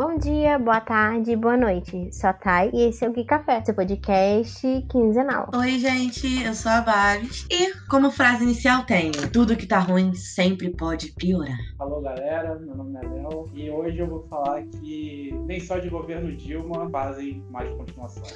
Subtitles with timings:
[0.00, 2.08] Bom dia, boa tarde, boa noite.
[2.10, 5.50] Sou a Thay e esse é o Gui Café, seu podcast quinzenal.
[5.54, 10.14] Oi, gente, eu sou a Babs e como frase inicial tenho: tudo que tá ruim
[10.14, 11.58] sempre pode piorar.
[11.78, 15.90] Alô, galera, meu nome é Léo e hoje eu vou falar que nem só de
[15.90, 18.34] governo Dilma fazem mais continuações.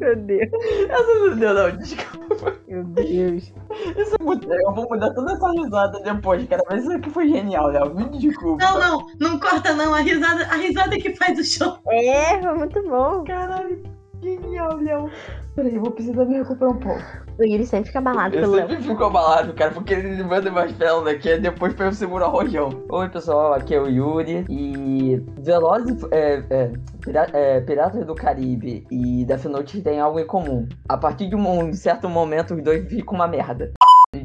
[0.00, 0.50] Meu Deus.
[0.88, 2.56] Essa não deu, não, desculpa.
[2.68, 3.52] Meu Deus.
[3.96, 4.52] Isso é muito...
[4.52, 6.62] Eu vou mudar toda essa risada depois, cara.
[6.68, 7.94] Mas isso aqui foi genial, Léo.
[7.94, 8.64] Me desculpa.
[8.64, 9.94] Não, não, não corta não.
[9.94, 11.78] A risada, a risada que faz o show.
[11.88, 13.24] É, foi muito bom.
[13.24, 13.82] Caralho,
[14.22, 15.10] genial, Léo.
[15.54, 17.00] Peraí, eu vou precisar me recuperar um pouco.
[17.38, 18.68] O Yuri sempre fica abalado Eu pelo Léo.
[18.68, 22.26] sempre fico abalado, cara, porque ele manda mais pérolas daqui é depois pra eu segurar
[22.28, 22.70] o rojão.
[22.88, 28.84] Oi, pessoal, aqui é o Yuri e Velozes é, é, Pira- é, Piratas do Caribe
[28.90, 30.68] e Death Note têm algo em comum.
[30.88, 33.72] A partir de um certo momento, os dois ficam uma merda.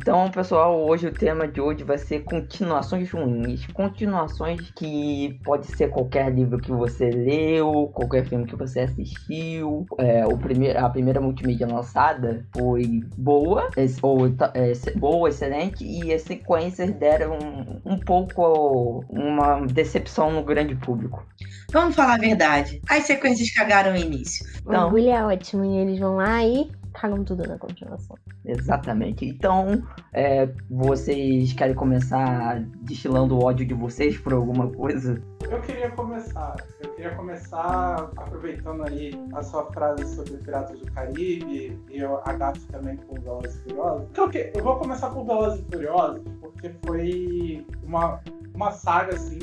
[0.01, 3.67] Então, pessoal, hoje o tema de hoje vai ser continuações ruins.
[3.67, 9.85] Continuações que pode ser qualquer livro que você leu, qualquer filme que você assistiu.
[9.97, 13.67] É, o primeiro, a primeira multimídia lançada foi boa,
[14.01, 20.75] ou, é, boa, excelente, e as sequências deram um, um pouco uma decepção no grande
[20.75, 21.25] público.
[21.73, 22.81] Vamos falar a verdade.
[22.89, 24.45] As sequências cagaram o início.
[24.65, 28.17] O Então- orgulho é ótimo e eles vão lá e cagam tudo na continuação.
[28.45, 29.25] Exatamente.
[29.25, 29.81] Então,
[30.13, 35.21] é, vocês querem começar destilando o ódio de vocês por alguma coisa?
[35.49, 36.55] Eu queria começar.
[36.81, 42.59] Eu queria começar aproveitando aí a sua frase sobre Piratas do Caribe e eu agato
[42.67, 44.07] também com Velozes e Furiosos.
[44.11, 44.51] Então, o quê?
[44.53, 48.19] Eu vou começar com Velozes e Furiosos porque foi uma,
[48.53, 49.39] uma saga, assim,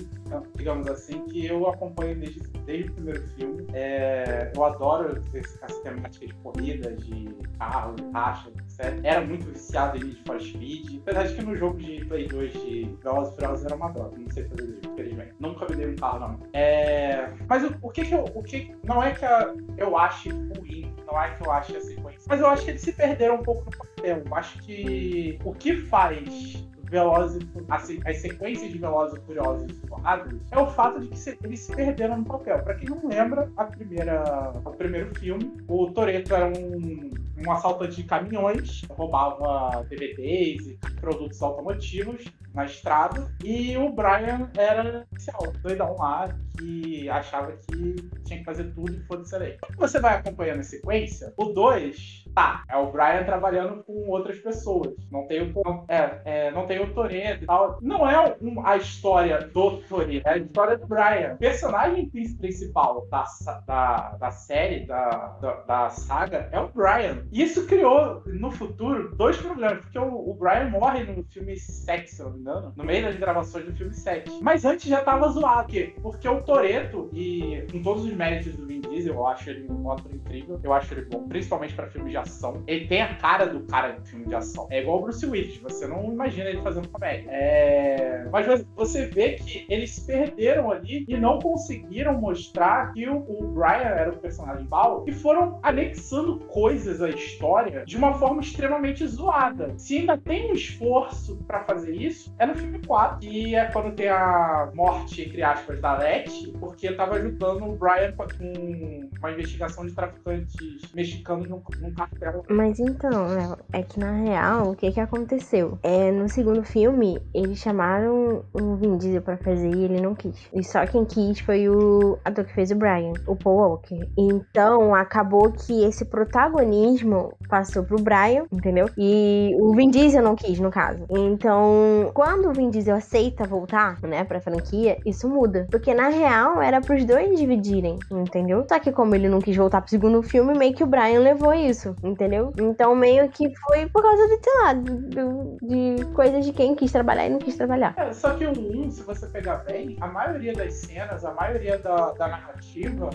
[0.57, 3.67] digamos assim, que eu acompanho desde, desde o primeiro filme.
[3.73, 9.01] É, eu adoro essa temática de corrida, de carro, de caixa, etc.
[9.03, 10.99] Era muito viciado em for Speed.
[11.03, 14.17] Apesar de que no jogo de Play 2 de Velozes e Furiosos era uma droga.
[14.19, 15.35] Não sei fazer isso, infelizmente.
[15.41, 16.39] Nunca me dei um carro, não.
[16.53, 18.25] É, mas o, o que que eu...
[18.35, 21.81] O que, não é que a- eu ache ruim, não é que eu ache a
[21.81, 22.23] sequência.
[22.29, 24.23] Mas eu acho que eles se perderam um pouco no papel.
[24.27, 30.41] Eu acho que o que faz Velozes, assim, as sequências de Velozes e Furiosos isolado
[30.51, 32.63] é o fato de que eles se perderam no papel.
[32.63, 37.97] Pra quem não lembra, a primeira, o primeiro filme, o Toretto era um, um assaltante
[37.97, 45.95] de caminhões, roubava DVDs e produtos automotivos na estrada, e o Brian era policial, doidão
[45.99, 46.29] lá,
[46.59, 47.95] que achava que
[48.25, 49.57] tinha que fazer tudo e foda-se aí.
[49.61, 54.39] Quando você vai acompanhando a sequência, o 2, tá, é o Brian trabalhando com outras
[54.39, 54.95] pessoas.
[55.13, 57.79] Não tem o, não, é, é, não tem o Toretto e tal.
[57.83, 61.35] Não é um- a história do Toretto, é a história do Brian.
[61.35, 63.25] O personagem prin- principal da,
[63.67, 65.09] da, da série, da,
[65.43, 67.27] da, da saga, é o Brian.
[67.31, 69.81] Isso criou, no futuro, dois problemas.
[69.83, 73.05] Porque o, o Brian morre no filme 7, se eu não me engano, no meio
[73.05, 74.31] das gravações do filme 7.
[74.43, 75.65] Mas antes já tava zoado.
[75.67, 75.95] Por quê?
[76.03, 79.91] Porque o Toretto, e com todos os méritos do Vin Diesel, eu acho ele um
[79.91, 80.61] ator incrível.
[80.63, 82.63] Eu acho ele bom, principalmente pra filmes de ação.
[82.67, 84.67] Ele tem a cara do cara de filme de ação.
[84.71, 87.29] É igual o Bruce Willis, você não imagina ele fazendo comédia.
[87.31, 88.29] É...
[88.31, 93.21] Mas você- vê que eles perderam ali e não conseguiram mostrar que o,
[93.55, 99.07] Brian era o personagem pau e foram anexando coisas à história de uma forma extremamente
[99.07, 99.75] zoada.
[99.79, 103.95] Se ainda tem um esforço pra fazer isso, é no filme 4, que é quando
[103.95, 109.87] tem a morte, entre aspas, da Letty, porque tava ajudando o Brian com uma investigação
[109.87, 112.45] de traficantes mexicanos num, num cartel.
[112.49, 115.79] Mas então, Léo, é que na real, o que que aconteceu?
[115.83, 120.49] É, no segundo filme, eles chamaram o Vin Diesel pra fazer e ele não quis.
[120.53, 124.09] E só quem quis foi o ator que fez o Brian, o Paul Walker.
[124.17, 128.87] Então, acabou que esse protagonismo passou pro Brian, entendeu?
[128.99, 131.05] E o Vin Diesel não quis, no caso.
[131.11, 135.67] Então, quando o Vin Diesel aceita voltar, né, pra franquia, isso muda.
[135.71, 138.65] Porque na real, era pros dois dividirem, entendeu?
[138.69, 141.55] Só que como ele não quis voltar pro segundo filme, meio que o Brian levou
[141.55, 142.53] isso, entendeu?
[142.59, 146.91] Então meio que foi por causa de, sei lá, do- de coisas de quem quis
[146.93, 147.95] trabalhar e não quis trabalhar.
[147.97, 151.79] É, só que o 1, se você pegar bem, a maioria das cenas, a maioria
[151.79, 153.11] da, da narrativa,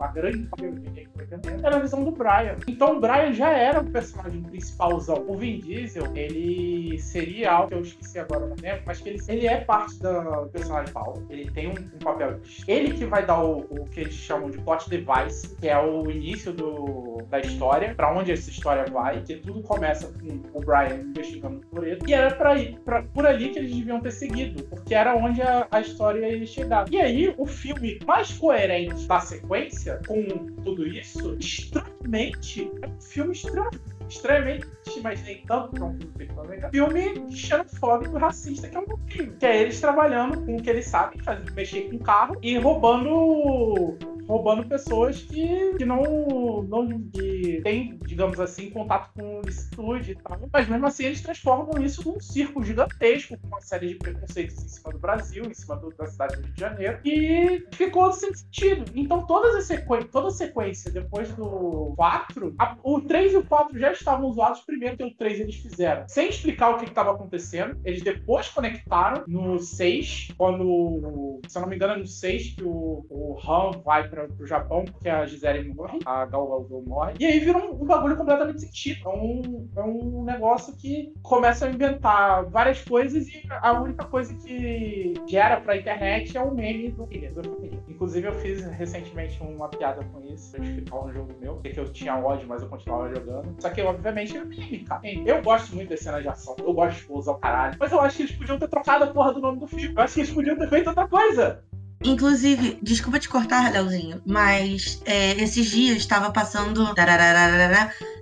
[0.00, 2.56] a, grande entendendo, era a visão do Brian.
[2.66, 5.24] Então o Brian já era o personagem principalzão.
[5.28, 8.56] O Vin Diesel, ele seria algo que eu esqueci agora no
[8.86, 11.26] mas que ele, ele é parte do personagem Paulo.
[11.28, 12.40] Ele tem um, um papel.
[12.66, 16.10] Ele que vai dar o, o que eles chamam de plot device, que é o
[16.10, 21.00] início do, da história, pra onde essa história vai, que tudo começa com o Brian
[21.00, 22.00] investigando por ele.
[22.06, 25.42] E era pra ir pra, por ali que eles deviam ter seguido, porque era onde
[25.42, 26.86] a, a história ia chegar.
[26.90, 30.22] E aí, o filme mais coerente da sequência, com
[30.62, 34.66] tudo isso, estranhamente, é um filme extremamente extremamente,
[35.02, 39.36] mas nem tanto pra um filme feito América, filme xenofóbico racista que é um pouquinho.
[39.36, 43.98] Que é eles trabalhando com o que eles sabem, fazer, mexer com carro e roubando
[44.28, 50.38] roubando pessoas que, que não, não que têm, digamos assim, contato com licitude e tal.
[50.52, 54.68] Mas mesmo assim eles transformam isso num circo gigantesco, com uma série de preconceitos em
[54.68, 58.34] cima do Brasil, em cima do, da cidade do Rio de Janeiro, e ficou sem
[58.34, 58.84] sentido.
[58.94, 63.46] Então todas as sequências, toda a sequência depois do 4, a, o 3 e o
[63.46, 67.12] 4 já estavam usados primeiro que o 3 eles fizeram, sem explicar o que estava
[67.12, 67.80] acontecendo.
[67.84, 72.64] Eles depois conectaram no 6, quando, se eu não me engano, é no 6 que
[72.64, 76.88] o, o Han vai pra para pro Japão, porque a Gisele morre, a Gal Gadot
[76.88, 77.14] morre.
[77.20, 79.08] E aí vira um, um bagulho completamente sentido.
[79.08, 84.34] É um, é um negócio que começa a inventar várias coisas e a única coisa
[84.34, 90.04] que gera pra internet é o meme do do Inclusive, eu fiz recentemente uma piada
[90.04, 93.54] com isso, pra justificar um jogo meu, que eu tinha ódio, mas eu continuava jogando.
[93.60, 95.00] Só que, obviamente, é meme, cara.
[95.04, 98.00] Eu gosto muito das cenas de ação, eu gosto de usar o caralho, mas eu
[98.00, 99.94] acho que eles podiam ter trocado a porra do nome do filme.
[99.94, 101.64] Eu acho que eles podiam ter feito outra coisa.
[102.04, 106.94] Inclusive, desculpa te cortar, Leozinho, mas é, esses dias estava passando.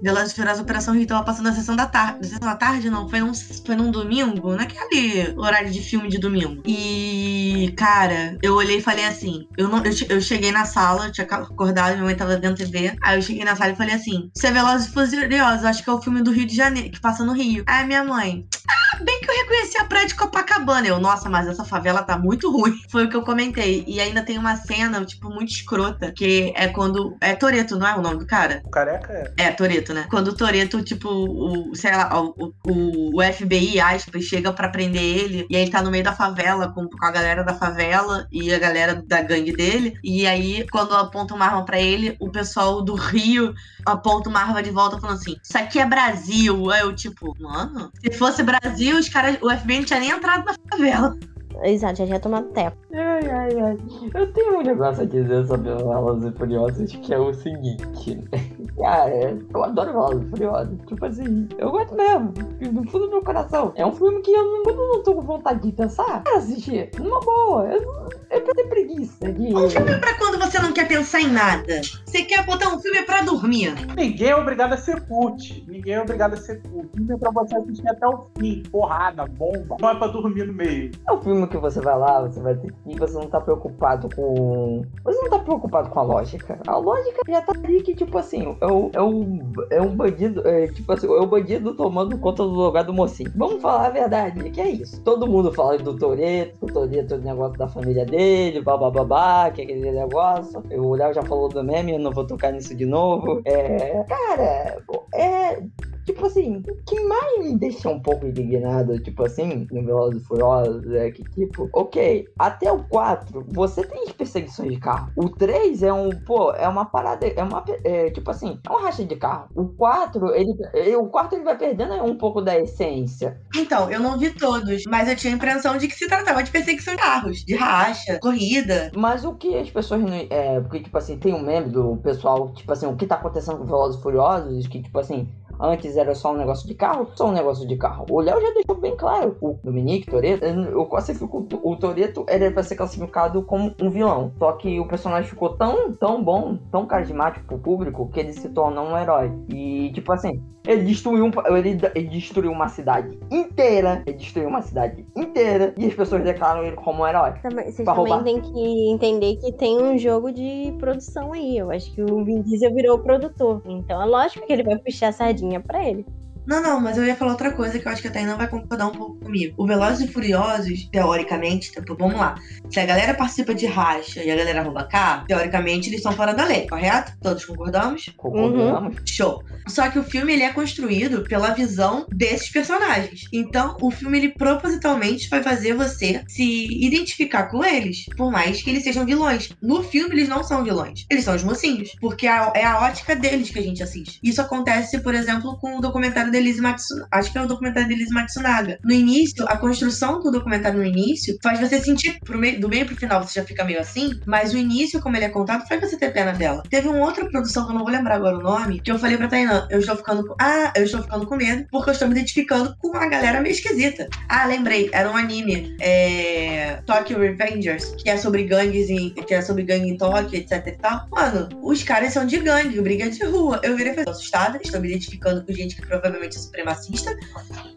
[0.02, 2.26] Velozes Furiosos Operação Rio estava passando a sessão da tarde.
[2.26, 6.62] Sessão da tarde, não, foi num, foi num domingo, naquele horário de filme de domingo.
[6.66, 11.26] E, cara, eu olhei e falei assim: eu, não, eu, eu cheguei na sala, tinha
[11.26, 12.96] acordado, minha mãe tava vendo TV.
[13.02, 15.90] Aí eu cheguei na sala e falei assim: Isso é Velozes e Furiosos, acho que
[15.90, 17.64] é o filme do Rio de Janeiro, que passa no Rio.
[17.66, 20.86] Aí minha mãe, ah, bem que eu reconheci a praia de Copacabana.
[20.86, 22.74] Eu, nossa, mas essa favela tá muito ruim.
[22.90, 23.65] Foi o que eu comentei.
[23.86, 27.16] E ainda tem uma cena, tipo, muito escrota, que é quando.
[27.20, 28.62] É Toreto, não é o nome do cara?
[28.64, 29.46] O careca é.
[29.46, 30.06] É, Toreto, né?
[30.10, 35.02] Quando o Toreto, tipo, o, sei lá, o, o, o FBI, aspas, chega para prender
[35.02, 38.26] ele, e aí ele tá no meio da favela com, com a galera da favela
[38.30, 39.98] e a galera da gangue dele.
[40.02, 43.54] E aí, quando aponta uma arma para ele, o pessoal do Rio
[43.84, 46.70] aponta uma arma de volta falando assim: Isso aqui é Brasil.
[46.70, 50.44] Aí eu, tipo, mano, se fosse Brasil, os caras, o FBI não tinha nem entrado
[50.44, 51.16] na favela.
[51.62, 52.76] Exato, já tinha tomado teco.
[52.92, 53.78] Ai, ai, ai.
[54.14, 58.28] Eu tenho um negócio a dizer sobre Velozes e Furiosos que é o seguinte.
[58.78, 60.78] Cara, eu adoro Velozes e Furiosos.
[60.86, 62.32] Tipo assim, eu gosto mesmo.
[62.72, 63.72] No fundo do meu coração.
[63.74, 66.22] É um filme que eu não, eu não tô com vontade de pensar.
[66.22, 66.90] Cara, assistir.
[66.98, 67.64] Numa boa.
[67.64, 69.54] Eu, eu tenho preguiça de.
[69.54, 71.80] Um filme é pra quando você não quer pensar em nada.
[72.04, 73.74] Você quer botar um filme pra dormir.
[73.96, 75.64] Ninguém é obrigado a ser cult.
[75.68, 76.88] Ninguém é obrigado a ser cult.
[76.94, 78.62] filme é pra você assistir até o fim.
[78.70, 79.76] Porrada, bomba.
[79.80, 80.90] Não é pra dormir no meio.
[81.08, 82.98] É um filme que você vai lá, você vai ter que.
[82.98, 84.82] Você não tá preocupado com.
[85.04, 86.58] Você não tá preocupado com a lógica.
[86.66, 89.24] A lógica já tá ali que, tipo assim, é, o, é, o,
[89.70, 90.46] é um bandido.
[90.46, 93.32] É, tipo assim, é o bandido tomando conta do lugar do mocinho.
[93.36, 95.02] Vamos falar a verdade, que é isso.
[95.02, 99.62] Todo mundo fala do Toreto, o Toreto é o negócio da família dele, babá, que
[99.62, 100.62] é aquele negócio.
[100.70, 103.40] O Léo já falou do meme, eu não vou tocar nisso de novo.
[103.44, 104.04] É.
[104.04, 104.82] Cara,
[105.14, 105.62] é
[106.06, 110.24] Tipo assim, o que mais me deixa um pouco indignado, tipo assim, no Velozes e
[110.24, 115.10] Furiosos, é que, tipo, ok, até o 4, você tem as perseguições de carro.
[115.16, 118.76] O 3 é um, pô, é uma parada, é uma, é, tipo assim, é um
[118.76, 119.48] racha de carro.
[119.56, 120.54] O 4, ele,
[120.96, 123.40] o 4 ele vai perdendo um pouco da essência.
[123.56, 126.52] Então, eu não vi todos, mas eu tinha a impressão de que se tratava de
[126.52, 128.92] perseguição de carros, de racha, corrida.
[128.96, 132.52] Mas o que as pessoas não, é, porque, tipo assim, tem um meme do pessoal,
[132.52, 135.28] tipo assim, o que tá acontecendo com Velozes e Furiosos, que, tipo assim,
[135.60, 138.06] Antes era só um negócio de carro, só um negócio de carro.
[138.10, 139.36] O Léo já deixou bem claro.
[139.40, 144.32] O Dominique Toreto, eu classifico o Toreto, ele vai ser classificado como um vilão.
[144.38, 148.48] Só que o personagem ficou tão, tão bom, tão carismático pro público, que ele se
[148.48, 149.32] torna um herói.
[149.48, 154.02] E, tipo assim, ele destruiu, um, ele, ele destruiu uma cidade inteira.
[154.06, 155.72] Ele destruiu uma cidade inteira.
[155.78, 157.32] E as pessoas declaram ele como um herói.
[157.42, 158.24] Também, vocês também roubar.
[158.24, 161.56] têm que entender que tem um jogo de produção aí.
[161.58, 163.62] Eu acho que o Vin Diesel virou o produtor.
[163.66, 166.04] Então é lógico que ele vai puxar a sardinha pra ele.
[166.46, 168.48] Não, não, mas eu ia falar outra coisa que eu acho que a Tainá vai
[168.48, 169.54] concordar um pouco comigo.
[169.56, 172.36] O Velozes e Furiosos, teoricamente, tipo, vamos lá.
[172.70, 176.32] Se a galera participa de racha e a galera rouba carro, teoricamente eles estão fora
[176.32, 177.12] da lei, correto?
[177.20, 178.12] Todos concordamos?
[178.16, 178.96] Concordamos.
[178.96, 179.06] Uhum.
[179.06, 179.42] Show.
[179.66, 183.22] Só que o filme ele é construído pela visão desses personagens.
[183.32, 188.70] Então, o filme ele propositalmente vai fazer você se identificar com eles, por mais que
[188.70, 189.48] eles sejam vilões.
[189.60, 193.50] No filme eles não são vilões, eles são os mocinhos, porque é a ótica deles
[193.50, 194.20] que a gente assiste.
[194.22, 197.08] Isso acontece, por exemplo, com o documentário da Elise Matsunaga.
[197.10, 198.78] Acho que é o documentário da Elise Matsunaga.
[198.84, 202.96] No início, a construção do documentário no início faz você sentir meio, do meio pro
[202.96, 205.96] final você já fica meio assim, mas o início, como ele é contado, faz você
[205.96, 206.62] ter pena dela.
[206.68, 209.16] Teve uma outra produção que eu não vou lembrar agora o nome, que eu falei
[209.16, 210.34] pra Tainan, eu estou ficando com.
[210.40, 213.52] Ah, eu estou ficando com medo, porque eu estou me identificando com uma galera meio
[213.52, 214.08] esquisita.
[214.28, 215.76] Ah, lembrei, era um anime.
[215.80, 216.80] É.
[216.86, 219.10] Tokyo Revengers, que é sobre gangues em.
[219.10, 221.06] que é sobre gangue em Tóquio, etc e tal.
[221.10, 223.60] Mano, os caras são de gangue, briga de rua.
[223.62, 227.16] Eu virei e falei, assustada, estou me identificando com gente que provavelmente é supremacista.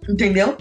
[0.07, 0.57] Entendeu?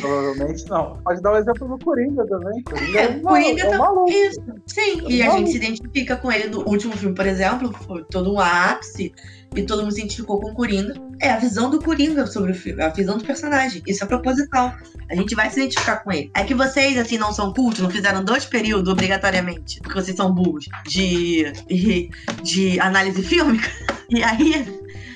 [0.00, 0.96] Provavelmente não.
[1.04, 2.62] Pode dar o exemplo do Coringa também.
[2.64, 4.10] Coringa É, é, um Coringa maluco, é um tá- maluco.
[4.12, 4.40] Isso.
[4.66, 7.72] Sim, e É a um gente se identifica com ele do último filme, por exemplo,
[7.86, 9.12] foi todo um ápice,
[9.54, 10.94] e todo mundo se identificou com o Coringa.
[11.20, 13.82] É a visão do Coringa sobre o filme, a visão do personagem.
[13.86, 14.72] Isso é proposital.
[15.10, 16.30] A gente vai se identificar com ele.
[16.34, 20.32] É que vocês, assim, não são cultos, não fizeram dois períodos obrigatoriamente, porque vocês são
[20.32, 22.10] burros, de, de,
[22.42, 23.68] de análise fílmica.
[24.14, 24.66] E aí,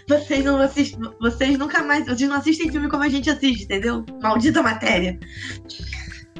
[0.08, 4.04] vocês não assistem, vocês nunca mais, vocês não assistem filme como a gente assiste, entendeu?
[4.22, 5.18] Maldita matéria.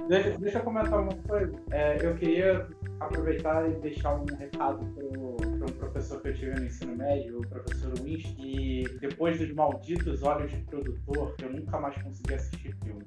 [0.08, 1.52] Deixa, deixa eu comentar uma coisa.
[1.72, 2.68] É, eu queria
[3.00, 7.46] aproveitar e deixar um recado para um professor que eu tive no ensino médio, o
[7.48, 13.04] professor Winch, que depois dos malditos olhos de produtor, eu nunca mais consegui assistir filme.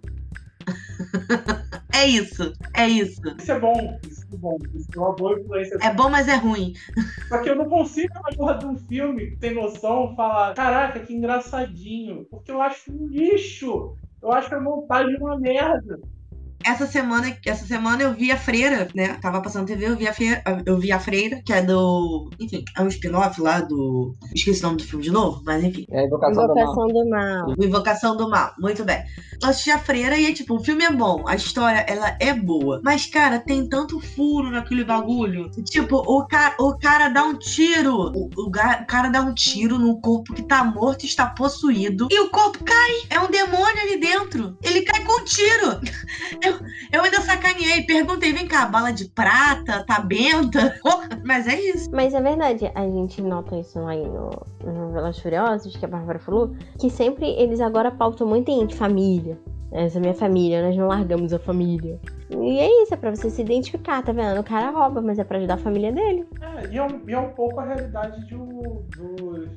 [1.93, 3.21] É isso, é isso.
[3.37, 4.57] Isso é bom, isso é bom.
[4.73, 5.77] Isso é uma boa influência.
[5.81, 6.73] É bom, mas é ruim.
[7.27, 11.13] Só que eu não consigo, na porra de um filme, tem noção, falar, caraca, que
[11.13, 12.25] engraçadinho.
[12.29, 13.95] Porque eu acho um lixo.
[14.21, 15.99] Eu acho a montagem uma merda.
[16.63, 19.17] Essa semana, essa semana eu vi a Freira, né?
[19.21, 22.29] Tava passando TV, eu vi a Freira, eu vi a Freira, que é do.
[22.39, 24.15] Enfim, é um spin-off lá do.
[24.35, 25.85] Esqueci o nome do filme de novo, mas enfim.
[25.89, 26.65] É a invocação do mal.
[26.65, 27.55] Invocação do mal.
[27.57, 29.03] O Invocação do Mal, muito bem.
[29.41, 32.81] Eu assisti a Freira e, tipo, o filme é bom, a história, ela é boa.
[32.83, 35.49] Mas, cara, tem tanto furo naquele bagulho.
[35.63, 37.95] Tipo, o, ca o cara dá um tiro.
[37.95, 42.07] O, o, ga- o cara dá um tiro no corpo que tá morto, está possuído.
[42.11, 42.91] E o corpo cai.
[43.09, 44.57] É um demônio ali dentro.
[44.61, 45.79] Ele cai com um tiro.
[46.49, 46.59] Eu,
[46.91, 50.79] eu ainda sacaneei, perguntei, vem cá, bala de prata, tá benta?
[51.23, 51.89] Mas é isso.
[51.91, 54.31] Mas é verdade, a gente nota isso aí no,
[54.63, 58.69] no Velozes e Furiosos, que a Bárbara falou, que sempre eles agora pautam muito em
[58.69, 59.37] família.
[59.71, 61.99] Essa é minha família, nós não largamos a família.
[62.29, 64.39] E é isso, é pra você se identificar, tá vendo?
[64.39, 66.25] O cara rouba, mas é pra ajudar a família dele.
[66.41, 68.35] É, e é, um, e é um pouco a realidade de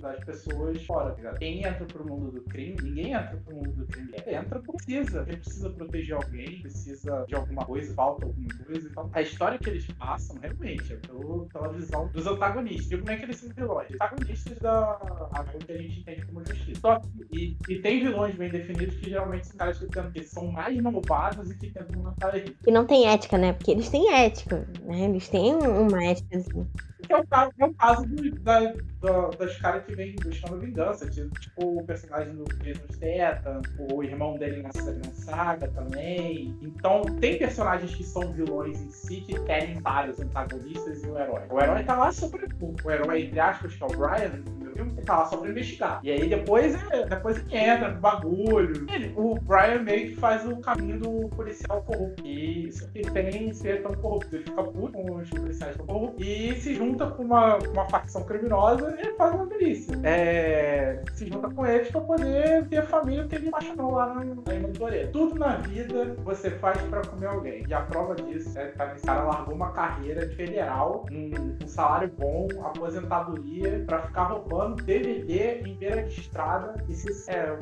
[0.01, 1.33] das pessoas fora, tá?
[1.35, 4.13] Quem entra pro mundo do crime, ninguém entra pro mundo do crime.
[4.27, 5.23] Entra porque precisa.
[5.23, 9.11] Porque precisa proteger alguém, precisa de alguma coisa, falta alguma coisa e tal.
[9.13, 12.91] A história que eles passam, realmente, é pelo, pela visão dos antagonistas.
[12.91, 13.93] E como é que eles são vilões?
[13.93, 14.93] Antagonistas da
[15.33, 16.81] aquilo que a gente entende como justiça.
[16.81, 17.01] Só
[17.33, 21.51] e, e tem vilões bem definidos que geralmente são caras que, que são mais malvados
[21.51, 22.57] e que tentam matar eles.
[22.63, 23.53] Que não tem ética, né?
[23.53, 25.05] Porque eles têm ética, né?
[25.05, 26.39] Eles têm uma ética.
[26.39, 26.67] assim.
[27.07, 28.61] Que é o caso, é o caso do- da,
[29.01, 31.09] da- das caras que vêm buscando vingança.
[31.11, 34.71] Tipo, tipo o personagem do Jason Statham, o irmão dele na,
[35.13, 36.57] saga também.
[36.63, 41.43] Então, tem personagens que são vilões em si que querem vários antagonistas e o herói.
[41.51, 42.43] O herói tá lá pra.
[42.85, 44.43] O herói, entre aspas, que é o Brian,
[44.77, 46.01] ele tá lá só investigar.
[46.03, 48.87] E aí depois, é, depois ele entra no bagulho.
[48.91, 52.25] Ele- o Brian meio que faz o caminho do policial corrupto.
[52.25, 54.35] E isso que tem ser tão corrupto.
[54.37, 58.23] Ele fica puto com os policiais tão corruptos e se junta com uma, uma facção
[58.25, 59.99] criminosa e faz uma delícia.
[60.03, 64.43] É, se junta com eles pra poder ter a família que ele apaixonou lá no,
[64.49, 64.73] aí no.
[65.13, 67.65] Tudo na vida você faz pra comer alguém.
[67.69, 71.69] E a prova disso é que esse cara largou uma carreira de federal, um, um
[71.69, 76.75] salário bom, aposentadoria, pra ficar roubando DVD em beira de estrada.
[76.89, 77.57] E se é,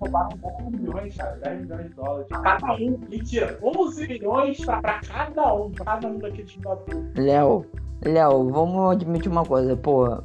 [0.00, 2.26] roubaram 10 milhões, cara, 10 milhões de dólares.
[2.30, 2.98] Cada um.
[3.08, 6.56] Mentira, 11 milhões pra, pra cada um, pra cada um daqueles.
[7.16, 7.66] Léo,
[8.04, 10.18] Léo, vamos admitir uma coisa, pô.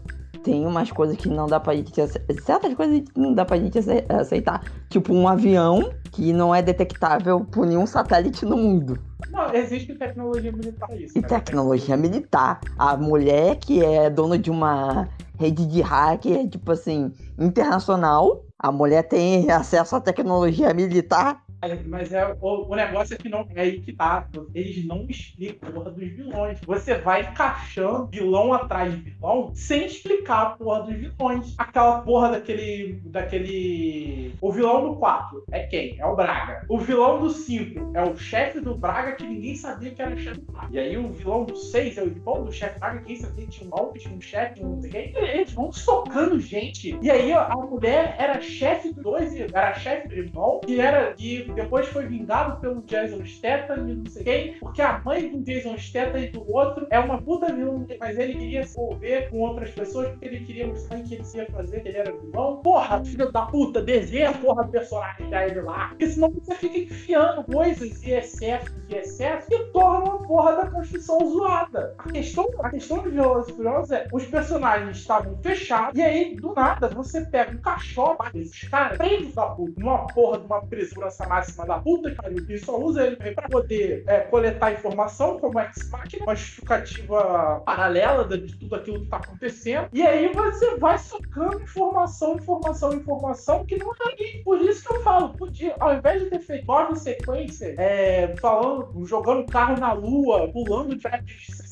[0.43, 2.33] Tem umas coisas que não dá pra gente aceitar.
[2.43, 4.63] Certas coisas que não dá pra gente ace- aceitar.
[4.89, 8.97] Tipo um avião que não é detectável por nenhum satélite no mundo.
[9.29, 11.15] Não, existe tecnologia militar pra isso.
[11.15, 11.27] E né?
[11.27, 12.59] tecnologia militar.
[12.77, 15.07] A mulher que é dona de uma
[15.39, 18.43] rede de hacker, tipo assim, internacional.
[18.57, 21.43] A mulher tem acesso à tecnologia militar.
[21.87, 24.27] Mas é, o, o negócio é que não é aí que tá.
[24.53, 26.59] Eles não explicam a porra dos vilões.
[26.65, 31.55] Você vai encaixando vilão atrás de vilão sem explicar a porra dos vilões.
[31.57, 33.01] Aquela porra daquele.
[33.05, 34.33] daquele.
[34.41, 35.99] O vilão do 4 é quem?
[35.99, 36.65] É o Braga.
[36.67, 40.41] O vilão do 5 é o chefe do Braga que ninguém sabia que era chefe
[40.41, 40.67] do Braga.
[40.71, 43.51] E aí o vilão do 6 é o irmão do chefe Braga, quem sabia que
[43.51, 46.97] tinha um tinha um chefe, tinha um Eles vão socando gente.
[47.01, 51.13] E aí a mulher era chefe do 2 era chefe do irmão, que era.
[51.13, 55.29] que que depois foi vingado pelo Jason Statham e não sei quem, porque a mãe
[55.29, 59.29] do Jason Statham e do outro é uma puta vilã, mas ele queria se envolver
[59.29, 62.57] com outras pessoas porque ele queria mostrar que ele ia fazer, que ele era vilão.
[62.57, 65.89] Porra, filho da puta, desenha a porra do personagem da ele lá.
[65.89, 70.71] Porque senão você fica enfiando coisas e excessos e excessos que tornam a porra da
[70.71, 71.95] construção zoada.
[71.97, 76.35] A questão, a questão de Velozes e Furiosos é, os personagens estavam fechados e aí,
[76.35, 80.61] do nada, você pega um cachorro desses caras, prende da puta, numa porra de uma
[80.85, 85.39] segurança máxima da puta que pariu, e só usa ele pra poder é, coletar informação,
[85.39, 89.89] como X-Machina, uma justificativa paralela de tudo aquilo que tá acontecendo.
[89.91, 94.43] E aí você vai socando informação, informação, informação que não é ali.
[94.43, 99.05] Por isso que eu falo, podia, ao invés de ter feito nove sequências, é, falando,
[99.05, 101.07] jogando carro na lua, pulando de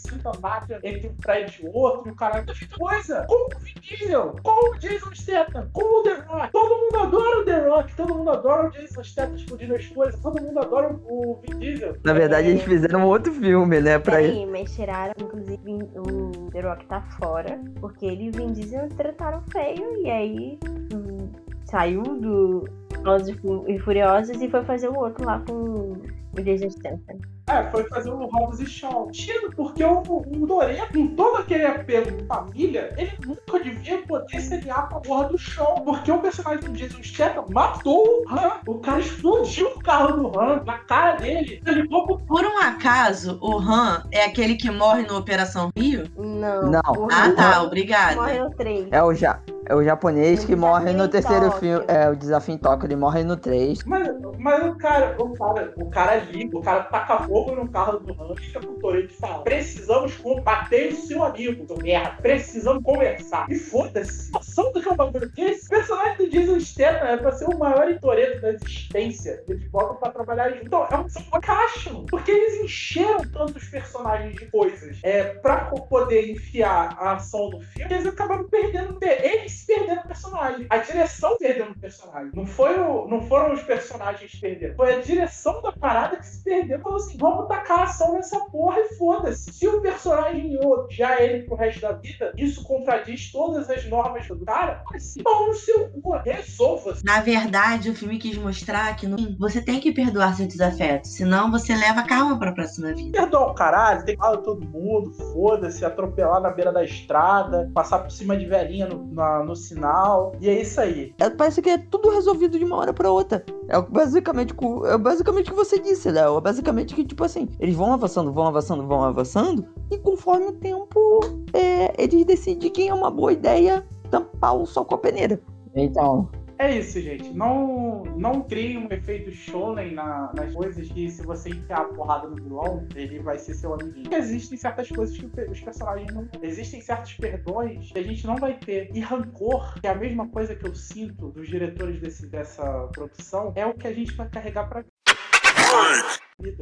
[0.10, 2.46] 60 andares entre um prédio e outro, e o cara
[2.78, 3.26] coisa.
[3.28, 6.52] Com o Vin Diesel, com o Jason Statham, com o The Rock.
[6.52, 10.20] Todo mundo adora o The Rock, todo mundo adora o Jason Statham explodindo as coisas,
[10.22, 11.96] todo mundo adora o Vin Diesel.
[12.04, 12.52] Na verdade, É.
[12.52, 14.00] eles fizeram um outro filme, né?
[14.00, 18.54] Pra Peraí, mas tiraram, inclusive, o The Rock tá fora, porque ele e o Vin
[18.54, 20.60] Diesel trataram feio, e aí
[20.94, 21.30] hum,
[21.66, 25.94] saiu do Velozes e e Furiosos e foi fazer o outro lá com
[26.34, 27.20] o Jason Statham.
[27.48, 29.10] É, foi fazer o Hobbs e Shaw.
[29.12, 30.48] Tiro, porque o, o
[30.94, 35.38] com todo aquele apelo de família, ele nunca devia poder seriar com a porra do
[35.38, 35.82] Shaw.
[35.82, 38.60] Porque o personagem do Jason Statham matou o Han.
[38.68, 41.62] O cara explodiu o carro do Han na cara dele.
[41.66, 46.06] Ele pro Por um acaso, o Han é aquele que morre no Operação Rio?
[46.16, 46.70] Não.
[46.70, 47.08] Não.
[47.12, 48.16] Ah, tá, obrigada.
[48.16, 48.88] Morre no 3.
[48.92, 51.86] É o, ja é o japonês O que morre no terceiro filme.
[51.88, 53.84] É, o Desafio em Tóquio, ele morre no 3.
[53.86, 54.10] Mas,
[54.40, 58.12] mas o cara, o cara, o cara liga, o cara taca fogo no carro do
[58.22, 62.18] Han, fica pro Toreto e fala: precisamos combater o seu amigo, seu merda.
[62.22, 63.46] Precisamos conversar.
[63.50, 65.68] E foda-se, noção do que é um bagulho desse.
[65.68, 69.44] O personagem do Jason Statham é pra ser o maior Toreto da existência.
[69.48, 70.66] Eles botam pra trabalhar junto.
[70.66, 72.06] Então, é um são encaixam.
[72.06, 77.94] Porque eles encheram tantos personagens de coisas é, pra poder enfiar a ação do filme,
[77.94, 78.98] eles acabaram perdendo.
[79.02, 80.68] Eles se perderam o personagem.
[80.70, 82.32] A direção perdendo o personagem.
[82.34, 84.76] Não, foi o, não foram os personagens que perderam.
[84.76, 86.80] Foi a direção da parada que se perdeu.
[86.80, 89.52] Falou assim: vamos tacar ação nessa porra e foda-se.
[89.54, 93.86] Se o personagem outro já é ele pro resto da vida, isso contradiz todas as
[93.86, 94.84] normas do cara.
[94.92, 97.04] Mas pau no seu cu, resolva-se.
[97.04, 101.52] Na verdade, o filme quis mostrar que fim, você tem que perdoar seus desafetos, senão
[101.52, 103.20] você leva karma pra próxima vida.
[103.20, 108.00] Perdoar o caralho, tem que falar todo mundo, foda-se, atropelar na beira da estrada, passar
[108.00, 110.34] por cima de velhinha no, na- no sinal.
[110.40, 111.14] E é isso aí.
[111.18, 113.44] É, parece que é tudo resolvido de uma hora pra outra.
[113.68, 116.38] É basicamente, o- é basicamente o que você disse, Léo.
[116.38, 120.52] É basicamente que, tipo assim, eles vão avançando, vão avançando, vão avançando, e conforme o
[120.54, 121.20] tempo,
[121.54, 125.40] é, eles decidem quem é uma boa ideia tampar o sol com a peneira.
[125.76, 126.28] Então,
[126.62, 127.32] É isso, gente.
[127.32, 132.28] Não, não crie um efeito shonen na- nas coisas que se você enfiar a porrada
[132.28, 134.14] no vilão, ele vai ser seu amiguinho.
[134.14, 136.28] Existem certas coisas que os personagens não.
[136.42, 138.92] Existem certos perdões que a gente não vai ter.
[138.94, 143.54] E rancor, que é a mesma coisa que eu sinto dos diretores desse, dessa produção,
[143.56, 144.84] é o que a gente vai carregar pra.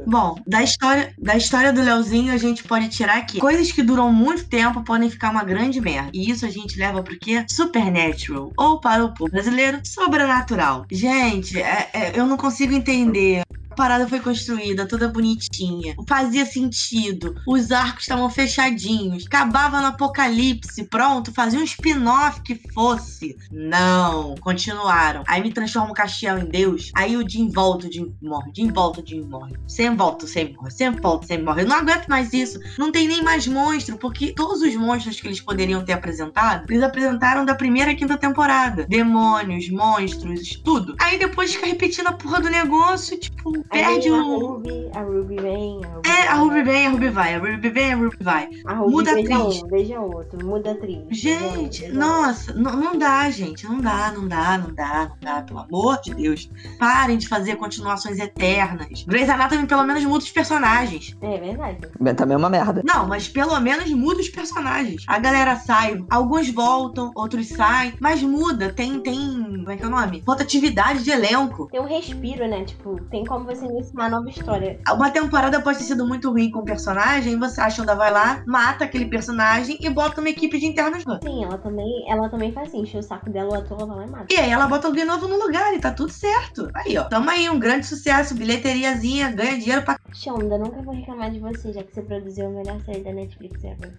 [0.06, 4.12] Bom, da história, da história do Leozinho a gente pode tirar que coisas que duram
[4.12, 6.10] muito tempo podem ficar uma grande merda.
[6.12, 7.44] E isso a gente leva pro quê?
[7.48, 8.52] Supernatural.
[8.56, 10.84] Ou para o povo brasileiro, sobrenatural.
[10.90, 13.42] Gente, é- é- eu não consigo entender.
[13.78, 15.94] Parada foi construída toda bonitinha.
[16.04, 17.36] Fazia sentido.
[17.46, 19.24] Os arcos estavam fechadinhos.
[19.24, 20.82] Acabava no apocalipse.
[20.82, 23.36] Pronto, fazia um spin-off que fosse.
[23.52, 24.34] Não.
[24.40, 25.22] Continuaram.
[25.28, 26.90] Aí me transforma o Castiel em Deus.
[26.92, 28.50] Aí o Jim volta, o Jim morre.
[28.52, 29.54] Jim volta, o Jim morre.
[29.68, 30.70] Sempre volta, sempre morre.
[30.72, 31.62] Sempre volta, sempre morre.
[31.62, 32.58] Eu não aguento mais isso.
[32.76, 36.82] Não tem nem mais monstro, porque todos os monstros que eles poderiam ter apresentado, eles
[36.82, 38.86] apresentaram da primeira à quinta temporada.
[38.88, 40.96] Demônios, monstros, tudo.
[41.00, 44.46] Aí depois fica repetindo a porra do negócio, tipo, perde a o.
[44.46, 46.38] Ruby, a Ruby vem, a Ruby É, a vai.
[46.38, 48.48] Ruby vem, a Ruby vai, a Ruby vem, a Ruby vai.
[48.66, 49.62] A Ruby muda a beija atriz.
[49.62, 51.02] um, beija outro, muda a atriz.
[51.10, 53.66] Gente, beija nossa, não, não dá, gente.
[53.66, 55.42] Não dá, não dá, não dá, não dá.
[55.42, 56.50] Pelo amor de Deus.
[56.78, 59.04] Parem de fazer continuações eternas.
[59.06, 61.16] Grey's Anatomy pelo menos muda os personagens.
[61.20, 61.78] É verdade.
[62.16, 62.82] também é uma merda.
[62.84, 65.04] Não, mas pelo menos muda os personagens.
[65.06, 68.72] A galera sai, alguns voltam, outros saem, mas muda.
[68.72, 70.22] Tem, tem, como é que é o nome?
[70.26, 71.68] Rotatividade de elenco.
[71.70, 72.64] Tem um respiro, né?
[72.64, 74.78] Tipo, tem como você iniciar nova história.
[74.92, 78.42] Uma temporada pode ter sido muito ruim com o personagem, você a Shonda vai lá,
[78.46, 81.18] mata aquele personagem e bota uma equipe de internos lá.
[81.22, 84.06] Sim, ela também, ela também faz assim, enche o saco dela, o ator ela vai
[84.06, 84.26] e mata.
[84.30, 86.70] E aí ela bota alguém novo no lugar e tá tudo certo.
[86.74, 87.04] Aí, ó.
[87.04, 89.98] Tamo aí, um grande sucesso, bilheteriazinha, ganha dinheiro pra.
[90.12, 93.64] Shonda, nunca vou reclamar de você, já que você produziu a melhor série da Netflix
[93.64, 93.98] ever.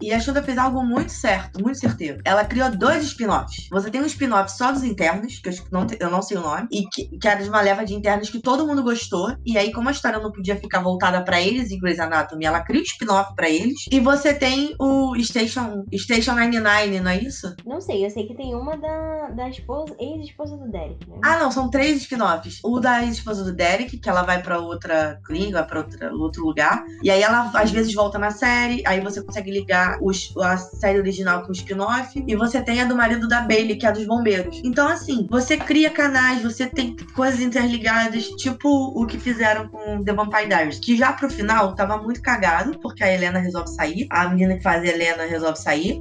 [0.00, 2.20] E a Shonda fez algo muito certo, muito certeiro.
[2.24, 3.68] Ela criou dois spin-offs.
[3.70, 6.68] Você tem um spin-off só dos internos, que eu, não, eu não sei o nome,
[6.70, 9.34] e que, que era de uma leva de internos que todo mundo gostou.
[9.44, 12.60] E aí, como a história não podia ficar voltada pra eles em Grey's Anatomy, ela
[12.60, 13.86] cria um spin-off pra eles.
[13.90, 17.54] E você tem o Station, Station 99, não é isso?
[17.64, 21.18] Não sei, eu sei que tem uma da, da esposa, ex-esposa do Derek, né?
[21.22, 22.58] Ah, não, são três spin-offs.
[22.64, 26.84] O da esposa do Derek, que ela vai pra outra clínica, pra outra, outro lugar.
[27.02, 30.98] E aí ela às vezes volta na série, aí você consegue ligar os, a série
[30.98, 32.22] original com o spin-off.
[32.26, 34.60] E você tem a do marido da Bailey, que é a dos bombeiros.
[34.64, 40.12] Então, assim, você cria canais, você tem coisas interligadas, tipo o que fizeram com The
[40.12, 40.78] Vampire Diaries.
[40.78, 44.06] Que já pro final tava muito cagado, porque a Helena resolve sair.
[44.10, 46.00] A menina que faz a Helena resolve sair.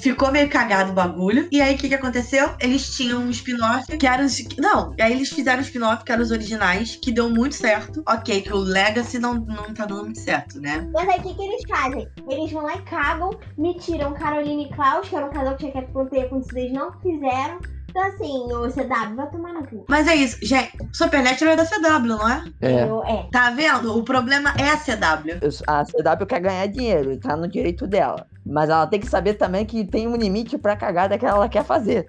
[0.00, 1.48] Ficou meio cagado o bagulho.
[1.50, 2.50] E aí, o que, que aconteceu?
[2.60, 4.42] Eles tinham um spin-off que era os.
[4.56, 8.02] Não, aí eles fizeram um spin-off que eram os originais, que deu muito certo.
[8.08, 10.88] Ok, que o Legacy não, não tá dando muito certo, né?
[10.92, 12.08] Mas aí o que, que eles fazem?
[12.28, 15.70] Eles vão lá e cagam, me tiram Caroline e Klaus, que era um casal que
[15.70, 17.58] tinha que ter acontecido, eles não fizeram.
[17.88, 19.84] Então assim, o CW vai tomar no cu.
[19.88, 20.72] Mas é isso, gente.
[20.92, 22.44] Supernatural é da CW, não é?
[22.60, 22.84] É.
[22.84, 23.28] Eu, é.
[23.32, 23.96] Tá vendo?
[23.96, 25.40] O problema é a CW.
[25.66, 28.26] A CW quer ganhar dinheiro e tá no direito dela.
[28.46, 31.64] Mas ela tem que saber também que tem um limite pra cagada que ela quer
[31.64, 32.08] fazer.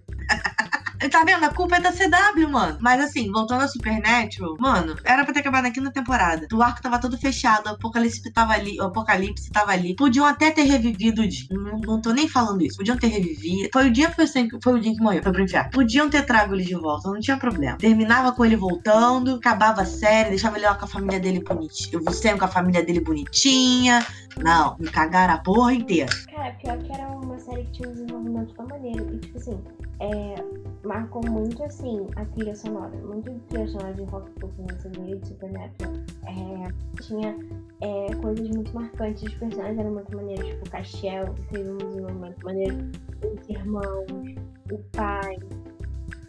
[1.11, 1.43] Tá vendo?
[1.43, 2.77] A culpa é da CW, mano.
[2.81, 6.47] Mas assim, voltando a Supernatural, mano, era pra ter acabado na temporada.
[6.51, 9.95] O arco tava todo fechado, o Apocalipse tava ali, o Apocalipse tava ali.
[9.95, 11.47] Podiam até ter revivido o Jim.
[11.51, 12.77] Não, não tô nem falando isso.
[12.77, 13.69] Podiam ter revivido.
[13.71, 14.27] Foi o dia que foi,
[14.61, 15.69] foi o dia que morreu, foi pro inferno.
[15.71, 17.77] Podiam ter trago ele de volta, não tinha problema.
[17.77, 22.01] Terminava com ele voltando, acabava a série, deixava ele lá com a família dele bonitinha.
[22.05, 24.05] Eu sempre com a família dele bonitinha.
[24.37, 26.09] Não, me cagaram a porra inteira.
[26.33, 29.15] Cara, pior que era uma série que tinha um desenvolvimento tão maneiro.
[29.15, 29.59] E tipo assim,
[29.99, 30.35] é,
[30.85, 32.95] marcou muito assim a trilha sonora.
[32.97, 35.93] Muito trilha sonora de rock profunda dele, de Supernatural.
[36.25, 37.35] É, tinha
[37.81, 39.23] é, coisas muito marcantes.
[39.23, 40.45] Os personagens eram muito maneiros.
[40.45, 42.77] Tipo, o Castiel teve um maneiro.
[43.23, 44.05] Os irmãos,
[44.71, 45.37] o pai.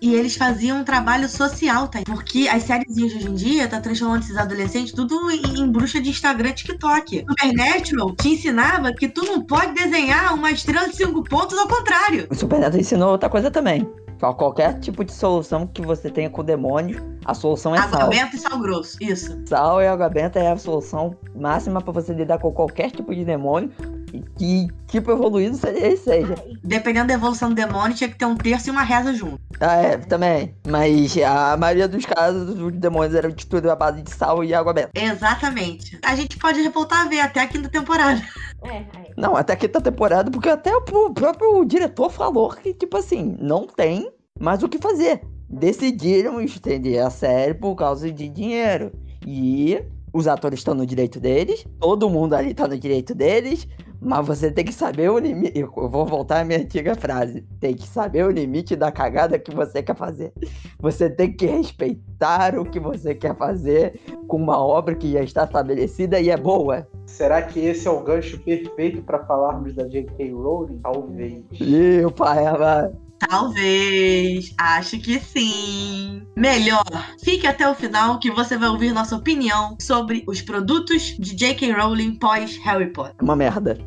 [0.00, 1.98] E eles faziam um trabalho social, tá?
[2.06, 6.00] Porque as séries de hoje em dia tá transformando esses adolescentes tudo em, em bruxa
[6.00, 7.24] de Instagram e TikTok.
[7.28, 12.26] Supernatural te ensinava que tu não pode desenhar uma estrela de cinco pontos ao contrário.
[12.30, 13.88] O Supernatural ensinou outra coisa também.
[14.20, 18.00] Qual- Qualquer tipo de solução que você tenha com o demônio, a solução é Água
[18.00, 18.08] sal.
[18.10, 18.96] benta e sal grosso.
[19.00, 19.36] Isso.
[19.46, 23.24] Sal e água benta é a solução máxima pra você lidar com qualquer tipo de
[23.24, 23.70] demônio.
[24.12, 26.34] E que tipo evoluído seja- ele seja.
[26.64, 29.38] Dependendo da evolução do demônio, tinha que ter um terço e uma reza junto.
[29.60, 30.54] Ah, é, também.
[30.66, 34.54] Mas a maioria dos casos, os demônios eram de tudo à base de sal e
[34.54, 34.90] água benta.
[34.94, 35.98] Exatamente.
[36.04, 38.20] A gente pode voltar a ver até a quinta temporada.
[38.64, 38.84] é, aí.
[39.16, 43.36] Não, até a quinta temporada, porque até o pró- próprio diretor falou que, tipo assim,
[43.40, 45.20] não tem mais o que fazer.
[45.50, 48.92] Decidiram estender a série por causa de dinheiro.
[49.26, 53.66] E os atores estão no direito deles, todo mundo ali tá no direito deles,
[54.00, 55.58] mas você tem que saber o limite.
[55.58, 59.54] Eu vou voltar à minha antiga frase: tem que saber o limite da cagada que
[59.54, 60.32] você quer fazer.
[60.78, 65.44] Você tem que respeitar o que você quer fazer com uma obra que já está
[65.44, 66.86] estabelecida e é boa.
[67.06, 70.32] Será que esse é o gancho perfeito para falarmos da J.K.
[70.32, 70.78] Rowling?
[70.78, 71.42] Talvez.
[71.60, 74.54] Ih, o pai, ela- Talvez.
[74.58, 76.22] Acho que sim.
[76.36, 76.84] Melhor,
[77.22, 81.72] fique até o final que você vai ouvir nossa opinião sobre os produtos de J.K.
[81.72, 83.14] Rowling pós Harry Potter.
[83.18, 83.78] é uma merda.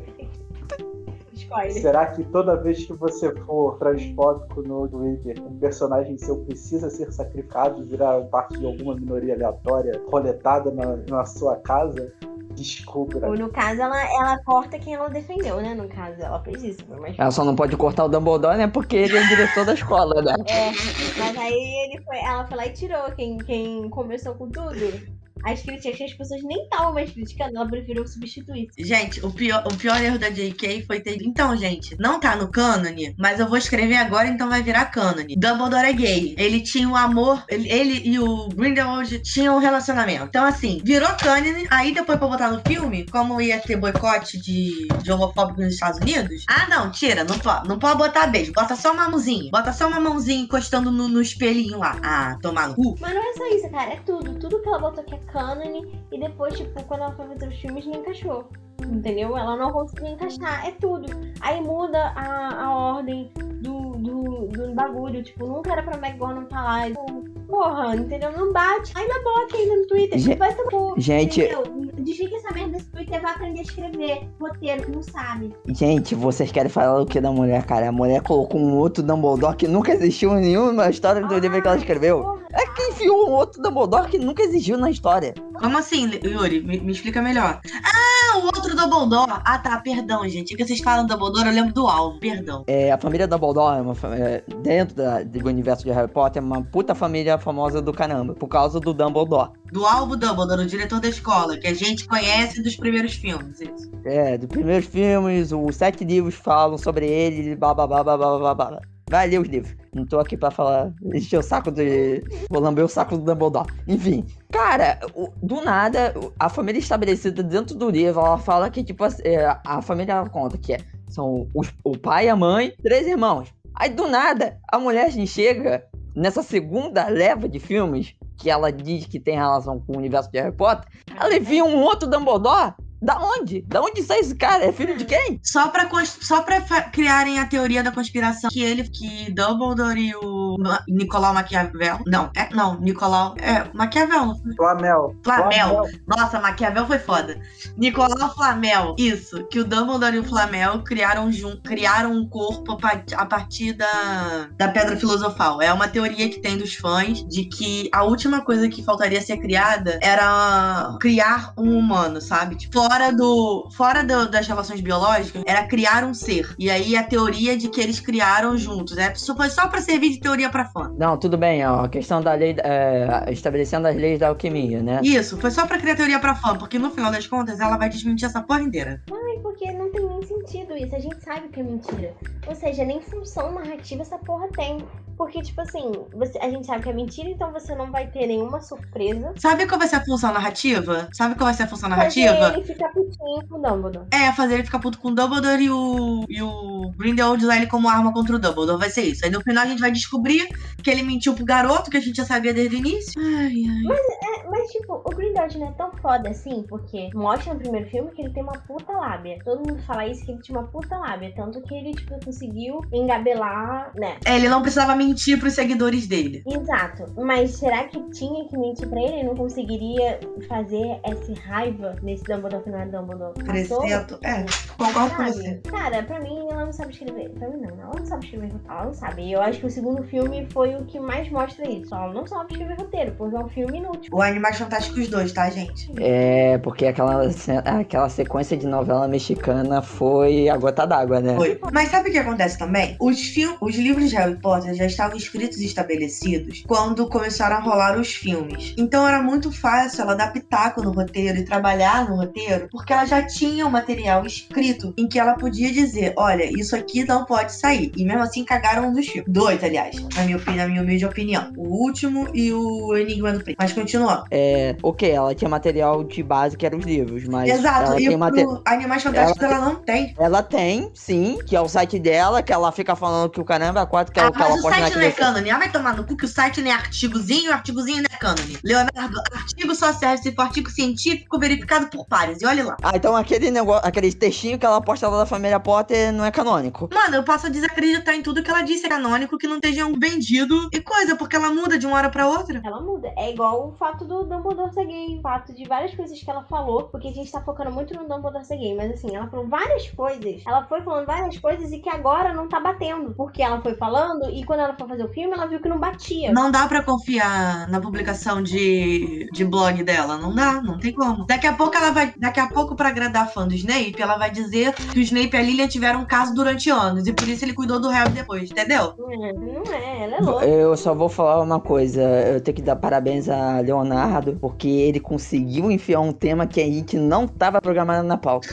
[1.52, 1.82] Spoiler.
[1.82, 7.12] Será que toda vez que você for transfóbico no Twitter, um personagem seu precisa ser
[7.12, 12.12] sacrificado virar parte de alguma minoria aleatória roletada na, na sua casa?
[12.54, 13.28] Descubra.
[13.28, 15.72] Ou no caso, ela, ela corta quem ela defendeu, né?
[15.72, 16.84] No caso, ela fez isso.
[17.00, 18.66] Mas, Ela só não pode cortar o Dumbledore, né?
[18.66, 20.34] Porque ele é o diretor da escola, né?
[20.46, 20.70] é,
[21.18, 25.21] mas aí ele foi, ela foi lá e tirou quem, quem começou com tudo.
[25.44, 28.68] As críticas que as pessoas nem estavam mais criticando, ela preferiu substituir.
[28.78, 30.84] Gente, o pior, o pior erro da J.K.
[30.86, 31.20] foi ter.
[31.22, 35.36] Então, gente, não tá no cânone, mas eu vou escrever agora, então vai virar cânone.
[35.36, 36.34] Dumbledore é gay.
[36.38, 37.44] Ele tinha um amor.
[37.48, 40.24] Ele, ele e o Grindelwald tinham um relacionamento.
[40.24, 41.66] Então, assim, virou cânone.
[41.70, 45.98] Aí depois pra botar no filme, como ia ter boicote de, de homofóbico nos Estados
[45.98, 46.44] Unidos.
[46.48, 47.68] Ah, não, tira, não pode.
[47.68, 48.52] Não pode botar beijo.
[48.52, 49.50] Bota só uma mãozinha.
[49.50, 51.98] Bota só uma mãozinha encostando no, no espelhinho lá.
[52.02, 52.96] Ah, tomar no cu.
[53.00, 53.92] Mas não é só isso, cara.
[53.92, 54.38] É tudo.
[54.38, 56.00] Tudo que ela botou que é cânone.
[56.10, 58.48] E depois, tipo, quando ela foi fazer os filmes, não encaixou.
[58.80, 59.36] Entendeu?
[59.36, 60.66] Ela não conseguiu encaixar.
[60.66, 61.06] É tudo.
[61.40, 63.30] Aí muda a, a ordem
[63.60, 65.22] do, do, do bagulho.
[65.22, 66.52] Tipo, nunca era pra McGonagall.
[66.84, 68.32] E, tipo, porra, entendeu?
[68.32, 68.92] Não bate.
[68.96, 70.18] Ainda bota ainda no Twitter.
[70.18, 70.70] Gen- Vai tomar.
[70.70, 71.82] cu, Gente, Entendeu?
[71.98, 75.54] Desliga essa merda desse Twitter vai aprender a escrever roteiro que não sabe.
[75.68, 77.88] gente, vocês querem falar o que da mulher, cara?
[77.88, 81.68] A mulher colocou um outro Dumbledore que nunca existiu em nenhuma história do livro que
[81.68, 82.22] ela escreveu.
[82.22, 85.34] Porra, É que enfiou um outro Dumbledore que nunca existiu na história.
[85.58, 86.60] Como assim, Yuri?
[86.62, 87.60] Me, me explica melhor.
[87.84, 89.40] Ah, o outro Dumbledore.
[89.44, 90.54] Ah, tá, perdão, gente.
[90.54, 92.18] É que vocês falam Dumbledore, eu lembro do alvo.
[92.18, 92.64] Perdão.
[92.66, 96.42] É, a família Dumbledore, é uma, fa- é, dentro da- do universo de Harry Potter,
[96.42, 99.50] é uma puta família famosa do caramba, por causa do Dumbledore.
[99.72, 103.60] Do alvo Dumbledore, o diretor da escola, que a gente conhece dos primeiros filmes.
[103.60, 103.90] Isso.
[104.04, 108.80] É, dos primeiros filmes, os sete livros falam sobre ele, blá blá.
[109.10, 109.74] Vai ler os livros.
[109.94, 112.24] Não tô aqui pra falar, encher o saco de.
[112.48, 113.66] Vou lamber o saco do Dumbledore.
[113.86, 114.24] Enfim.
[114.50, 114.98] Cara,
[115.42, 119.82] do nada, a família estabelecida dentro do livro, ela fala que, tipo, assim, é, a
[119.82, 120.78] família conta que é,
[121.08, 123.52] são os- o pai, a mãe, três irmãos.
[123.74, 129.20] Aí do nada, a mulher chega nessa segunda leva de filmes que ela diz que
[129.20, 130.88] tem relação com o universo de Harry Potter.
[131.16, 132.74] Ela envia um outro Dumbledore?
[133.02, 133.62] Da onde?
[133.66, 134.64] Da onde sai esse cara?
[134.64, 135.40] É filho de quem?
[135.42, 140.56] Só pra, só pra criarem a teoria da conspiração que ele, que Dumbledore e o
[140.58, 141.98] Ma- Nicolau Maquiavel.
[142.06, 143.34] Não, é, não, Nicolau.
[143.38, 144.54] É, Maquiavel, foi?
[144.54, 145.16] Flamel.
[145.24, 145.82] Flamel.
[146.06, 147.40] Nossa, Maquiavel foi foda.
[147.76, 149.44] Nicolau Flamel, isso.
[149.48, 153.72] Que o Dumbledore e o Flamel criaram, jun- criaram um corpo a pa- a partir
[153.72, 155.60] da, da Pedra Filosofal.
[155.60, 159.38] É uma teoria que tem dos fãs de que a última coisa que faltaria ser
[159.38, 162.54] criada era criar um humano, sabe?
[162.56, 163.68] Tipo, fora do.
[163.72, 166.54] Fora do- das relações biológicas, era criar um ser.
[166.58, 168.98] E aí a teoria de que eles criaram juntos.
[168.98, 170.92] É, isso foi só pra servir de teoria pra fã.
[170.98, 175.00] Não, tudo bem, ó, a questão da lei, é, estabelecendo as leis da alquimia, né?
[175.02, 177.88] Isso, foi só pra criar teoria pra fã, porque no final das contas ela vai
[177.88, 179.02] desmentir essa porra inteira.
[179.10, 180.94] Ai, porque não tem nem sentido isso.
[180.94, 182.14] A gente sabe que é mentira.
[182.46, 184.78] Ou seja, nem função narrativa essa porra tem.
[185.16, 188.26] Porque, tipo assim, você- a gente sabe que é mentira, então você não vai ter
[188.26, 189.32] nenhuma surpresa.
[189.36, 191.08] Sabe qual vai ser a função narrativa?
[191.12, 192.54] Sabe qual vai ser a função narrativa?
[192.82, 194.06] Ficar putinho com o Dumbledore.
[194.12, 197.66] É, fazer ele ficar puto com o Dumbledore e o, e o Grindelwald usar ele
[197.66, 198.78] como arma contra o Dumbledore.
[198.78, 199.24] Vai ser isso.
[199.24, 200.48] Aí no final a gente vai descobrir
[200.82, 203.20] que ele mentiu pro garoto, que a gente já sabia desde o início.
[203.20, 203.96] Ai, ai.
[204.22, 208.10] É, mas, tipo, o Grindelwald não é tão foda assim, porque mostra no primeiro filme
[208.10, 209.38] que ele tem uma puta lábia.
[209.44, 211.32] Todo mundo fala isso, que ele tinha uma puta lábia.
[211.36, 214.18] Tanto que ele, tipo, conseguiu engabelar, né?
[214.24, 216.42] É, ele não precisava mentir pros seguidores dele.
[216.46, 217.04] Exato.
[217.16, 219.12] Mas será que tinha que mentir pra ele?
[219.12, 220.18] Ele não conseguiria
[220.48, 223.32] fazer essa raiva nesse Dumbledore que não é Dumbledore?
[223.44, 223.80] Passou?
[223.80, 224.18] Crescento.
[224.22, 224.44] É,
[224.76, 225.60] concordo com você.
[225.70, 227.28] Cara, pra mim ela não sabe escrever.
[227.30, 228.72] Pra mim não, ela não sabe escrever roteiro.
[228.72, 229.22] Ela não sabe.
[229.22, 231.94] E eu acho que o segundo filme foi o que mais mostra isso.
[231.94, 234.10] Ela não sabe escrever roteiro, porque é um filme inútil.
[234.14, 235.92] O Animais Fantásticos 2, tá, gente?
[235.98, 237.22] É, porque aquela,
[237.64, 241.36] aquela sequência de novela mexicana foi a gota d'água, né?
[241.36, 241.58] Foi.
[241.72, 242.96] Mas sabe o que acontece também?
[243.00, 247.60] Os, fil- os livros de Harry Potter já estavam escritos e estabelecidos quando começaram a
[247.60, 248.74] rolar os filmes.
[248.76, 253.04] Então era muito fácil ela dar pitaco no roteiro e trabalhar no roteiro, porque ela
[253.04, 257.52] já tinha o material escrito em que ela podia dizer: olha, isso aqui não pode
[257.54, 257.92] sair.
[257.96, 259.30] E mesmo assim cagaram um dos filmes.
[259.32, 261.52] Dois, aliás, na minha, opi- na minha humilde opinião.
[261.56, 263.56] O último e o Enigma do Príncipe.
[263.58, 264.24] Mas continuando.
[264.30, 267.82] É, ok, ela tinha material de base que eram os livros, mas Exato.
[267.92, 270.14] ela E tem o mate- Animais Fantásticos ela ela não tem.
[270.18, 273.80] Ela tem, sim, que é o site dela, que ela fica falando que o caramba
[273.80, 275.50] é quatro, que é Ah, o que ela mas o site não é cânone.
[275.50, 278.58] Ah, vai tomar no cu que o site não é artigozinho, artigozinho não é cânone.
[278.64, 282.41] Leonardo, artigo só serve se for artigo científico verificado por pares.
[282.42, 282.76] E olha lá.
[282.82, 286.30] Ah, então aquele negócio, aquele textinho que ela posta lá da família Potter não é
[286.32, 286.88] canônico.
[286.92, 289.86] Mano, eu passo a desacreditar em tudo que ela disse é canônico, que não esteja
[289.86, 292.60] um vendido e coisa, porque ela muda de uma hora pra outra.
[292.64, 293.12] Ela muda.
[293.16, 295.18] É igual o fato do Dumbledore ser gay.
[295.18, 298.08] O fato de várias coisas que ela falou, porque a gente tá focando muito no
[298.08, 298.74] Dumbledore ser gay.
[298.74, 300.42] Mas assim, ela falou várias coisas.
[300.44, 303.14] Ela foi falando várias coisas e que agora não tá batendo.
[303.14, 305.78] Porque ela foi falando e quando ela foi fazer o filme, ela viu que não
[305.78, 306.32] batia.
[306.32, 310.18] Não dá pra confiar na publicação de, de blog dela.
[310.18, 311.24] Não dá, não tem como.
[311.24, 312.12] Daqui a pouco ela vai.
[312.16, 315.36] Daqui a pouco, pra agradar fã do Snape, ela vai dizer que o Snape e
[315.36, 317.06] a Lilian tiveram um caso durante anos.
[317.06, 318.94] E por isso ele cuidou do Harry depois, entendeu?
[319.10, 320.44] É, Não é, ela é louca.
[320.46, 325.00] Eu só vou falar uma coisa, eu tenho que dar parabéns a Leonardo, porque ele
[325.00, 328.48] conseguiu enfiar um tema que a gente não tava programado na pauta.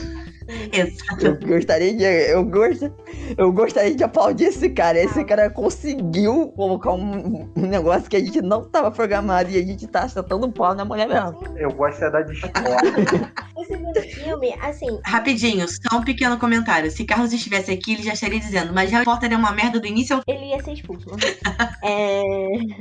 [0.72, 1.26] Exato.
[1.26, 2.04] Eu gostaria de.
[2.04, 2.90] Eu, gost,
[3.36, 4.98] eu gostaria de aplaudir esse cara.
[4.98, 9.62] Esse cara conseguiu colocar um, um negócio que a gente não tava programado e a
[9.62, 11.42] gente tá acertando um pau na mulher mesmo.
[11.56, 13.32] Eu gosto é da discórdia.
[13.56, 16.90] O segundo filme, assim, Rapidinho, só um pequeno comentário.
[16.90, 19.86] Se Carlos estivesse aqui, ele já estaria dizendo, mas Harry Potter é uma merda do
[19.86, 21.08] início ao ele ia ser expulso.
[21.82, 22.22] é.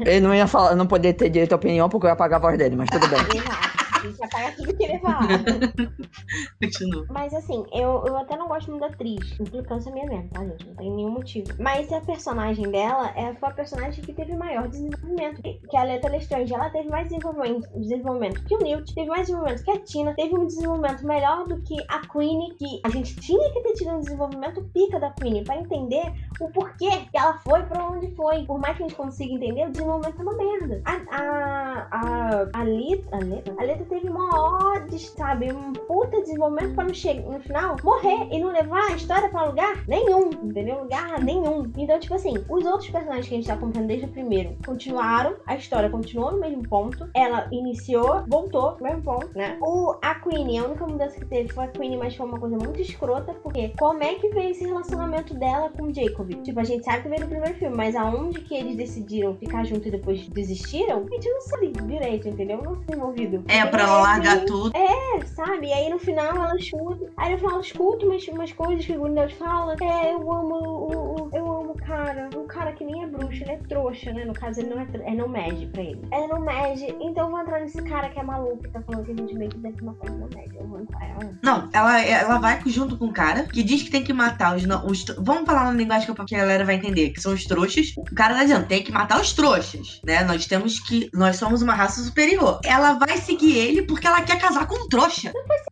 [0.06, 2.42] Ele não ia falar, não poder ter direito à opinião porque eu ia apagar a
[2.42, 3.20] voz dele, mas tudo bem.
[3.20, 3.89] Exato.
[4.00, 5.28] A gente apaga tudo que ele falar.
[6.62, 7.06] Continua.
[7.10, 9.40] Mas assim, eu, eu até não gosto muito da atriz.
[9.40, 10.68] Implicância minha mesmo, tá, gente?
[10.68, 11.48] Não tem nenhum motivo.
[11.60, 15.42] Mas a personagem dela é, foi a personagem que teve maior desenvolvimento.
[15.42, 19.64] Que a Leta Lestrange, ela teve mais desenvolvimento, desenvolvimento que o Newt, teve mais desenvolvimento
[19.64, 23.52] que a Tina, teve um desenvolvimento melhor do que a Queen, que a gente tinha
[23.52, 27.64] que ter tido um desenvolvimento pica da Queen pra entender o porquê que ela foi
[27.64, 28.46] pra onde foi.
[28.46, 30.82] Por mais que a gente consiga entender, o desenvolvimento é uma merda.
[30.86, 34.30] A, a, a, a Lita, a Leta, a Leta teve uma
[34.74, 35.52] ódio, sabe?
[35.52, 39.46] Um puta desenvolvimento pra no, che- no final morrer e não levar a história pra
[39.46, 40.82] lugar nenhum, entendeu?
[40.84, 41.72] Lugar nenhum.
[41.78, 45.36] Então, tipo assim, os outros personagens que a gente tá acompanhando desde o primeiro continuaram,
[45.46, 49.58] a história continuou no mesmo ponto, ela iniciou, voltou no mesmo ponto, né?
[49.62, 52.58] O, a Queen, a única mudança que teve foi a Queen, mas foi uma coisa
[52.58, 56.30] muito escrota, porque como é que veio esse relacionamento dela com o Jacob?
[56.44, 59.66] Tipo, a gente sabe que veio no primeiro filme, mas aonde que eles decidiram ficar
[59.66, 62.62] juntos e depois desistiram, a gente não sabe direito, entendeu?
[62.64, 63.44] Não foi envolvido.
[63.48, 64.72] É, Então, pra ela largar assim, tudo.
[64.78, 65.68] é, sabe?
[65.68, 67.06] E aí no final ela escuta.
[67.18, 69.76] Aí no final ela escuta umas, umas coisas que o Grindelwald fala.
[69.82, 72.30] É, eu amo o, o- Eu amo o cara.
[72.36, 74.26] Um cara que nem é bruxo, ele é trouxa, né?
[74.26, 76.02] No caso, ele não é, é Nomad pra ele.
[76.12, 76.80] É Nomad.
[77.02, 79.34] Então eu vou entrar nesse cara que é maluco, que tá falando que a gente
[79.36, 80.56] meio que deve matar o Nomad.
[80.56, 81.10] Eu vou entrar.
[81.10, 81.32] ela.
[81.44, 84.66] Não, ela, ela vai junto com o cara que diz que tem que matar os,
[84.66, 85.06] não- os.
[85.20, 87.94] Vamos falar na linguagem que a galera vai entender, que são os trouxas.
[87.98, 90.24] O cara tá dizendo, tem que matar os trouxas, né?
[90.24, 91.10] Nós temos que.
[91.14, 92.60] Nós somos uma raça superior.
[92.66, 95.32] Ela vai seguir ele porque ela quer casar com um trouxa.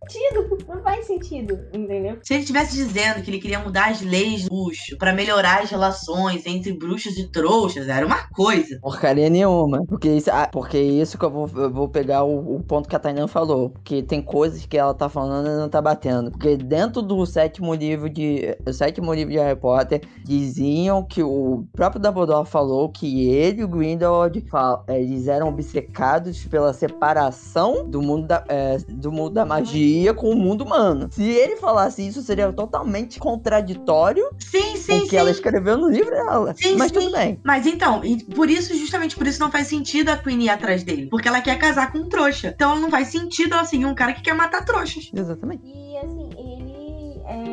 [0.09, 0.57] Sentido.
[0.67, 2.17] Não faz sentido, entendeu?
[2.23, 5.69] Se ele estivesse dizendo que ele queria mudar as leis do bruxo pra melhorar as
[5.69, 8.79] relações entre bruxos e trouxas, era uma coisa.
[8.81, 9.85] Porcaria nenhuma.
[9.85, 12.95] Porque isso, ah, porque isso que eu vou, eu vou pegar o, o ponto que
[12.95, 13.69] a Tainan falou.
[13.69, 16.31] Porque tem coisas que ela tá falando e não tá batendo.
[16.31, 18.57] Porque dentro do sétimo livro de.
[18.65, 23.63] O sétimo livro de Harry Potter diziam que o próprio Dumbledore falou que ele e
[23.63, 24.45] o Grindelwald
[24.87, 30.29] eh, eles eram obcecados pela separação do mundo da, eh, do mundo da magia com
[30.29, 31.07] o mundo humano.
[31.11, 35.15] Se ele falasse isso, seria totalmente contraditório Sim, com sim, o que sim.
[35.17, 36.53] ela escreveu no livro dela.
[36.55, 36.99] Sim, Mas sim.
[36.99, 37.39] tudo bem.
[37.43, 40.83] Mas então, e por isso, justamente por isso não faz sentido a Queen ir atrás
[40.83, 41.07] dele.
[41.07, 42.49] Porque ela quer casar com um trouxa.
[42.55, 45.09] Então não faz sentido ela seguir um cara que quer matar trouxas.
[45.13, 45.63] Exatamente.
[45.65, 46.26] E assim.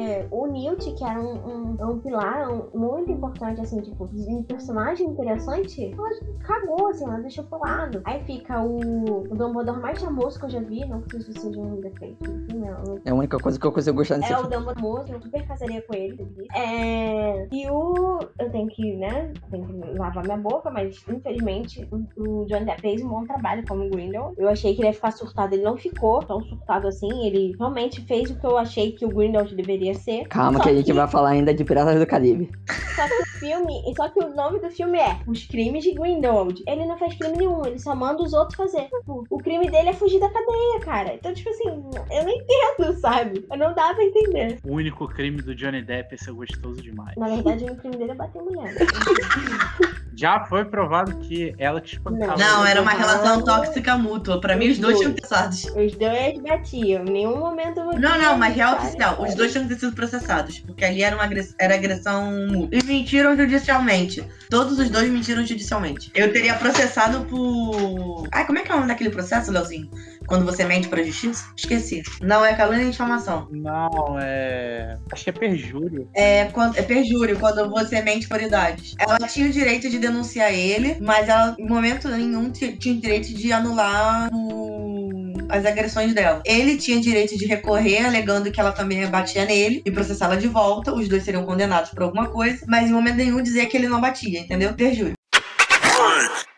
[0.05, 1.35] É, o Newt, que era um,
[1.79, 7.05] um, um pilar um- muito importante, assim, tipo, de um personagem interessante, ela cagou, assim,
[7.05, 8.01] ela deixou pro lado.
[8.05, 11.61] Aí fica o, o Dumbledore mais famoso que eu já vi, não que isso seja
[11.61, 13.01] um defeito, enfim, não.
[13.05, 14.55] É a única coisa que eu consigo gostar nesse É o filme.
[14.57, 16.27] Dumbledore famoso, eu super casaria com ele.
[16.55, 18.19] É, e o.
[18.39, 19.33] Eu tenho que, né?
[19.51, 23.65] Tenho que lavar minha boca, mas infelizmente o, o Johnny Depp fez um bom trabalho
[23.67, 24.35] como Grindelwald.
[24.39, 27.27] Eu achei que ele ia ficar surtado, ele não ficou tão surtado assim.
[27.27, 29.94] Ele realmente fez o que eu achei que o Grindelwald deveria
[30.29, 32.51] Calma Só que a gente vai falar ainda de Piratas do Caribe.
[32.95, 36.63] Só que o filme, só que o nome do filme é Os Crimes de Grindelwald.
[36.67, 38.89] Ele não faz crime nenhum, ele só manda os outros fazer.
[39.07, 41.15] O crime dele é fugir da cadeia, cara.
[41.15, 41.69] Então, tipo assim,
[42.11, 43.47] eu não entendo, sabe?
[43.51, 44.59] Eu não dá pra entender.
[44.65, 47.17] O único crime do Johnny Depp é ser gostoso demais.
[47.17, 48.75] Na verdade, o crime dele é bater mulher.
[50.17, 52.37] Já foi provado que ela que espancava.
[52.37, 54.41] Não, era uma relação tóxica mútua.
[54.41, 55.65] Pra mim, os dois tinham que ter processados.
[55.77, 57.03] Os dois batiam.
[57.05, 59.21] Em nenhum momento eu Não, não, mas real oficial.
[59.23, 60.61] Os dois tinham que ter sido processados.
[60.61, 62.79] Porque ali era, uma agress- era agressão mútua.
[62.79, 64.25] E mentiram judicialmente.
[64.51, 66.11] Todos os dois mentiram judicialmente.
[66.15, 68.29] Eu teria processado por.
[68.33, 69.89] Ai, como é que é o nome daquele processo, Leozinho?
[70.27, 71.45] Quando você mente pra justiça?
[71.57, 72.03] Esqueci.
[72.21, 73.47] Não, é calúnia e difamação.
[73.51, 74.97] Não, é.
[75.13, 76.09] Acho que é perjúrio.
[76.15, 78.95] É, quando, é perjúrio, quando você mente por idades.
[78.99, 83.01] Ela tinha o direito de denunciar ele, mas ela, em momento nenhum, ti- tinha o
[83.01, 86.43] direito de anular o- as agressões dela.
[86.45, 90.93] Ele tinha direito de recorrer, alegando que ela também batia nele e processá-la de volta.
[90.95, 94.01] Os dois seriam condenados por alguma coisa, mas em momento nenhum dizer que ele não
[94.01, 94.73] batia, entendeu?
[94.73, 95.15] Perjúrio.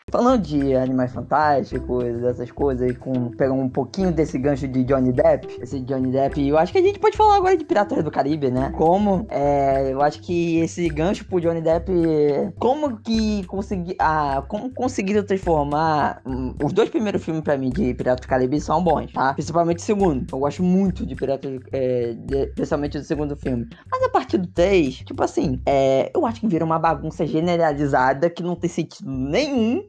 [0.09, 5.59] Falando de animais fantásticos, essas coisas, com pegar um pouquinho desse gancho de Johnny Depp,
[5.61, 8.49] esse Johnny Depp, eu acho que a gente pode falar agora de Piratas do Caribe,
[8.49, 8.71] né?
[8.77, 11.91] Como, é, eu acho que esse gancho pro Johnny Depp,
[12.57, 17.93] como que consegui, ah, como conseguiram transformar hum, os dois primeiros filmes pra mim de
[17.93, 19.33] Piratas do Caribe são bons, tá?
[19.33, 20.25] Principalmente o segundo.
[20.31, 23.67] Eu gosto muito de Piratas, é, de- principalmente do segundo filme.
[23.91, 28.29] Mas a partir do 3, tipo assim, é, eu acho que vira uma bagunça generalizada
[28.29, 29.83] que não tem sentido nenhum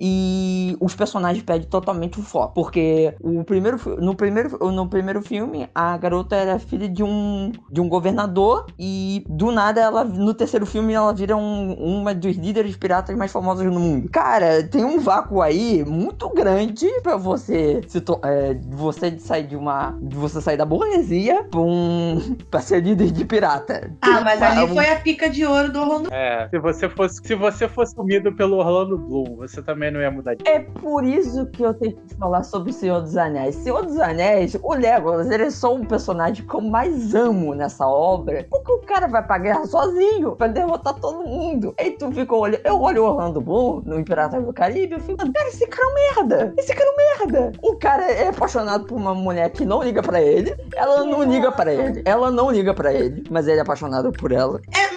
[0.80, 2.54] os personagens perdem totalmente o foco.
[2.54, 7.80] Porque o primeiro, no, primeiro, no primeiro filme, a garota era filha de um, de
[7.80, 12.76] um governador e do nada, ela no terceiro filme, ela vira um, uma dos líderes
[12.76, 14.08] piratas mais famosos no mundo.
[14.10, 19.96] Cara, tem um vácuo aí muito grande pra você se é, você sair de uma.
[20.00, 23.92] de você sair da burguesia pra, um, pra ser líder de pirata.
[24.02, 26.12] Ah, mas ali foi foi a pica de ouro do Orlando.
[26.12, 30.02] É, se você fosse, se você fosse comido pelo Orlando Bloom, você também não não
[30.02, 33.16] ia mudar de É por isso que eu tenho que falar sobre o Senhor dos
[33.16, 33.56] Anéis.
[33.56, 37.86] Senhor dos Anéis, o Legolas, ele é só um personagem que eu mais amo nessa
[37.86, 38.46] obra.
[38.48, 41.74] Porque o cara vai pra guerra sozinho, pra derrotar todo mundo.
[41.78, 42.60] Aí tu fica olhando.
[42.64, 45.90] Eu olho o Orlando Bloom no Imperator do Caribe, eu fico, cara, esse cara é
[45.90, 46.54] um merda.
[46.56, 47.52] Esse cara é um merda.
[47.62, 50.56] O cara é apaixonado por uma mulher que não liga pra ele.
[50.74, 52.02] Ela não liga pra ele.
[52.04, 54.60] Ela não liga pra ele, mas ele é apaixonado por ela.
[54.74, 54.87] É,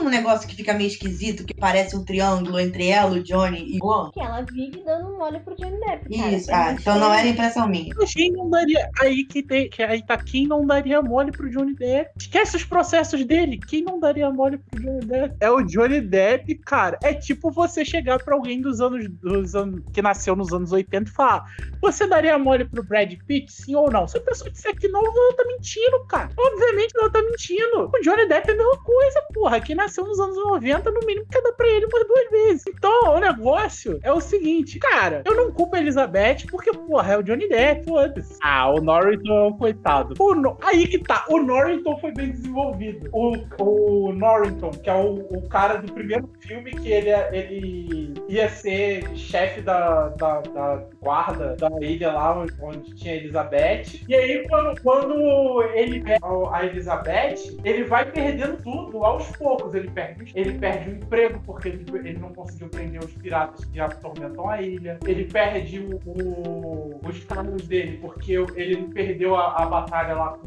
[0.00, 3.78] um negócio que fica meio esquisito, que parece um triângulo entre ela, o Johnny e
[3.80, 4.10] o Juan?
[4.12, 6.32] Que ela vive dando mole pro Johnny Depp, cara.
[6.32, 7.94] Isso, ah, então não era impressão minha.
[8.10, 8.90] Quem não daria.
[9.00, 9.68] Aí que tem.
[9.68, 12.10] Que aí tá quem não daria mole pro Johnny Depp.
[12.18, 13.58] Esquece os processos dele.
[13.58, 15.36] Quem não daria mole pro Johnny Depp?
[15.40, 16.98] É o Johnny Depp, cara.
[17.02, 19.82] É tipo você chegar pra alguém dos anos, dos anos.
[19.92, 21.44] que nasceu nos anos 80 e falar:
[21.82, 24.08] Você daria mole pro Brad Pitt, sim ou não?
[24.08, 26.30] Se a pessoa disser que não, ela tá mentindo, cara.
[26.36, 27.90] Obviamente ela tá mentindo.
[27.94, 29.60] O Johnny Depp é a mesma coisa, porra.
[29.60, 32.64] Quem nasceu nos anos 90, no mínimo, quer dar pra ele umas duas vezes.
[32.66, 37.18] Então, o negócio é o seguinte, cara, eu não culpo a Elizabeth porque, porra, é
[37.18, 38.38] o Johnny Depp, foda-se.
[38.42, 40.14] Ah, o Norrington é um coitado.
[40.18, 43.08] O No- Aí que tá, o Norrington foi bem desenvolvido.
[43.12, 48.48] O, o Norrington, que é o, o cara do primeiro filme que ele, ele ia
[48.48, 54.04] ser chefe da, da, da guarda da ilha lá onde, tinha a Elizabeth.
[54.08, 56.20] E aí, quando, quando ele pega
[56.52, 59.74] a Elizabeth, ele vai perdendo tudo aos poucos.
[59.74, 63.80] Ele perde, ele perde o emprego porque ele, ele não conseguiu prender os piratas que
[63.80, 64.98] atormentam a ilha.
[65.06, 70.46] Ele perde o, o- os carros dele porque ele perdeu a, a batalha lá com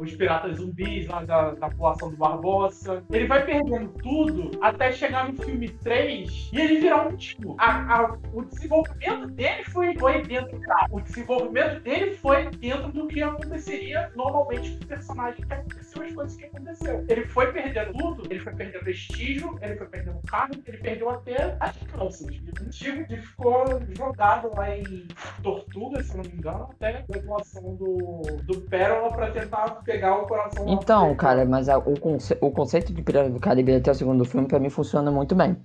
[0.00, 3.02] os piratas zumbis lá da, da população do Barbosa.
[3.10, 7.54] Ele vai perdendo tudo até chegar no filme 3 e ele virar um tipo.
[7.58, 10.86] A- a- o desenvolvimento dele foi, foi dentro da.
[10.90, 16.12] O desenvolvimento dele foi dentro do que aconteceria normalmente com o personagem que aconteceu as
[16.12, 17.04] coisas que aconteceu.
[17.08, 21.56] Ele foi perdendo tudo, ele foi perdendo prestígio, ele foi perdendo carro, ele perdeu até
[21.60, 22.26] as calças.
[22.60, 23.64] O tipo ele ficou
[23.96, 25.06] jogado lá em
[25.42, 30.26] Tortuga, se não me engano, até a graduação do, do Pérola pra tentar pegar o
[30.26, 33.94] coração Então, cara, mas a- o, conce- o conceito de Piratas do Caribe até o
[33.94, 35.56] segundo filme, pra mim, funciona muito bem.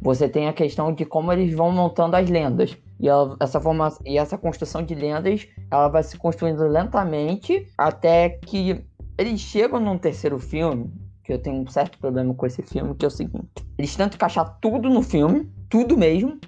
[0.00, 2.76] Você tem a questão de como eles vão montando as lendas.
[3.00, 8.28] E ela- essa, forma, e essa construção de lendas, ela vai se construindo lentamente até
[8.28, 8.84] que
[9.18, 10.90] eles chegam num terceiro filme,
[11.22, 13.48] que eu tenho um certo problema com esse filme, que é o seguinte.
[13.78, 16.38] Eles tentam encaixar tudo no filme, tudo mesmo.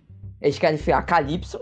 [0.40, 1.60] Eles querem enfiar Calypso,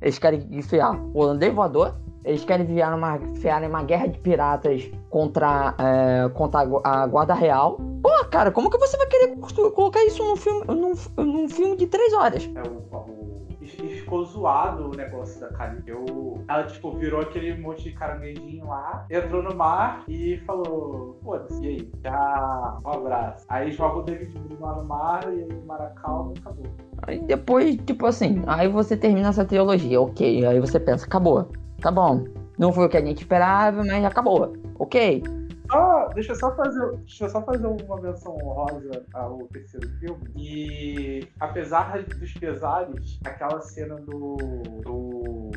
[0.00, 4.90] eles querem enfiar o holandês voador, eles querem enviar uma, enfiar uma guerra de piratas
[5.08, 7.78] contra, é, contra a gu- a Guarda Real.
[8.02, 9.36] Pô, cara, como que você vai querer
[9.74, 10.92] colocar isso num filme, num,
[11.24, 12.48] num filme de três horas?
[12.54, 15.82] É o, o- ficou zoado o negócio da Kali.
[15.86, 21.62] Eu, ela, tipo, virou aquele monte de caranguejinho lá, entrou no mar e falou: Foda-se,
[21.64, 21.90] e aí?
[22.04, 23.44] Já, um abraço.
[23.48, 26.66] Aí joga o David lá no mar e aí o mar acalma e acabou.
[27.02, 30.44] Aí depois, tipo assim, aí você termina essa trilogia, ok.
[30.44, 31.46] Aí você pensa, acabou.
[31.80, 32.24] Tá bom.
[32.58, 34.54] Não foi o que a gente esperava, mas acabou.
[34.78, 35.22] Ok.
[35.70, 40.30] Só, deixa eu só fazer, deixa só fazer uma menção honrosa ao terceiro filme.
[40.36, 44.36] E apesar dos pesares, aquela cena do,
[44.84, 45.50] do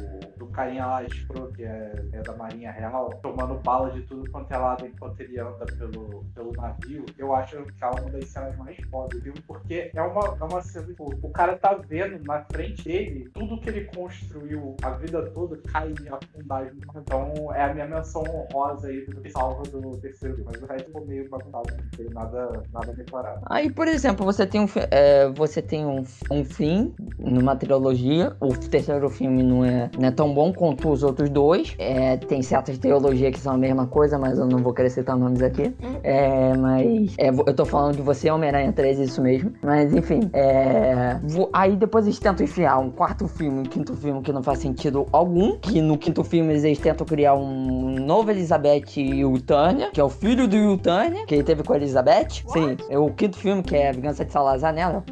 [0.54, 4.58] carinha lá, Spro, que é, é da Marinha Real, tomando bala de tudo quanto é
[4.58, 8.78] lado enquanto ele anda pelo, pelo navio, eu acho que é uma das cenas mais
[8.89, 12.84] fodas filme, porque é uma, é uma cena, tipo, o cara tá vendo na frente
[12.84, 16.72] dele tudo que ele construiu a vida toda cai e afundar.
[16.95, 21.06] Então é a minha menção honrosa aí do salva do terceiro mas o resto ficou
[21.06, 23.41] meio bagunçado, não tem nada, nada a declarar.
[23.45, 28.36] Aí, por exemplo, você tem um, é, você tem um, um fim numa trilogia.
[28.39, 31.75] O terceiro filme não é, não é tão bom quanto os outros dois.
[31.77, 35.15] É, tem certas trilogias que são a mesma coisa, mas eu não vou querer citar
[35.15, 35.73] nomes aqui.
[36.03, 39.53] É, mas é, eu tô falando de você, Homem-Aranha 3, isso mesmo.
[39.61, 44.21] Mas enfim, é, vo- aí depois eles tentam enfiar um quarto filme, um quinto filme
[44.21, 45.57] que não faz sentido algum.
[45.57, 50.03] Que no quinto filme eles tentam criar um novo Elizabeth e o Tânia, que é
[50.03, 52.29] o filho do Will Tânia, que ele teve com a Elizabeth.
[52.47, 55.03] Sim, é o quinto filme, que é a Vingança de Salazar nela.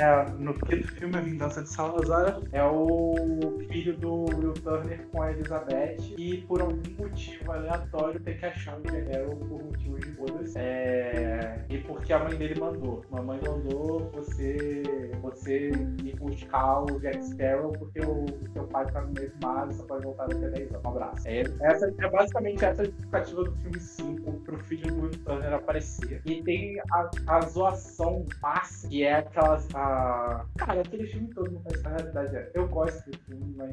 [0.00, 5.22] É, no quinto filme, A Vingança de Salazar, é o filho do Will Turner com
[5.22, 10.10] a Elizabeth e por algum motivo aleatório tem que achar o General por motivos de
[10.12, 10.56] bodas.
[10.56, 13.04] É, e porque a mãe dele mandou.
[13.10, 14.82] Mamãe mandou você,
[15.20, 15.68] você
[16.02, 18.24] ir buscar o Jack Sparrow porque o
[18.54, 20.84] seu pai tá no meio mar e só pode voltar daqui a 10 anos.
[20.86, 21.28] Um abraço.
[21.28, 25.52] É, essa, é basicamente essa a justificativa do filme 5 pro filho do Will Turner
[25.52, 26.22] aparecer.
[26.24, 30.44] E tem a, a zoação máxima, que é aquela a a.
[30.58, 32.36] Cara, aquele filme todo não faz a realidade.
[32.36, 33.70] é- Eu gosto do filme, mas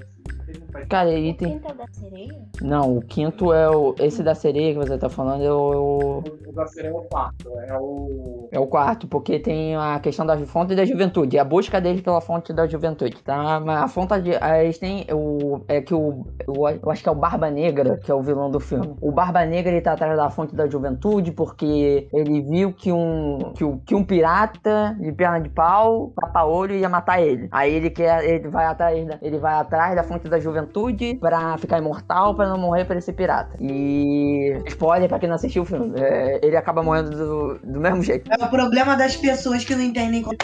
[0.47, 1.51] ele não faz Cara, ele O tem.
[1.53, 2.41] quinto é da sereia?
[2.61, 3.95] Não, o quinto é o.
[3.99, 6.23] Esse da sereia que você tá falando é o.
[6.47, 7.49] O da sereia é o quarto.
[7.59, 8.49] É o.
[8.51, 12.21] É o quarto, porque tem a questão da fonte da juventude, a busca deles pela
[12.21, 13.59] fonte da juventude, tá?
[13.59, 14.35] Mas a fonte de.
[14.35, 15.05] a- Eles têm.
[15.11, 16.67] O, é que o, o.
[16.69, 18.95] Eu acho que é o Barba Negra, que é o vilão do filme.
[19.01, 23.51] O Barba Negra ele tá atrás da fonte da juventude porque ele viu que um.
[23.55, 27.47] que, o- que um pirata de perna de pau, tapa-olho, ia matar ele.
[27.51, 28.23] Aí ele quer.
[28.23, 32.47] Ele vai atrás da, ele vai atrás da fonte da juventude pra ficar imortal, pra
[32.47, 33.55] não morrer pra ele ser pirata.
[33.59, 34.61] E.
[34.67, 35.93] Spoiler pra quem não assistiu o filme.
[35.99, 38.31] é, ele acaba morrendo do, do mesmo jeito.
[38.31, 40.37] É o problema das pessoas que não entendem quando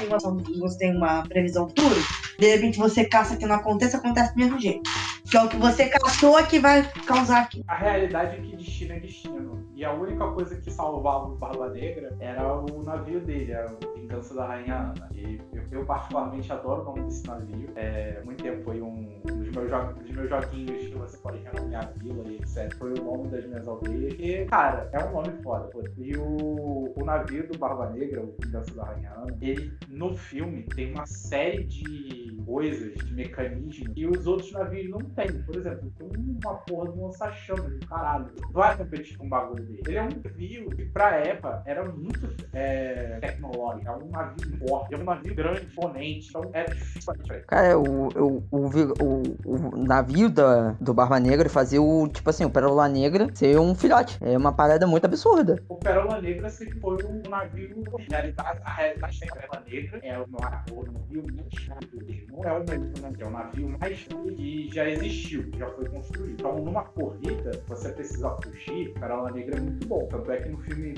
[0.60, 1.96] você tem uma previsão futura.
[2.40, 4.90] De repente você caça que não aconteça, acontece do mesmo jeito.
[5.30, 7.64] Que é o que você caçou que vai causar aqui.
[7.68, 9.64] A realidade é que destino é destino.
[9.76, 13.66] E a única coisa que salvava o Barba Negra era o navio dele, a
[14.04, 15.10] Vingança da Rainha Ana.
[15.14, 17.70] E eu, eu particularmente adoro o nome desse navio.
[17.76, 21.92] É, muito tempo foi um dos meus, jo- dos meus joguinhos que você pode renomear
[21.98, 22.74] vila e etc.
[22.78, 24.14] Foi o nome das minhas aldeias.
[24.20, 25.68] E, cara, é um nome foda.
[25.70, 25.82] pô.
[25.98, 30.64] E o, o navio do Barba Negra, o Vingança da Rainha Ana, ele no filme
[30.64, 35.42] tem uma série de coisas, de mecanismos que os outros navios não têm.
[35.44, 36.10] Por exemplo, tem
[36.44, 38.28] uma porra de um lança-chamas do caralho.
[38.52, 39.82] Vai competir com o bagulho dele.
[39.88, 42.20] Ele é um navio que, pra época, era muito
[42.54, 43.84] é, tecnológico.
[43.94, 46.28] É um navio forte, é um navio grande, imponente.
[46.30, 47.14] Então, era difícil.
[47.48, 52.50] Cara, o, o, o, o, navio da, do Barba Negra fazia o, tipo assim, o
[52.50, 54.18] Pérola Negra ser um filhote.
[54.22, 55.62] É uma parada muito absurda.
[55.70, 57.84] O Pérola Negra sempre foi um navio.
[57.94, 61.84] A realidade, a realidade da Pérola Negra é o, na- o navio mais.
[62.32, 65.86] Não é o mesmo navio, é o navio mais que já existiu, que já foi
[65.90, 66.34] construído.
[66.34, 68.90] Então, numa corrida, você precisa fugir.
[68.90, 70.08] O Pérola Negra é muito bom.
[70.10, 70.94] Tanto é que no filme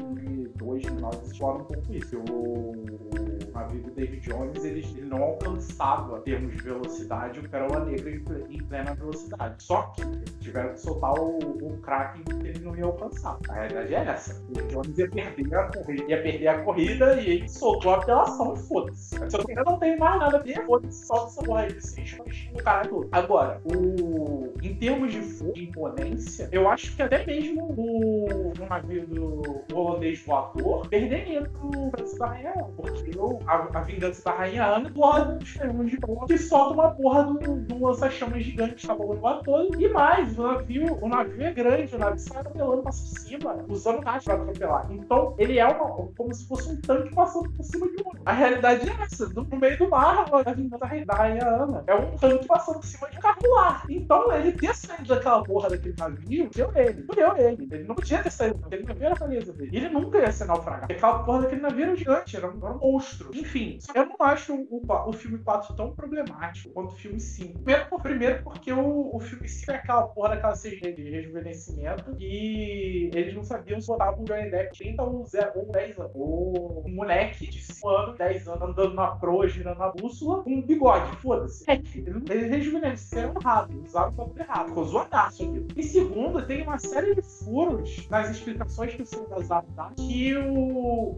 [0.55, 2.17] 2, no final, eles exploram um pouco isso.
[2.31, 7.49] O, o navio do David Jones, ele, ele não alcançava, em termos de velocidade, o
[7.49, 9.63] Pérola Negra em, ple- em plena velocidade.
[9.63, 10.01] Só que
[10.39, 13.37] tiveram que soltar o, o Kraken que ele não ia alcançar.
[13.49, 14.43] A realidade é essa.
[14.49, 18.53] O Jones ia perder a corrida, ia perder a corrida e ele soltou a apelação
[18.53, 19.09] e foda-se.
[19.09, 22.01] Se eu ainda não tenho mais nada a ver, foda-se, solta essa porra aí, se
[22.01, 22.21] enche
[22.53, 23.07] o caralho todo.
[23.11, 24.53] Agora, o...
[24.61, 30.23] em termos de de imponência, eu acho que até mesmo o, o navio do holandês
[30.25, 32.67] voador perderia pro Vingança da Ana.
[32.75, 36.73] Porque o- a, a Vingança da Rainha Ana voa dos ferros de boa que solta
[36.73, 39.81] uma porra do, do lança-chamas gigante que tá voando voar todo.
[39.81, 44.01] E mais, o navio, o navio é grande, o navio sai atropelando pra cima, usando
[44.01, 44.87] gás pra atropelar.
[44.91, 48.11] Então, ele é uma, como se fosse um tanque passando por cima de um.
[48.25, 51.83] A realidade é essa, no meio do mar, a Vingança da Rainha- Ana.
[51.87, 53.83] É um tanque passando por cima de um carro lá.
[53.89, 57.05] Então, ele ter saído daquela porra daquele navio, deu ele.
[57.07, 57.67] Não deu ele.
[57.71, 59.77] Ele não podia ter saído, aquele navio era a beleza dele.
[59.77, 60.91] Ele nunca ia ser naufragado.
[60.91, 63.31] Aquela porra daquele navio era gigante, era um, era um monstro.
[63.33, 67.53] Enfim, eu não acho o, o filme 4 tão problemático quanto o filme 5.
[67.59, 72.15] Primeiro, por- primeiro porque o, o filme 5 é aquela porra daquela CG de rejuvenescimento
[72.19, 76.11] e eles não sabiam se botavam o Johnny Depp 30 ou 0 ou 10 anos.
[76.15, 80.61] O moleque de 5 anos, 10 anos, andando na proa, girando na bússola, com um
[80.61, 81.69] bigode, foda-se.
[81.69, 84.67] É que ele- Eles rejuvenesceram errado, usaram o bagulho errado.
[84.69, 85.67] Ficou zoadaço aquilo.
[85.75, 90.53] E segundo, tem uma série de furos nas explicações que o Salazar dá que o,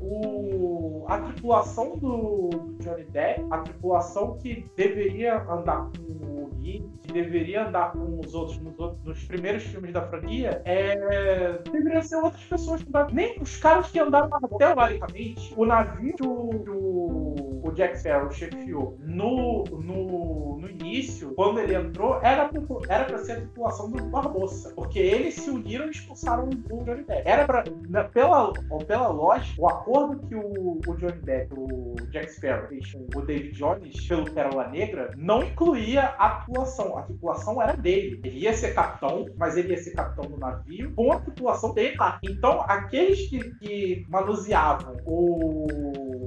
[0.02, 7.14] o- a tripulação do, Johnny Depp, a tripulação que deveria andar com o Gui, que
[7.14, 12.16] deveria andar com os outros nos, outros- nos primeiros filmes da franquia, é, deveriam ser
[12.18, 12.84] outras pessoas.
[13.14, 16.24] Nem os caras que andaram na teoricamente, o navio que
[16.72, 23.06] o, o, Jack Sparrow chefiou no, no, no início, quando ele entrou, era, pro- era
[23.06, 24.74] pra ser a tripulação do Barbosa.
[24.76, 27.22] Porque eles se uniram e expulsaram o Johnny Depp.
[27.26, 28.52] Era pra, na- pela,
[28.88, 32.70] pela lógica, o acordo que o, o Johnny Depp, o Jack Sparrow,
[33.12, 36.98] com o David Jones pelo Pérola Negra, não incluía a tripulação.
[36.98, 38.22] A tripulação era dele.
[38.24, 41.98] Ele ia ser capitão, mas ele ia ser capitão do navio com a tripulação dele
[41.98, 42.18] lá.
[42.24, 45.68] Então, aqueles que, que manuseavam o,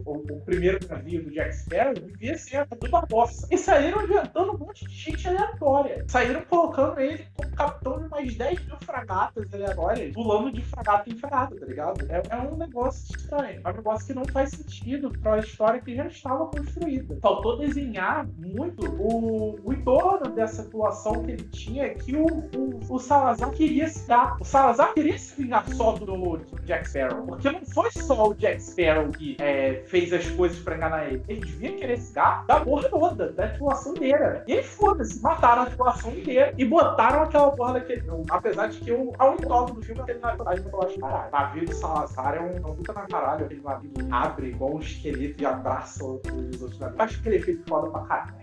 [0.05, 3.49] o, o primeiro navio do Jack Sparrow devia ser a do Barbosa.
[3.51, 6.05] E saíram inventando um monte de gente aleatória.
[6.09, 11.17] Saíram colocando ele como capitão de umas 10 mil fragatas aleatórias, pulando de fragata em
[11.17, 12.07] fragata, tá ligado?
[12.11, 13.63] É, é um negócio estranho.
[13.65, 14.90] É um negócio que não faz sentido
[15.23, 17.19] pra história que já estava construída.
[17.21, 22.99] Faltou desenhar muito o, o entorno dessa atuação que ele tinha que o, o, o
[22.99, 24.37] Salazar queria se dar.
[24.41, 27.27] O Salazar queria se vingar só do, do Jack Sparrow.
[27.27, 31.23] Porque não foi só o Jack Sparrow que é, fez as coisas pra enganar ele.
[31.29, 34.45] Ele devia querer se dar da porra toda, da atuação inteira.
[34.47, 38.03] E aí, foda-se, mataram a atuação inteira e botaram aquela porra daquele.
[38.31, 41.29] Apesar de que o, a única do filme aquele navio que eu acho caralho.
[41.29, 43.45] O navio do Salazar é um, é um puta na caralho.
[43.45, 47.01] Aquele navio abre igual esqueleto e abraça os outros navios.
[47.01, 48.40] Acho que aquele efeito foda pra caralho.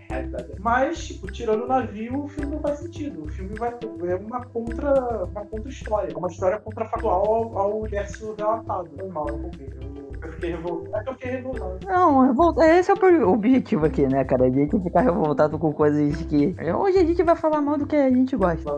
[0.60, 3.24] Mas, tipo, tirando o navio, o filme não faz sentido.
[3.24, 6.12] O filme vai é uma contra, uma contra história.
[6.14, 8.89] É uma história contrafactual ao, ao universo relatado.
[8.97, 9.68] Normal, eu comprei.
[9.68, 10.95] Eu eu fiquei revoltado.
[10.95, 11.80] É que eu fiquei revoltado.
[11.86, 12.66] Não, revolta...
[12.66, 14.45] esse é o objetivo aqui, né, cara?
[14.45, 16.55] A gente ficar revoltado com coisas que.
[16.76, 18.72] Hoje a gente vai falar mal do que a gente gosta.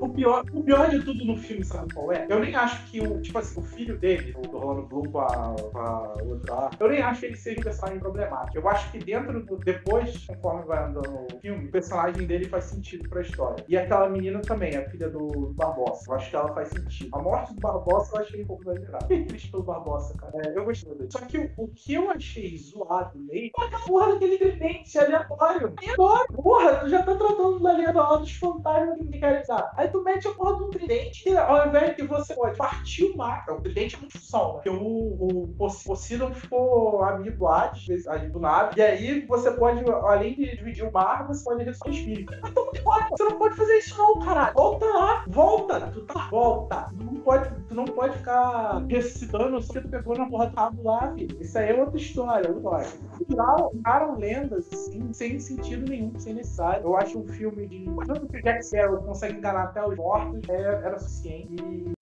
[0.00, 2.26] O pior, o pior de tudo no filme, sabe qual é?
[2.28, 5.56] Eu nem acho que o, tipo assim, o filho dele, o Rolando Bloom com a,
[5.72, 8.58] com a outra eu nem acho que ele seja um personagem problemático.
[8.58, 9.56] Eu acho que dentro do.
[9.56, 13.64] Depois, conforme vai andando o filme, o personagem dele faz sentido pra história.
[13.68, 16.04] E aquela menina também, a filha do Barbosa.
[16.08, 17.10] Eu acho que ela faz sentido.
[17.12, 19.06] A morte do Barbosa eu achei um pouco exagerada.
[19.06, 20.32] Triste pelo Barbosa, cara.
[20.46, 21.10] É, eu gostei dele.
[21.10, 25.74] Só que o, o, que eu achei zoado meio foi a porra daquele tridente aleatório.
[25.92, 26.26] Agora?
[26.32, 29.72] Porra, tu já tá tratando da lenda lá dos fantasmas que usar.
[29.76, 33.04] Aí tu mete a porra de um tridente e ao invés de você pode partir
[33.04, 33.44] o mar.
[33.48, 34.52] O tridente é muito som, né?
[34.54, 38.72] Porque o, o Poseidon ficou amigo do Hades, do nada.
[38.76, 42.32] E aí você pode, além de dividir o mar, você pode ressuscitar o espírito.
[42.42, 43.06] Mas embora.
[43.10, 44.54] Você não pode fazer isso não, caralho.
[44.54, 45.24] Volta lá.
[45.28, 45.80] Volta.
[45.92, 46.28] Tu tá.
[46.30, 46.90] Volta.
[46.96, 50.56] Tu não pode, tu não pode ficar ressuscitando só porque tu pegou na porra do
[50.56, 51.36] rabo lá, filho.
[51.40, 53.70] Isso aí é outra história, outra história.
[53.72, 56.84] Tiraram, lendas, assim, sem sentido nenhum, sem necessário.
[56.84, 57.84] Eu acho um filme de.
[58.06, 61.62] Tanto que o Jack Sparrow consegue enganar até os mortos, é, era suficiente.
[61.62, 61.92] E...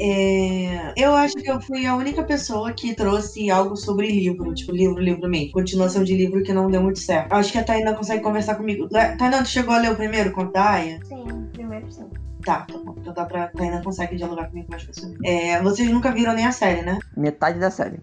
[0.00, 4.72] É, eu acho que eu fui a única pessoa que trouxe algo sobre livro, tipo
[4.72, 5.52] livro, livro mesmo.
[5.52, 7.32] Continuação de livro que não deu muito certo.
[7.32, 8.88] Acho que a Tainá consegue conversar comigo.
[8.88, 10.98] Tainá, tu chegou a ler o primeiro conto da Aya?
[11.04, 12.08] Sim, primeiro sim.
[12.44, 12.94] Tá, tá bom.
[12.98, 13.48] Então dá pra.
[13.48, 15.20] Tainá consegue dialogar comigo mais facilmente.
[15.24, 16.98] É, vocês nunca viram nem a série, né?
[17.16, 18.00] Metade da série.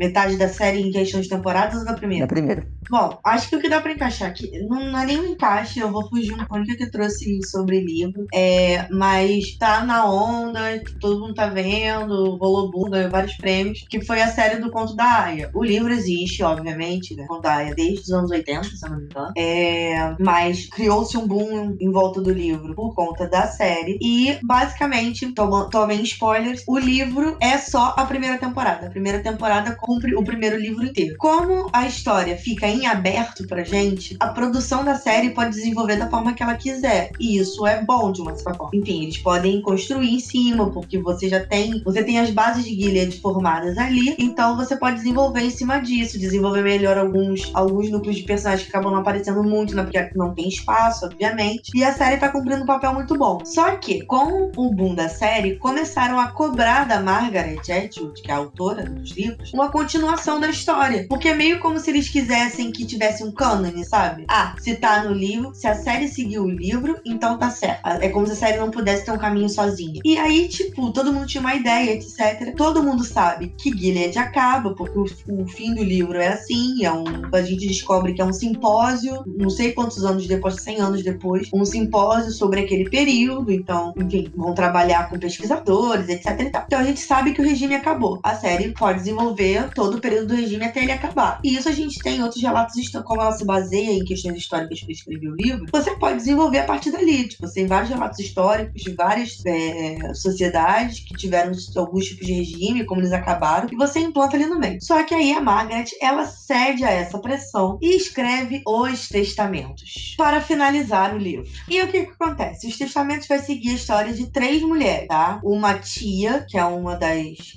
[0.00, 2.26] Metade da série em questão de temporadas ou da primeira?
[2.26, 2.66] Da primeira.
[2.90, 5.78] Bom, acho que o que dá pra encaixar aqui, não, não é nem um encaixe,
[5.78, 10.60] eu vou fugir um pouco que trouxe sobre livro, é, mas tá na onda,
[11.00, 14.96] todo mundo tá vendo, rolou boom, ganhou vários prêmios, que foi a série do Conto
[14.96, 15.50] da Aya.
[15.54, 18.98] O livro existe, obviamente, né, Conto da Aya desde os anos 80, se eu não
[18.98, 23.98] me engano, é, mas criou-se um boom em volta do livro por conta da série,
[24.02, 25.32] e basicamente,
[25.70, 28.86] tomem spoilers, o livro é só a primeira temporada.
[28.86, 31.16] A primeira temporada cumpre o primeiro livro inteiro.
[31.18, 36.08] Como a história fica em aberto pra gente, a produção da série pode desenvolver da
[36.08, 37.10] forma que ela quiser.
[37.18, 38.70] E isso é bom de uma certa forma.
[38.72, 41.82] Enfim, eles podem construir em cima, porque você já tem.
[41.82, 46.20] Você tem as bases de Gilead formadas ali, então você pode desenvolver em cima disso,
[46.20, 49.82] desenvolver melhor alguns, alguns núcleos de personagens que acabam não aparecendo muito, né?
[49.82, 51.72] Porque não tem espaço, obviamente.
[51.74, 53.44] E a série tá cumprindo um papel muito bom.
[53.44, 58.34] Só que, com o boom da série, começaram a cobrar da Margaret Atwood, que é
[58.34, 61.06] a autora dos livros, uma continuação da história.
[61.08, 64.26] Porque é meio como se eles quisessem que tivesse um cânone, sabe?
[64.28, 67.86] Ah, se tá no livro, se a série seguiu o livro, então tá certo.
[67.86, 70.00] É como se a série não pudesse ter um caminho sozinha.
[70.04, 72.54] E aí, tipo, todo mundo tinha uma ideia, etc.
[72.54, 76.92] Todo mundo sabe que Gilead acaba, porque o, o fim do livro é assim, é
[76.92, 81.02] um, a gente descobre que é um simpósio, não sei quantos anos depois, 100 anos
[81.02, 86.64] depois, um simpósio sobre aquele período, então, enfim, vão trabalhar com pesquisadores, etc e tal.
[86.66, 88.20] Então a gente sabe que o regime acabou.
[88.22, 91.40] A série pode desenvolver todo o período do regime até ele acabar.
[91.44, 94.92] E isso a gente tem outros relatos como ela se baseia em questões históricas para
[94.92, 97.28] escrever o livro, você pode desenvolver a partir dali.
[97.28, 102.84] Tipo, tem vários relatos históricos de várias é, sociedades que tiveram alguns tipos de regime,
[102.84, 104.82] como eles acabaram, e você implanta ali no meio.
[104.82, 110.40] Só que aí a Margaret, ela cede a essa pressão e escreve os testamentos para
[110.40, 111.46] finalizar o livro.
[111.68, 112.66] E o que, que acontece?
[112.66, 115.40] Os testamentos vai seguir a história de três mulheres, tá?
[115.42, 117.56] Uma tia, que é uma das.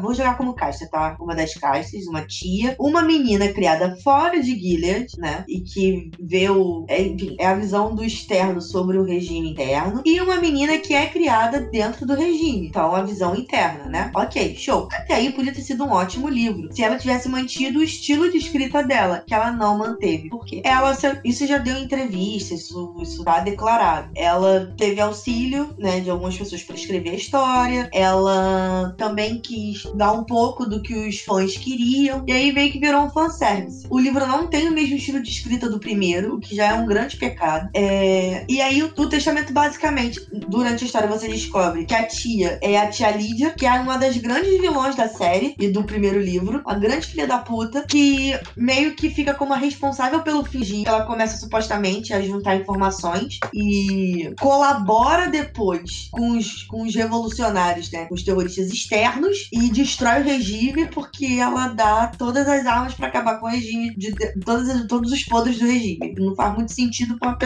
[0.00, 1.16] Vou jogar como casta, tá?
[1.20, 2.76] Uma das castas, uma tia.
[2.78, 5.44] Uma menina criada fora de Gilead, né?
[5.48, 6.84] E que vê o.
[6.88, 10.02] É, enfim, é a visão do externo sobre o regime interno.
[10.04, 12.66] E uma menina que é criada dentro do regime.
[12.66, 14.10] Então, a visão interna, né?
[14.14, 14.88] Ok, show.
[14.92, 16.68] Até aí podia ter sido um ótimo livro.
[16.72, 20.28] Se ela tivesse mantido o estilo de escrita dela, que ela não manteve.
[20.28, 20.60] Por quê?
[20.64, 20.96] Ela.
[21.24, 24.10] Isso já deu entrevista, isso, isso tá declarado.
[24.16, 27.88] Ela teve auxílio, né, de algumas pessoas para escrever a história.
[27.92, 32.80] Ela também quis dar um pouco do que os fãs queriam, e aí meio que
[32.80, 33.86] virou um fanservice.
[33.90, 36.74] O livro não tem o mesmo estilo de escrita do primeiro, o que já é
[36.74, 37.68] um grande pecado.
[37.74, 42.58] É, E aí o, o testamento, basicamente, durante a história você descobre que a tia
[42.62, 46.20] é a tia Lídia, que é uma das grandes vilões da série e do primeiro
[46.20, 50.86] livro, a grande filha da puta, que meio que fica como a responsável pelo fingir.
[50.86, 58.06] Ela começa supostamente a juntar informações e colabora depois com os, com os revolucionários, né?
[58.06, 63.08] Com os terroristas externos e destrói o regime porque ela dá todas as armas pra
[63.08, 66.14] acabar com o regime, de, de- todas, as- todos os podres do regime.
[66.18, 67.36] Não faz muito sentido pra,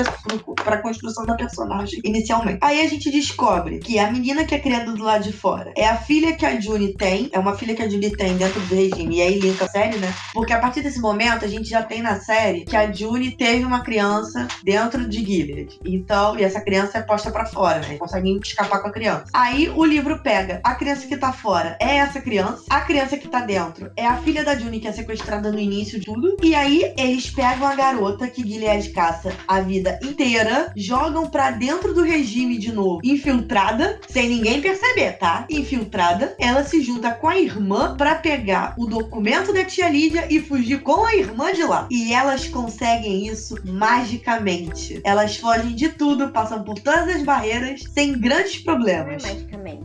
[0.65, 2.59] pra construção da personagem inicialmente.
[2.63, 5.87] Aí a gente descobre que a menina que é criada do lado de fora é
[5.89, 8.75] a filha que a June tem, é uma filha que a June tem dentro do
[8.75, 9.17] regime.
[9.17, 10.13] E aí linka a série, né?
[10.33, 13.65] Porque a partir desse momento a gente já tem na série que a June teve
[13.65, 15.79] uma criança dentro de Gilead.
[15.85, 17.97] Então, e essa criança é posta pra fora, né?
[17.97, 19.25] Conseguem escapar com a criança.
[19.33, 23.29] Aí o livro pega a criança que tá fora é essa criança, a criança que
[23.29, 23.62] tá dentro
[23.97, 26.37] é a filha da June que é sequestrada no início de tudo.
[26.43, 31.95] E aí eles pegam a garota que Gilead caça a vida inteira, jogam pra dentro
[31.95, 35.47] do regime de novo, infiltrada, sem ninguém perceber, tá?
[35.51, 40.41] Infiltrada, ela se junta com a irmã pra pegar o documento da tia Lídia e
[40.41, 41.87] fugir com a irmã de lá.
[41.91, 45.01] E elas conseguem isso magicamente.
[45.05, 49.23] Elas fogem de tudo, passam por todas as barreiras sem grandes problemas.
[49.23, 49.82] magicamente,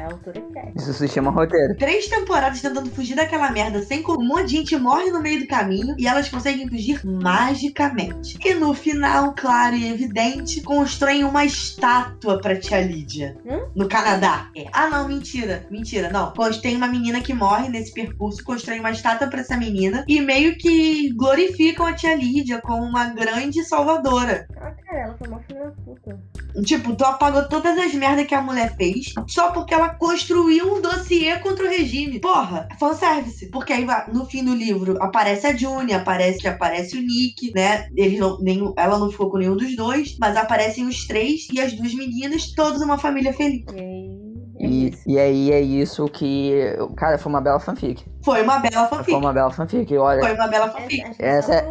[0.00, 0.72] é porque a altura quer.
[0.76, 1.76] Isso se chama roteiro.
[1.76, 5.40] Três temporadas tentando fugir daquela merda sem que um monte de gente morre no meio
[5.40, 8.38] do caminho e elas conseguem fugir magicamente.
[8.44, 13.36] E no final, claro e evidente, constroem uma estátua pra tia Lídia.
[13.44, 13.68] Hum?
[13.74, 14.48] No Canadá.
[14.56, 14.66] É.
[14.72, 15.66] Ah, não, mentira.
[15.70, 16.32] Mentira, não.
[16.32, 20.20] Pois Tem uma menina que morre nesse percurso, constroem uma estátua pra essa menina e
[20.20, 24.46] meio que glorificam a tia Lídia como uma grande salvadora.
[24.92, 26.20] Ela foi uma filha da puta.
[26.64, 30.80] Tipo, tu apagou todas as merdas que a mulher fez só porque ela construiu um
[30.80, 32.20] dossiê contra o regime.
[32.20, 33.50] Porra, fanservice.
[33.50, 37.88] Porque aí no fim do livro aparece a June, aparece, aparece o Nick, né?
[37.96, 41.60] Eles não, nenhum, ela não ficou com nenhum dos dois, mas aparecem os três e
[41.60, 43.64] as duas meninas, todas uma família feliz.
[43.72, 44.29] E aí.
[44.70, 46.54] É E, e aí é isso que.
[46.96, 48.04] Cara, foi uma bela fanfic.
[48.24, 49.10] Foi uma bela fanfic.
[49.10, 49.96] Foi uma bela fanfic.
[49.96, 51.16] Olha, Foi uma bela Essa, fanfic.
[51.16, 51.62] que Essa é-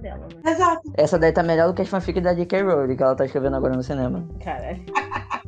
[0.00, 0.54] dela, mas.
[0.54, 0.92] Exato.
[0.96, 2.62] essa daí tá melhor do que as fanfics da J.K.
[2.62, 4.26] Rowling que ela tá escrevendo agora no cinema.
[4.42, 4.82] Caralho.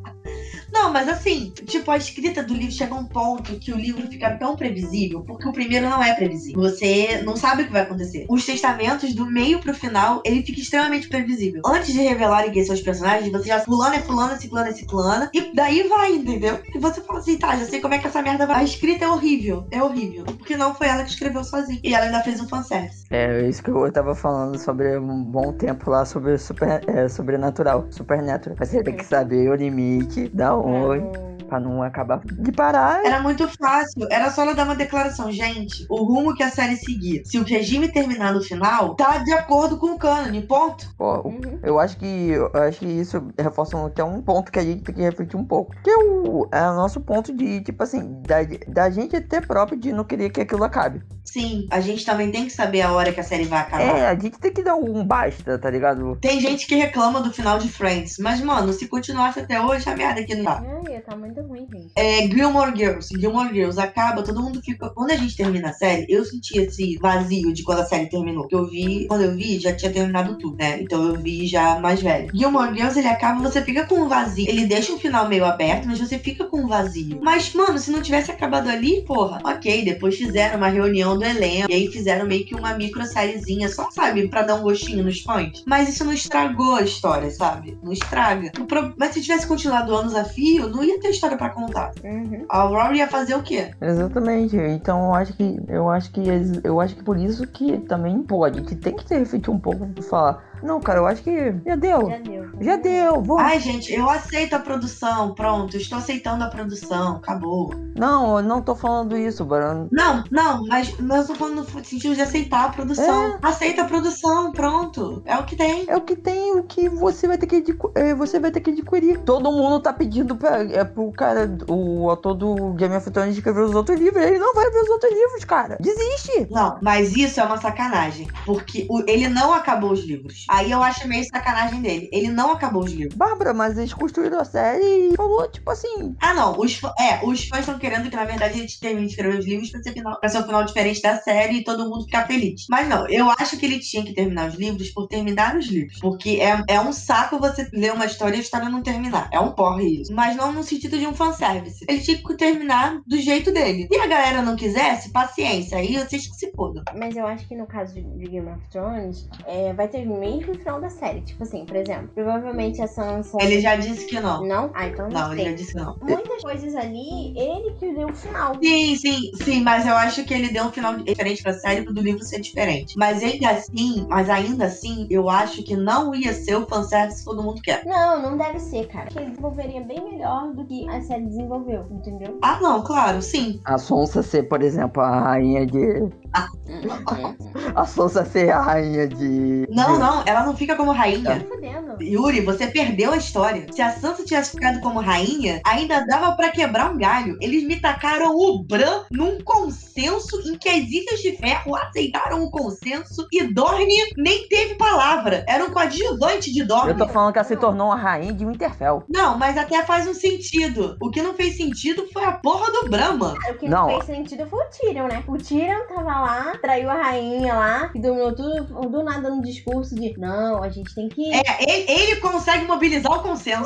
[0.80, 4.06] Não, mas assim, tipo, a escrita do livro chega a um ponto que o livro
[4.08, 6.62] fica tão previsível, porque o primeiro não é previsível.
[6.62, 8.24] Você não sabe o que vai acontecer.
[8.30, 11.60] Os testamentos, do meio pro final, ele fica extremamente previsível.
[11.66, 15.30] Antes de revelarem quem são os personagens, você já fulano é fulano, ciclano é ciclana,
[15.34, 16.58] e daí vai, entendeu?
[16.74, 18.60] E você fala assim, tá, já sei como é que essa merda vai.
[18.60, 20.24] A escrita é horrível, é horrível.
[20.24, 21.78] Porque não foi ela que escreveu sozinha.
[21.84, 23.04] E ela ainda fez um fanservice.
[23.10, 27.86] É isso que eu tava falando sobre um bom tempo lá sobre super, é, sobrenatural,
[27.90, 28.56] supernatural.
[28.58, 33.04] Mas você tem que saber o limite da onde, Não- pra não acabar de parar.
[33.04, 34.06] Era muito fácil.
[34.10, 35.30] Era só ela dar uma declaração.
[35.30, 39.32] Gente, o rumo que a série seguir, se o regime terminar no final, tá de
[39.32, 40.88] acordo com o cânone, ponto.
[40.96, 41.58] Pô, Uhum.
[41.62, 44.94] Eu acho que eu acho que isso reforça até um ponto que a gente tem
[44.94, 45.74] que refletir um pouco.
[45.82, 48.38] Que é o, é o nosso ponto de, tipo assim, da,
[48.68, 51.02] da gente até próprio de não querer que aquilo acabe.
[51.24, 53.82] Sim, a gente também tem que saber a hora que a série vai acabar.
[53.82, 56.16] É, a gente tem que dar um basta, tá ligado?
[56.20, 59.96] Tem gente que reclama do final de Friends, mas, mano, se continuasse até hoje, a
[59.96, 60.62] merda que não tá.
[60.86, 61.92] Ai, tá muito ruim, gente.
[61.96, 63.08] É, Gilmore Girls.
[63.18, 64.90] Gilmore Girls acaba, todo mundo fica.
[64.90, 68.48] Quando a gente termina a série, eu senti esse vazio de quando a série terminou.
[68.50, 70.80] Eu vi, quando eu vi, já tinha terminado tudo, né?
[70.80, 72.30] Então eu vi já mais velho.
[72.34, 74.48] Gilmore Girls, ele acaba, você fica com um vazio.
[74.48, 77.18] Ele deixa um final meio aberto, mas você fica com um vazio.
[77.22, 79.84] Mas, mano, se não tivesse acabado ali, porra, ok.
[79.84, 81.70] Depois fizeram uma reunião do elenco.
[81.70, 85.20] E aí fizeram meio que uma micro sériezinha, só, sabe, pra dar um gostinho nos
[85.20, 85.62] fãs.
[85.66, 87.78] Mas isso não estragou a história, sabe?
[87.82, 88.52] Não estraga.
[88.96, 91.92] Mas se tivesse continuado anos a fio, não ia ter história pra contar.
[92.04, 92.44] Uhum.
[92.48, 93.70] A Rory ia fazer o quê?
[93.80, 94.56] Exatamente.
[94.56, 98.22] Então eu acho que eu acho que eles- eu acho que por isso que também
[98.44, 101.54] a gente tem que ter refletir um pouco e falar, não, cara, eu acho que
[101.66, 102.08] já deu.
[102.10, 102.50] Já deu.
[102.60, 103.42] Já deu, vamos.
[103.42, 105.34] Ai, gente, eu aceito a produção.
[105.34, 107.16] Pronto, estou aceitando a produção.
[107.16, 107.72] Acabou.
[107.96, 109.88] Não, eu não tô falando isso, Barão.
[109.90, 113.38] Não, não, mas, mas eu tô falando no sentido de aceitar a produção.
[113.42, 115.22] Aceita a produção, pronto.
[115.24, 115.84] É o que tem.
[115.88, 118.70] É o que tem, o que você vai ter que é, você vai ter que
[118.70, 119.18] adquirir.
[119.20, 123.62] Todo mundo tá pedindo pra, é, pro cara, o autor do Game of Thrones escrever
[123.62, 124.22] os outros livros.
[124.22, 125.76] Ele não vai ver os outros livros, cara.
[125.80, 126.46] Desiste.
[126.50, 128.28] Não, mas isso é uma sacanagem.
[128.44, 130.46] Porque o- ele não acabou os livros.
[130.50, 132.10] Aí eu acho meio sacanagem dele.
[132.12, 133.14] Ele não acabou os livros.
[133.14, 136.58] Bárbara, mas eles construíram a série e falou, tipo assim, Ah, não.
[136.58, 139.46] Os, é, os fãs estão querendo que, na verdade, a gente termine de escrever os
[139.46, 142.26] livros pra ser, final, pra ser um final diferente da série e todo mundo ficar
[142.26, 142.66] feliz.
[142.68, 145.98] Mas não, eu acho que ele tinha que terminar os livros por terminar os livros.
[146.00, 149.28] Porque é, é um saco você ler uma história e a história não terminar.
[149.32, 150.12] É um porre isso.
[150.12, 151.84] Mas não no sentido de um fanservice.
[151.88, 153.86] Ele tinha que terminar do jeito dele.
[153.90, 155.78] Se a galera não quisesse, paciência.
[155.78, 156.82] Aí vocês que se fodam.
[156.96, 160.04] Mas eu acho que no caso de, Game of Thrones, é, vai ter
[160.44, 161.20] o mesmo final da série.
[161.22, 163.38] Tipo assim, por exemplo, provavelmente a Sansa.
[163.40, 164.44] Ele já disse que não.
[164.46, 164.70] Não?
[164.74, 165.96] Ah, então não, Não, ele já disse que não.
[166.00, 168.54] Muitas coisas ali, ele que deu o final.
[168.62, 171.94] Sim, sim, sim, mas eu acho que ele deu um final diferente pra série pro
[171.94, 172.94] do livro ser diferente.
[172.96, 177.24] Mas ainda assim, mas ainda assim, eu acho que não ia ser o fanservice que
[177.24, 177.84] todo mundo quer.
[177.84, 179.06] Não, não deve ser, cara.
[179.06, 182.38] Porque ele desenvolveria bem melhor do que a série desenvolveu, entendeu?
[182.42, 183.60] Ah, não, claro, sim.
[183.64, 186.08] A Sonsa ser, por exemplo, a rainha de.
[187.74, 189.66] A Sonsa ser a rainha de.
[189.70, 191.46] Não, não, ela não fica como rainha.
[191.48, 192.02] Fudendo.
[192.02, 193.66] Yuri, você perdeu a história.
[193.70, 197.36] Se a Sansa tivesse ficado como rainha, ainda dava pra quebrar um galho.
[197.40, 202.50] Eles me tacaram o Bran num consenso em que as Ilhas de Ferro aceitaram o
[202.50, 204.99] consenso e Dorne nem teve palavra.
[205.46, 206.92] Era um coadjuvante de Dorne.
[206.92, 209.04] Eu tô falando que ela se tornou a rainha de Winterfell.
[209.08, 210.96] Não, mas até faz um sentido.
[211.00, 213.34] O que não fez sentido foi a porra do Brahma.
[213.50, 213.88] O que não, Não.
[213.88, 215.24] fez sentido foi o Tyrion, né?
[215.26, 219.94] O Tyrion tava lá, traiu a rainha lá, que dominou tudo, do nada no discurso
[219.94, 221.32] de não, a gente tem que.
[221.32, 223.64] É, ele, ele consegue mobilizar o consenso.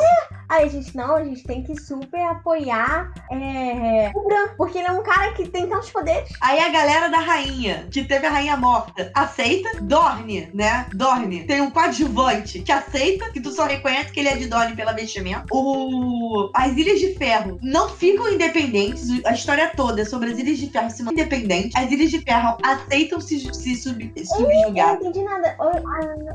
[0.48, 4.86] Aí a gente, não, a gente tem que super apoiar é, o Bran, porque ele
[4.86, 6.30] é um cara que tem tantos poderes.
[6.40, 9.70] Aí a galera da rainha, que teve a rainha morta, aceita.
[9.80, 10.86] Dorne, né?
[11.46, 14.92] Tem um coadjuvante que aceita, que tu só reconhece que ele é de Dorne pela
[14.92, 15.44] vestimenta.
[15.50, 16.50] O...
[16.54, 19.08] As Ilhas de Ferro não ficam independentes.
[19.24, 21.74] A história toda é sobre as Ilhas de Ferro se mantêm independentes.
[21.74, 24.94] As Ilhas de Ferro aceitam se, se sub, Eu subjugar.
[24.94, 25.56] não entendi nada.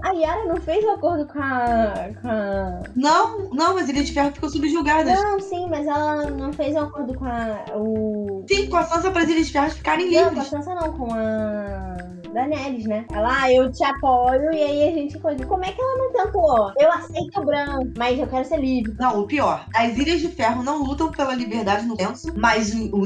[0.04, 2.10] A, Yara não fez o acordo com a.
[2.22, 2.84] Com a...
[2.96, 5.22] Não, não, as Ilhas de Ferro ficam subjugadas.
[5.22, 7.66] Não, sim, mas ela não fez o acordo com a.
[7.76, 8.46] O.
[8.48, 10.48] Sim, com a Sansa para as Ilhas de Ferro ficarem Não, com a livres.
[10.48, 11.98] Sansa não, com a.
[12.34, 13.06] Daenerys, né?
[13.12, 15.46] Ela, ah, eu te apoio e aí a gente coisa.
[15.46, 16.72] Como é que ela não tentou?
[16.78, 18.94] Eu aceito o Bran, mas eu quero ser livre.
[19.00, 19.66] Não, o pior.
[19.76, 23.06] As Ilhas de Ferro não lutam pela liberdade no censo, mas o, o,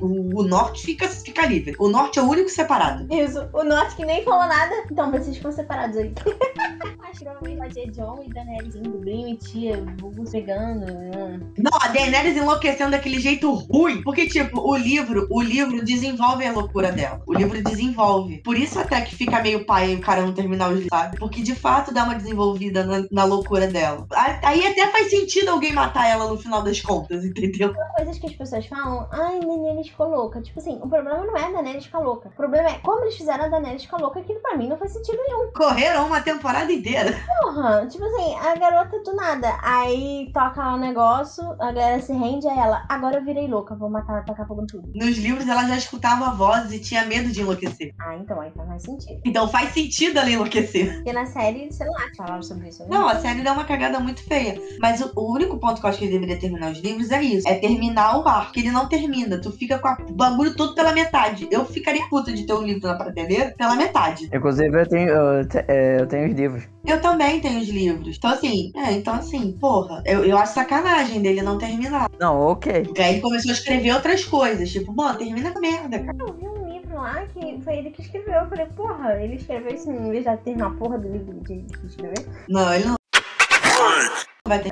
[0.00, 1.74] o, o- norte fica, fica livre.
[1.78, 3.06] O norte é o único separado.
[3.12, 4.74] Isso, o Norte que nem falou nada.
[4.90, 6.12] Então, vocês ficam separados aí.
[7.02, 10.86] Acho que provavelmente vai John e Daenerys indo bem e tia, Vulgus pegando.
[10.92, 11.40] hum.
[11.58, 14.02] Não, a Daenerys enlouquecendo daquele jeito ruim.
[14.02, 17.20] Porque, tipo, o livro, o livro desenvolve a loucura dela.
[17.26, 18.38] O livro desenvolve.
[18.38, 21.18] Por isso até que fica meio pai o cara não terminar os livros, sabe?
[21.18, 24.06] Porque de fato dá uma desenvolvida na, na loucura dela.
[24.42, 27.72] Aí até faz sentido alguém matar ela no final das contas, entendeu?
[27.96, 30.42] Coisas que as pessoas falam, ai, Daenerys ficou louca.
[30.42, 32.28] Tipo assim, o problema não é a Daenerys ficar louca.
[32.28, 34.92] O problema é como eles fizeram a Daenerys ficar louca, que pra mim não faz
[34.92, 35.50] sentido nenhum.
[35.52, 37.14] Correram uma temporada inteira.
[37.40, 39.58] Porra, tipo assim, a garota do nada.
[39.62, 42.84] Aí toca lá o negócio, a galera se rende a ela.
[42.88, 44.90] Agora eu virei louca, vou matar, tacar fogo em tudo.
[44.94, 47.94] Nos livros ela já escutava vozes e tinha medo de enlouquecer.
[47.98, 49.22] Ah, então aí faz mais sentido.
[49.24, 50.81] Então faz sentido ela enlouquecer.
[50.86, 52.82] Porque na série, sei lá, falaram sobre isso.
[52.82, 52.88] né?
[52.90, 54.60] Não, a série dá uma cagada muito feia.
[54.80, 57.22] Mas o, o único ponto que eu acho que ele deveria terminar os livros é
[57.22, 57.48] isso.
[57.48, 58.58] É terminar o arco.
[58.58, 59.40] Ele não termina.
[59.40, 61.46] Tu fica com a- o bagulho todo pela metade.
[61.50, 64.28] Eu ficaria puta de ter um livro na prateleira pela metade.
[64.32, 66.64] Inclusive, eu tenho, eu, te- é, eu tenho os livros.
[66.84, 68.16] Eu também tenho os livros.
[68.18, 72.10] Então assim, é, então assim, porra, eu, eu acho sacanagem dele não terminar.
[72.18, 72.82] Não, ok.
[72.84, 74.70] Porque aí ele começou a escrever outras coisas.
[74.70, 76.16] Tipo, mano, termina com merda, cara.
[76.36, 76.61] Vi um
[76.92, 78.34] lá que foi ele que escreveu.
[78.34, 81.64] Eu falei, porra, ele escreveu isso em vez de terminar a porra do livro de
[81.84, 82.26] escrever.
[82.48, 83.01] Não, ele não.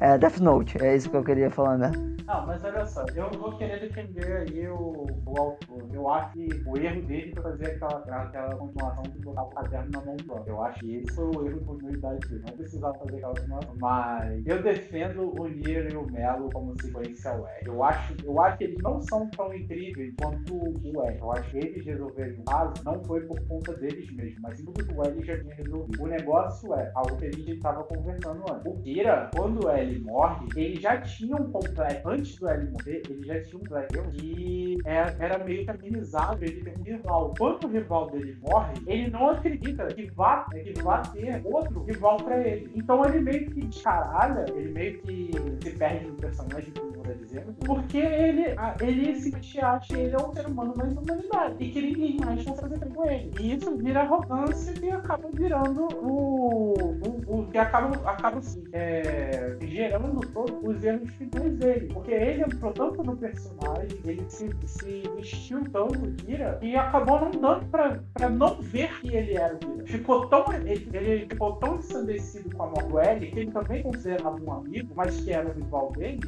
[0.00, 1.92] É Death Note, é isso que eu queria falar, né?
[2.30, 5.84] Não, mas olha só, eu vou querer defender aí o, o autor.
[5.92, 9.90] Eu acho que o erro dele foi fazer aquela, aquela continuação de botar o caderno
[9.90, 10.42] na mão do.
[10.46, 12.44] Eu acho que esse foi o erro de continuidade dele.
[12.46, 13.74] Não precisava fazer aquela continuação.
[13.80, 17.66] Mas eu defendo o Nier e o Melo como sequência Web.
[17.66, 21.18] Eu acho, eu acho que eles não são tão incríveis quanto o L.
[21.18, 24.64] Eu acho que eles resolverem o caso não foi por conta deles mesmos, mas sim
[24.66, 26.00] porque o L já tinha resolvido.
[26.00, 28.66] O negócio é algo que a gente estava conversando antes.
[28.66, 32.08] O Kira, quando o L morre, ele já tinha um completo.
[32.08, 36.44] Antes do L morrer, ele já tinha um completo que era, era meio que amenizado
[36.44, 37.34] ele ter um rival.
[37.38, 42.16] Quando o rival dele morre, ele não acredita que vá, que vá ter outro rival
[42.18, 42.70] pra ele.
[42.74, 45.30] Então ele meio que descaralha, ele meio que
[45.62, 48.44] se perde no personagem, tô dizendo, porque ele,
[48.80, 52.56] ele simplesmente acha ele é um ser humano mais humanidade e que ninguém mais vai
[52.56, 53.30] fazer com ele.
[53.40, 59.49] E isso vira arrogância e acaba virando o, o- os que acabam, acabam assim, é,
[59.60, 61.92] gerando todos os erros finais dele.
[61.92, 67.30] Porque ele entrou tanto no personagem, ele se, se vestiu tanto Kira, e acabou não
[67.30, 69.86] dando pra, pra não ver que ele era o Kira.
[69.86, 74.52] Ficou tão, ele, ele ficou tão ensandecido com a Morgueli, que ele também considerava um
[74.52, 76.20] amigo, mas que era o rival dele,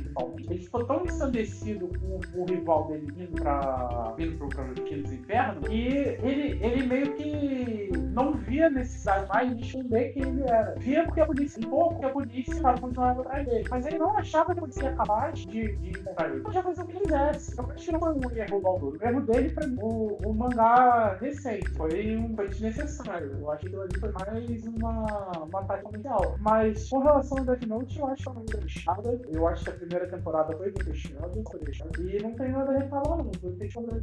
[0.50, 5.60] ele ficou tão ensandecido com o rival dele vindo pra, vindo pro, pro Quilos Inferno,
[5.62, 5.86] que
[6.22, 10.74] ele, ele meio que não via necessidade mais de esconder quem ele era.
[10.78, 13.64] Via porque a polícia, um pouco que a polícia estava continuando atrás dele.
[13.70, 16.42] Mas ele não achava que polícia ia capaz de, de encontrar ele.
[16.44, 17.58] Ele fazer o que quisesse.
[17.58, 20.34] Eu acho que não foi um erro do O erro dele, pra mim, o, o
[20.34, 23.36] mangá recente, foi um foi desnecessário.
[23.40, 26.36] Eu acho que ali foi mais uma, uma tática comercial.
[26.40, 29.20] Mas com relação ao Death Note, eu acho que é uma fechada.
[29.28, 31.90] Eu acho que a primeira temporada foi bem fechada, foi fechada.
[32.00, 33.30] E não tem nada a reclamar, não.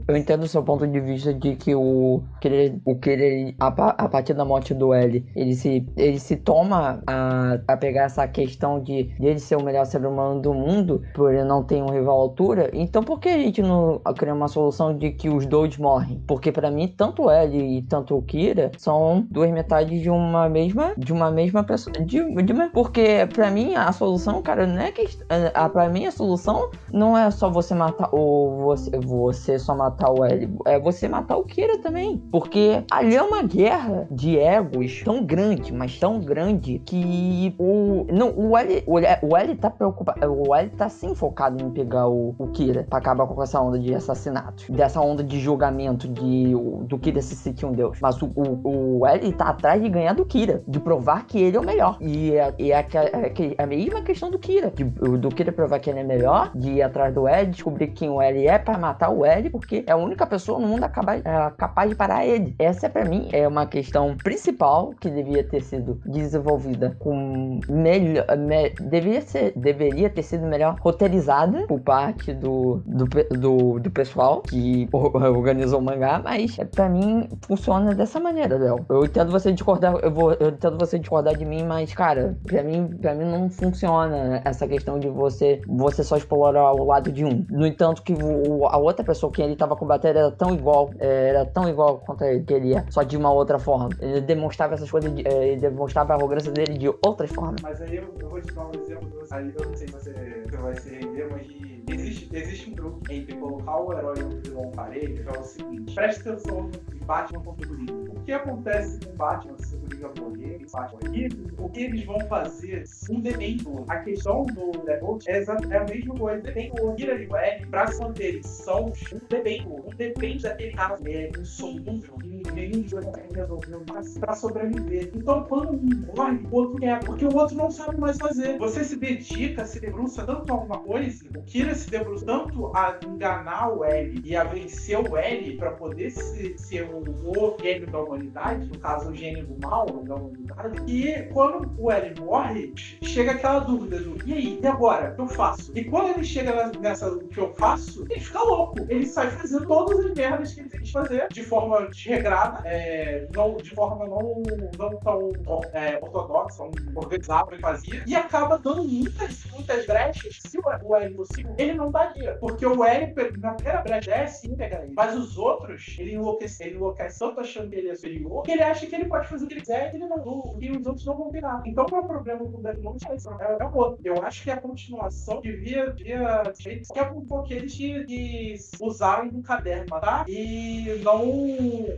[0.07, 3.55] Eu entendo o seu ponto de vista de que o que ele, o que ele
[3.59, 8.03] a, a partir da morte do L, ele se ele se toma a, a pegar
[8.03, 11.63] essa questão de, de ele ser o melhor ser humano do mundo por ele não
[11.63, 12.69] ter um rival à altura.
[12.73, 16.21] Então por que a gente não cria uma solução de que os dois morrem?
[16.27, 20.93] Porque para mim tanto L e tanto o Kira são duas metades de uma mesma
[20.97, 21.93] de uma mesma pessoa.
[21.93, 25.07] De, de uma, porque para mim a solução, cara, não é que
[25.53, 30.11] a, para mim a solução não é só você matar ou você você só matar
[30.11, 32.17] o L, é você matar o Kira também.
[32.31, 38.05] Porque ali é uma guerra de egos tão grande, mas tão grande, que o.
[38.11, 40.19] Não, o L, o, o L tá preocupado.
[40.33, 43.77] O L tá sim focado em pegar o, o Kira pra acabar com essa onda
[43.77, 44.67] de assassinatos.
[44.69, 46.53] Dessa onda de julgamento de,
[46.85, 47.99] do Kira se sentir um deus.
[48.01, 51.55] Mas o, o, o L tá atrás de ganhar do Kira, de provar que ele
[51.55, 51.97] é o melhor.
[52.01, 54.71] E é, é, é, é a mesma questão do Kira.
[54.71, 58.09] De, do Kira provar que ele é melhor, de ir atrás do L, descobrir quem
[58.09, 61.21] o L é pra matar o L, porque é a única pessoa no mundo capaz,
[61.23, 62.55] é, capaz de parar ele.
[62.57, 68.25] Essa, para mim, é uma questão principal que devia ter sido desenvolvida com melhor.
[68.37, 74.41] Me, deveria, ser, deveria ter sido melhor roteirizada por parte do, do, do, do pessoal
[74.41, 78.85] que organizou o mangá, mas para mim funciona dessa maneira, Léo.
[78.89, 82.87] Eu entendo você discordar, eu, vou, eu você discordar de mim, mas, cara, pra mim,
[83.01, 87.45] pra mim não funciona essa questão de você, você só explorar o lado de um.
[87.49, 91.29] No entanto, que o, a outra pessoa que ele tava combatendo era tão igual, é,
[91.29, 93.89] era tão igual quanto ele queria, só de uma outra forma.
[93.99, 97.61] Ele demonstrava essas coisas, de, é, ele demonstrava a arrogância dele de outras formas.
[97.61, 100.13] Mas aí eu, eu vou te dar um exemplo, aí eu não sei se você,
[100.49, 101.47] você vai se render, mas
[101.93, 105.43] existe, existe um truque entre colocar o herói e o vilão parede, que é o
[105.43, 108.11] seguinte, preste atenção no Batman contra o Coringa.
[108.11, 113.19] O que acontece com Batman se o Coringa morrer, o que eles vão fazer um
[113.19, 113.85] dependo.
[113.87, 116.41] A questão do Default é, é a mesma coisa.
[116.41, 119.67] Depende o Kira e o L, pra se manterem são um depende.
[119.67, 123.83] Um depende daquele cara é que nenhum de dois resolveu
[124.19, 125.11] pra sobreviver.
[125.15, 128.57] Então, quando um morre, o outro quer, porque o outro não sabe mais fazer.
[128.57, 132.99] Você se dedica, se debruça tanto a alguma coisa, o Kira se debruça tanto a
[133.05, 137.87] enganar o L e a vencer o L pra poder se, ser o, o gênio
[137.87, 142.73] da humanidade, no caso, o gênio do mal da humanidade, e quando o L morre,
[142.75, 145.11] chega aquela dúvida do e aí, e agora?
[145.11, 145.71] O que eu faço?
[145.77, 148.79] E quando ele chega nessa o que eu faço, ele fica louco.
[148.89, 153.27] Ele sai fazendo todas as merdas que ele tem que fazer de forma desregrada, é,
[153.33, 154.43] não, de forma não,
[154.77, 155.31] não tão
[155.73, 156.63] é, ortodoxa,
[156.95, 160.39] organizada ele fazia, e acaba dando muitas, muitas brechas.
[160.45, 162.37] Se o L fosse ele não daria.
[162.39, 164.93] Porque o L, na primeira brecha, é sim pegar ele.
[164.95, 168.63] Mas os outros, ele enlouquece, ele enlouquece tanto achando que ele é superior, que ele
[168.63, 171.15] acha que ele pode fazer o que ele quiser ele não, e os outros não
[171.15, 171.61] vão virar.
[171.65, 173.05] Então, qual é o problema com o Death Note?
[173.07, 173.99] É, é o outro.
[174.03, 179.87] Eu acho que a continuação devia, devia que é porque eles que usaram no caderno,
[180.01, 180.25] tá?
[180.27, 181.21] E não.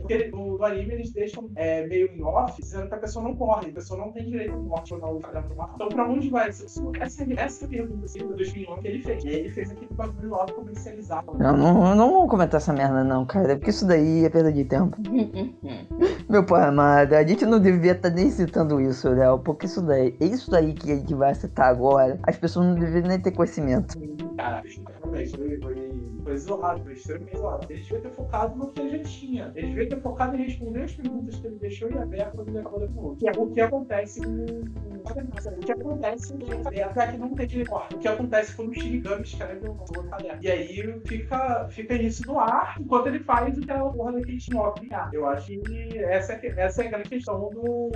[0.00, 3.34] Porque no, no anime eles deixam é, meio em off, dizendo que a pessoa não
[3.34, 6.28] morre, a pessoa não tem direito à morte ou não, caderno do Então, pra onde
[6.28, 6.92] vai essa pessoa?
[7.00, 9.24] Essa, essa é a pergunta assim, do 2001 que ele fez.
[9.24, 11.38] E ele fez aquele bagulho lá comercializado.
[11.38, 14.64] Não, não, não vamos comentar essa merda, não, cara, porque isso daí é perda de
[14.64, 14.96] tempo.
[16.28, 19.80] Meu pai amado, a gente não devia estar tá nem citando isso, Léo, porque isso
[19.80, 23.30] daí, isso daí que a gente vai citar agora, as pessoas não deveriam nem ter
[23.30, 23.96] conhecimento.
[24.36, 24.62] Cara,
[25.02, 25.92] realmente, foi, foi,
[26.22, 27.66] foi isolado, foi extremamente isolado.
[27.68, 29.52] Eles deviam ter focado no que ele já tinha.
[29.54, 32.58] Eles deviam ter focado em responder as perguntas que ele deixou em aberto quando ele
[32.58, 33.16] acabou novo.
[33.16, 34.92] Que é o que acontece com.
[35.02, 37.94] O que acontece é que não tem recorte.
[37.96, 40.38] O que acontece quando o Shinigami escreve o nome caderno.
[40.40, 45.10] E aí fica, fica isso no ar, enquanto ele faz aquela porra daquele Shinok criar.
[45.12, 47.90] Eu acho que essa é, essa é a grande questão do,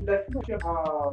[0.00, 0.52] Death Note.
[0.52, 0.58] A,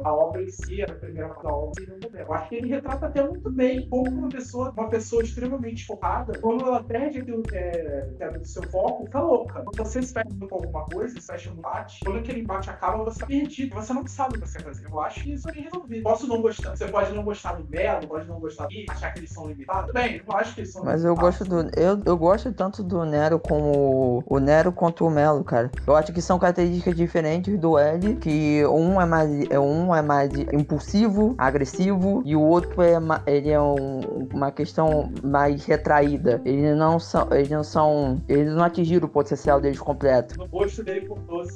[0.04, 3.26] a obra em si, a primeira parte da obra, eu acho que ele retrata até
[3.26, 8.08] muito bem como uma pessoa, uma pessoa extremamente focada, quando ela perde aquilo que é,
[8.16, 9.62] que é do seu foco, tá louca.
[9.62, 13.04] Quando você se fecha com alguma coisa, se fecha um embate, quando aquele embate acaba,
[13.04, 13.74] você tá perdido.
[13.74, 14.86] Você não sabe o que você vai fazer.
[14.90, 16.02] Eu acho que isso é resolvido.
[16.02, 16.76] Posso não gostar.
[16.76, 19.92] Você pode não gostar do Belo, pode não gostar de achar que eles são limitados.
[19.92, 21.38] Bem, eu acho que eles são Mas eu limitados.
[21.38, 21.80] gosto do.
[21.80, 25.70] Eu, eu gosto tanto do Nero como o Nero quanto o Melo, cara.
[25.86, 29.50] Eu acho que são características diferentes do L, que um é mais.
[29.50, 32.92] é, Um é mais impulsivo, agressivo, e o outro é
[33.26, 36.40] ele é um- uma questão mais retraída.
[36.44, 37.28] Eles não são.
[37.32, 38.20] Eles não são.
[38.28, 40.36] Eles não atingiram o potencial deles completo.
[40.38, 41.52] no gosto dele por doce.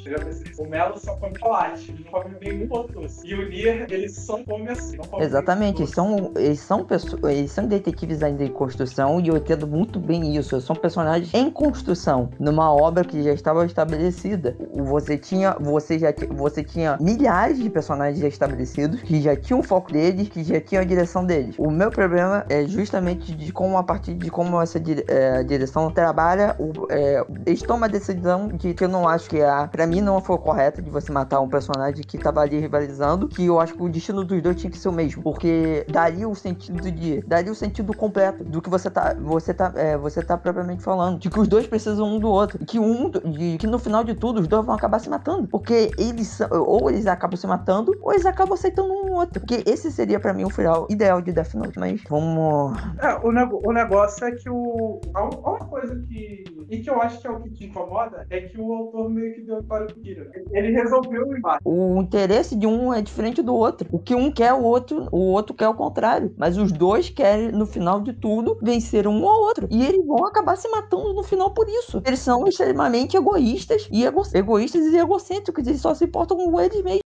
[0.59, 3.27] O Melo só come chocolate, ele não come nenhum outro doce.
[3.27, 4.97] E o Nier, ele só come assim.
[4.97, 9.37] Come Exatamente, eles são, eles são pessoas, eles são detetives ainda em construção e eu
[9.37, 10.61] entendo muito bem isso.
[10.61, 14.57] São personagens em construção, numa obra que já estava estabelecida.
[14.71, 19.61] O- Você tinha, você já você tinha milhares de personagens já estabelecidos que já tinham
[19.61, 21.55] o foco deles, que já tinham a direção deles.
[21.59, 25.91] O meu problema é justamente de como a partir de como essa dire- é, direção
[25.91, 29.87] trabalha, o, é, eles tomam a decisão de que eu não acho que a, para
[29.87, 33.59] mim não foi correta de você matar um personagem que tava ali rivalizando, que eu
[33.59, 36.91] acho que o destino dos dois tinha que ser o mesmo, porque daria o sentido
[36.93, 40.83] de, daria o sentido completo do que você tá, você tá, é, você tá propriamente
[40.83, 44.05] falando, de que os dois precisam um do outro, que um, de que no final
[44.05, 47.97] de tudo os dois vão acabar se matando, porque eles ou eles acabam se matando,
[48.03, 51.33] ou eles acabam aceitando um outro, porque esse seria pra mim o final ideal de
[51.33, 55.01] Death Note, mas vamos É, o, nego- o negócio é que o.
[55.15, 56.45] A un- a única coisa que.
[56.69, 59.35] E que eu acho que é o que te incomoda é que o autor meio
[59.35, 60.29] que deu para o Kira.
[60.51, 61.61] Ele resolveu o embate.
[61.65, 63.89] O interesse de um é diferente do outro.
[63.93, 66.35] O que um quer, o outro, o outro quer o contrário.
[66.37, 69.69] Mas os dois querem, no final de tudo, vencer um ao outro.
[69.71, 72.03] E eles vão acabar se matando no final por isso.
[72.05, 75.67] Eles são extremamente egoístas e ego- egoístas e egocêntricos.
[75.67, 77.01] Eles só se importam com eles mesmos.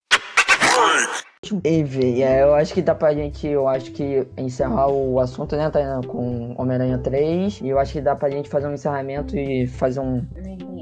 [1.64, 5.70] Enfim, é, eu acho que dá pra gente, eu acho que encerrar o assunto, né,
[5.70, 7.60] Tainá, com Homem-Aranha 3.
[7.60, 10.26] E eu acho que dá pra gente fazer um encerramento e fazer um,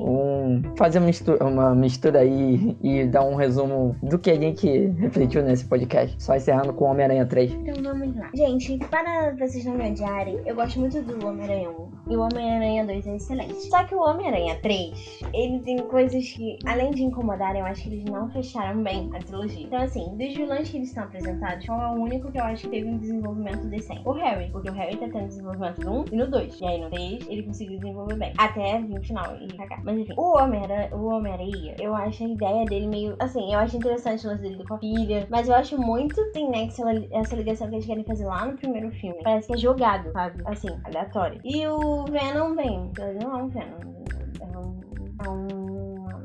[0.00, 4.66] um fazer uma mistura, uma mistura aí e dar um resumo do que a gente
[4.98, 6.16] refletiu nesse podcast.
[6.22, 7.52] Só encerrando com Homem-Aranha 3.
[7.52, 8.30] Então vamos lá.
[8.34, 11.96] Gente, para vocês não me odiarem, eu gosto muito do Homem-Aranha 1.
[12.08, 13.54] E o Homem-Aranha 2 é excelente.
[13.68, 17.88] Só que o Homem-Aranha 3, ele tem coisas que, além de incomodarem, eu acho que
[17.88, 19.66] eles não fecharam bem a trilogia.
[19.66, 22.62] Então, assim, dos vilões que eles estão apresentados, qual é o único que eu acho
[22.62, 24.02] que teve um desenvolvimento decente?
[24.04, 24.48] O Harry.
[24.50, 26.60] Porque o Harry tá tendo desenvolvimento no 1 e no 2.
[26.60, 28.32] E aí no 3 ele conseguiu desenvolver bem.
[28.38, 29.84] Até vir o final e cagar.
[29.84, 33.16] Mas enfim, o Homem-Aranha, o Homem-Aranha, eu acho a ideia dele meio.
[33.18, 35.26] Assim, eu acho interessante o lance dele com a filha.
[35.28, 36.82] Mas eu acho muito tem nexo
[37.12, 39.18] essa ligação que eles querem fazer lá no primeiro filme.
[39.22, 40.42] Parece que é jogado, sabe?
[40.46, 41.40] Assim, aleatório.
[41.44, 42.90] E o Venom vem.
[42.98, 43.78] Ele não é um Venom.
[44.40, 44.80] É um.
[45.24, 45.75] É um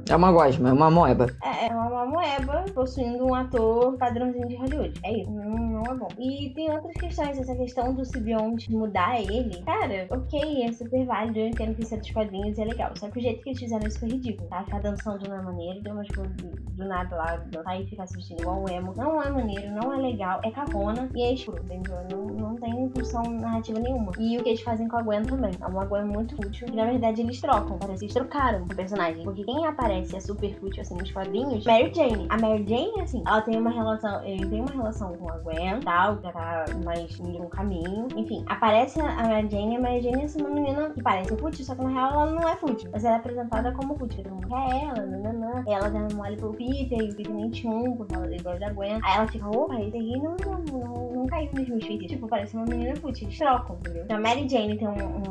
[0.09, 1.27] É uma gosma, é uma moeba.
[1.43, 4.93] é, é uma moeba possuindo um ator padrãozinho de Hollywood.
[5.03, 6.07] É isso, não, não é bom.
[6.19, 9.61] E tem outras questões, essa questão do simbionte mudar ele.
[9.63, 12.91] Cara, ok, é super válido, eu entendo que isso é dos quadrinhos e é legal.
[12.95, 14.63] Só que o jeito que eles fizeram isso foi ridículo, tá?
[14.63, 18.41] Ficar dançando não é maneiro, deu umas do, nada lá, dançar e ficar se vestindo
[18.41, 18.93] igual um emo.
[18.95, 21.97] Não é maneiro, não é legal, é cafona e é escuro, entendeu?
[22.11, 24.11] Não, não tem função narrativa nenhuma.
[24.19, 25.51] E o que eles fazem com a Gwen também.
[25.61, 26.67] É uma Gwen muito fútil.
[26.71, 27.77] E na verdade eles trocam.
[27.77, 29.23] Parece que eles trocaram o personagem.
[29.23, 32.25] Porque quem aparece é super fútil assim nos quadrinhos, Mary Jane.
[32.29, 34.23] A Mary Jane, assim, ela tem uma relação.
[34.23, 38.07] Ele tem uma relação com a Gwen, tal, que tá mais indo no caminho.
[38.15, 41.75] Enfim, aparece a Mary Jane a Mary Jane é uma menina que parece fútil, só
[41.75, 42.89] que na real ela não é fútil.
[42.91, 44.23] Mas ela é apresentada como fútil.
[44.23, 45.63] Todo mundo quer ela, nananã.
[45.67, 48.99] Ela dá mole pro Peter, e o Peter nem um, porque ela gosta da Gwen.
[49.03, 52.11] Aí ela fica, opa, esse aqui não, não, não, não caiu nos meus feitiços.
[52.11, 53.27] Tipo, parece uma menina fútil.
[53.27, 54.03] Eles trocam, entendeu?
[54.03, 55.30] Então a Mary Jane tem um- um- um-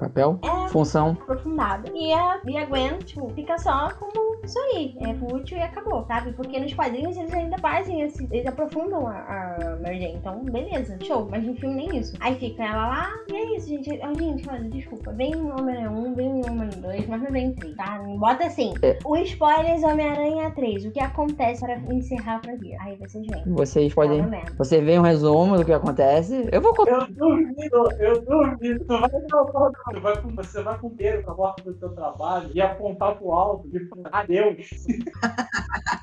[0.00, 1.10] Papel, é função.
[1.20, 1.90] aprofundada.
[1.94, 4.19] E a, e a Gwen, tipo, fica só como
[4.50, 4.96] isso aí.
[5.00, 6.32] É fútil e acabou, sabe?
[6.32, 8.26] Porque nos quadrinhos eles ainda fazem esse.
[8.30, 10.14] Eles aprofundam a, a Mary Jane.
[10.16, 11.26] Então, beleza, show.
[11.30, 12.14] Mas no filme nem isso.
[12.20, 14.00] Aí fica ela lá, e é isso, gente.
[14.02, 15.12] Ah, gente, olha, desculpa.
[15.12, 17.98] Vem o Homem-Aranha 1, vem o Homem-Aranha 2, mas não vem 3, tá?
[18.18, 18.74] Bota assim.
[18.82, 18.98] É.
[19.04, 20.86] O spoilers Homem-Aranha 3.
[20.86, 22.76] O que acontece para encerrar a franquia?
[22.80, 23.44] Aí vocês veem.
[23.46, 24.22] Vocês É podem.
[24.26, 24.52] merda.
[24.58, 26.48] Você vê um resumo do que acontece.
[26.52, 27.08] Eu vou contar.
[27.08, 28.84] Eu duvido, eu duvido.
[28.84, 32.50] Tu vai, tu vai, com- você vai com o dedo pra porta do teu trabalho
[32.54, 34.86] e apontar pro alto e falar adeus.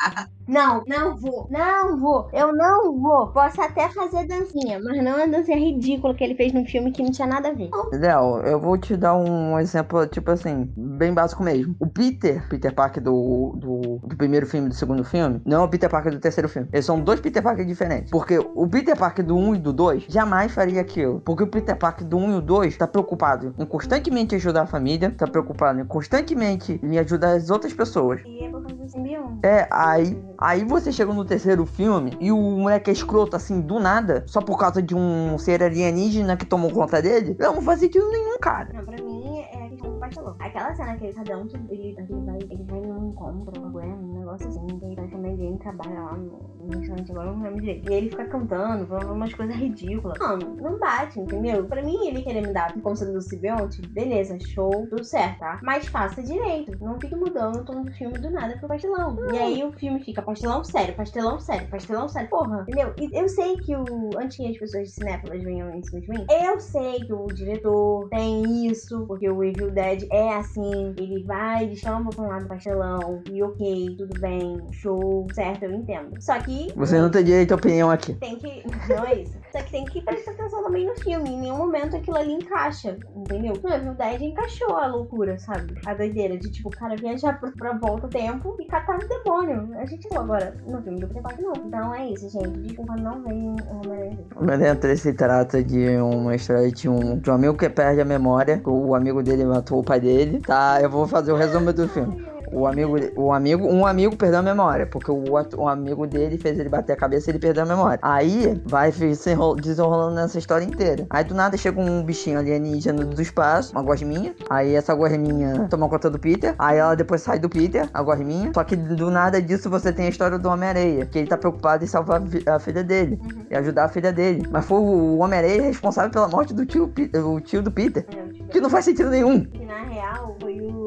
[0.48, 3.28] Não, não vou, não vou, eu não vou.
[3.28, 7.04] Posso até fazer dancinha, mas não a dancinha ridícula que ele fez no filme que
[7.04, 7.70] não tinha nada a ver.
[7.92, 11.76] Léo, eu vou te dar um exemplo, tipo assim, bem básico mesmo.
[11.80, 15.66] O Peter, Peter Parker do, do, do primeiro filme e do segundo filme, não é
[15.66, 16.70] o Peter Parker do terceiro filme.
[16.72, 18.10] Eles são dois Peter Parker diferentes.
[18.10, 21.20] Porque o Peter Parker do 1 e do 2 jamais faria aquilo.
[21.20, 24.68] Porque o Peter Parker do 1 e o 2 tá preocupado em constantemente ajudar a
[24.68, 28.22] família, tá preocupado em constantemente em ajudar as outras pessoas.
[28.26, 29.40] E é por causa do simbionte.
[29.44, 29.68] É,
[29.98, 34.24] aí, aí você chega no terceiro filme e o moleque é escroto assim, do nada,
[34.28, 37.36] só por causa de um ser alienígena que tomou conta dele.
[37.40, 38.70] Não, não faz sentido nenhum, cara.
[38.74, 40.36] Não, pra mim é a questão do pastelão.
[40.40, 44.20] Aquela cena que ele tá dentro, ele, ele, vai, ele vai num encontro a um
[44.20, 47.90] negócio assim, e aí também dele trabalha lá no, restaurante, agora não lembro direito.
[47.90, 50.18] E ele fica cantando, falando umas coisas ridículas.
[50.20, 51.66] Mano, não bate, entendeu?
[51.66, 55.60] Pra mim, ele querer me dar o conselho do simbionte, beleza, show, tudo certo, tá?
[55.64, 56.72] Mas faça direito.
[56.84, 59.18] Não fique mudando o tom do filme do nada pro pastelão.
[59.34, 62.30] E aí o filme fica pastelão sério, pastelão sério, pastelão sério.
[62.30, 62.94] Porra, entendeu?
[63.00, 63.86] E eu sei que o.
[64.18, 67.28] Antes que as pessoas de cinéfilas venham em cima de mim, eu sei que o
[67.28, 70.96] diretor tem isso, porque o Evil Dead é assim.
[70.98, 75.64] Ele vai, ele chama pra um lado do pastelão, e ok, tudo bem, show, certo,
[75.64, 76.22] eu entendo.
[76.22, 78.14] Só que Você não tem direito à opinião aqui.
[78.14, 78.64] tem que.
[78.90, 79.38] Não é isso.
[79.52, 81.30] Só que tem que prestar atenção também no filme.
[81.30, 83.54] Em nenhum momento aquilo ali encaixa, entendeu?
[83.54, 85.74] Evil Dead encaixou a loucura, sabe?
[85.86, 89.08] A doideira de tipo, o cara viajar pra, pra volta ao tempo e catar o
[89.08, 89.70] demônio.
[89.78, 91.54] A gente viu agora no filme do Parker, não.
[91.66, 92.60] Então é isso, gente.
[92.60, 94.20] Desculpa, não vem o Homem-Aranha.
[94.36, 98.06] Homem-Aranha 3 se trata de uma história de um, de um amigo que perde a
[98.06, 98.62] memória.
[98.66, 100.40] O amigo dele matou o pai dele.
[100.42, 102.37] Tá, eu vou fazer o resumo do filme.
[102.52, 106.38] O amigo, o amigo, um amigo perdeu a memória, porque o outro, um amigo dele
[106.38, 108.00] fez ele bater a cabeça e ele perdeu a memória.
[108.02, 111.06] Aí vai se enro- desenrolando nessa história inteira.
[111.10, 114.34] Aí do nada chega um bichinho alienígena do espaço, uma gosminha.
[114.50, 116.56] Aí essa gosminha toma conta do Peter.
[116.58, 118.52] Aí ela depois sai do Peter, a gosminha.
[118.54, 121.84] Só que do nada disso você tem a história do Homem-Areia, que ele tá preocupado
[121.84, 123.20] em salvar a fi- a filha dele
[123.52, 124.48] e ajudar a filha dele.
[124.50, 126.92] Mas foi o Homem-Areia responsável pela morte do tio,
[127.26, 129.44] o tio do Peter, É, que não faz sentido nenhum.
[129.44, 130.87] Que na real foi o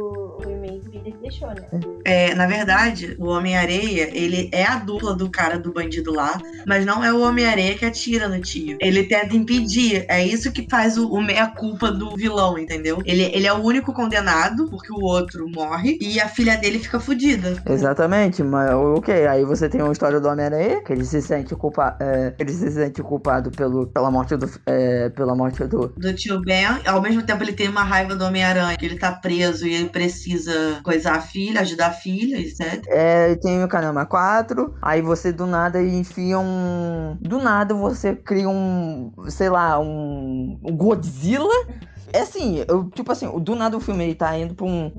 [1.31, 1.91] que o que?
[2.05, 6.85] É, na verdade, o Homem-Areia, ele é a dupla do cara do bandido lá, mas
[6.85, 8.77] não é o Homem-Areia que atira no tio.
[8.81, 10.05] Ele tenta impedir.
[10.09, 13.03] É isso que faz o, o meia-culpa do vilão, entendeu?
[13.05, 16.99] Ele, ele é o único condenado, porque o outro morre, e a filha dele fica
[16.99, 17.63] fudida.
[17.69, 21.97] Exatamente, mas ok, aí você tem uma história do Homem-Aranha, que ele se sente culpado,
[22.39, 26.67] ele se sente culpado pelo, pela morte do, é, pela morte do, Do tio Ben,
[26.87, 29.89] ao mesmo tempo ele tem uma raiva do Homem-Aranha, que ele tá preso e ele
[29.89, 32.83] precisa coisar a filha, ajudar a filha, etc.
[32.89, 38.49] é, tem o Caramba 4, aí você do nada enfia um, do nada você cria
[38.49, 41.49] um, sei lá, um, um Godzilla,
[42.13, 44.91] é assim, eu, tipo assim, do nada o filme ele tá indo pra um,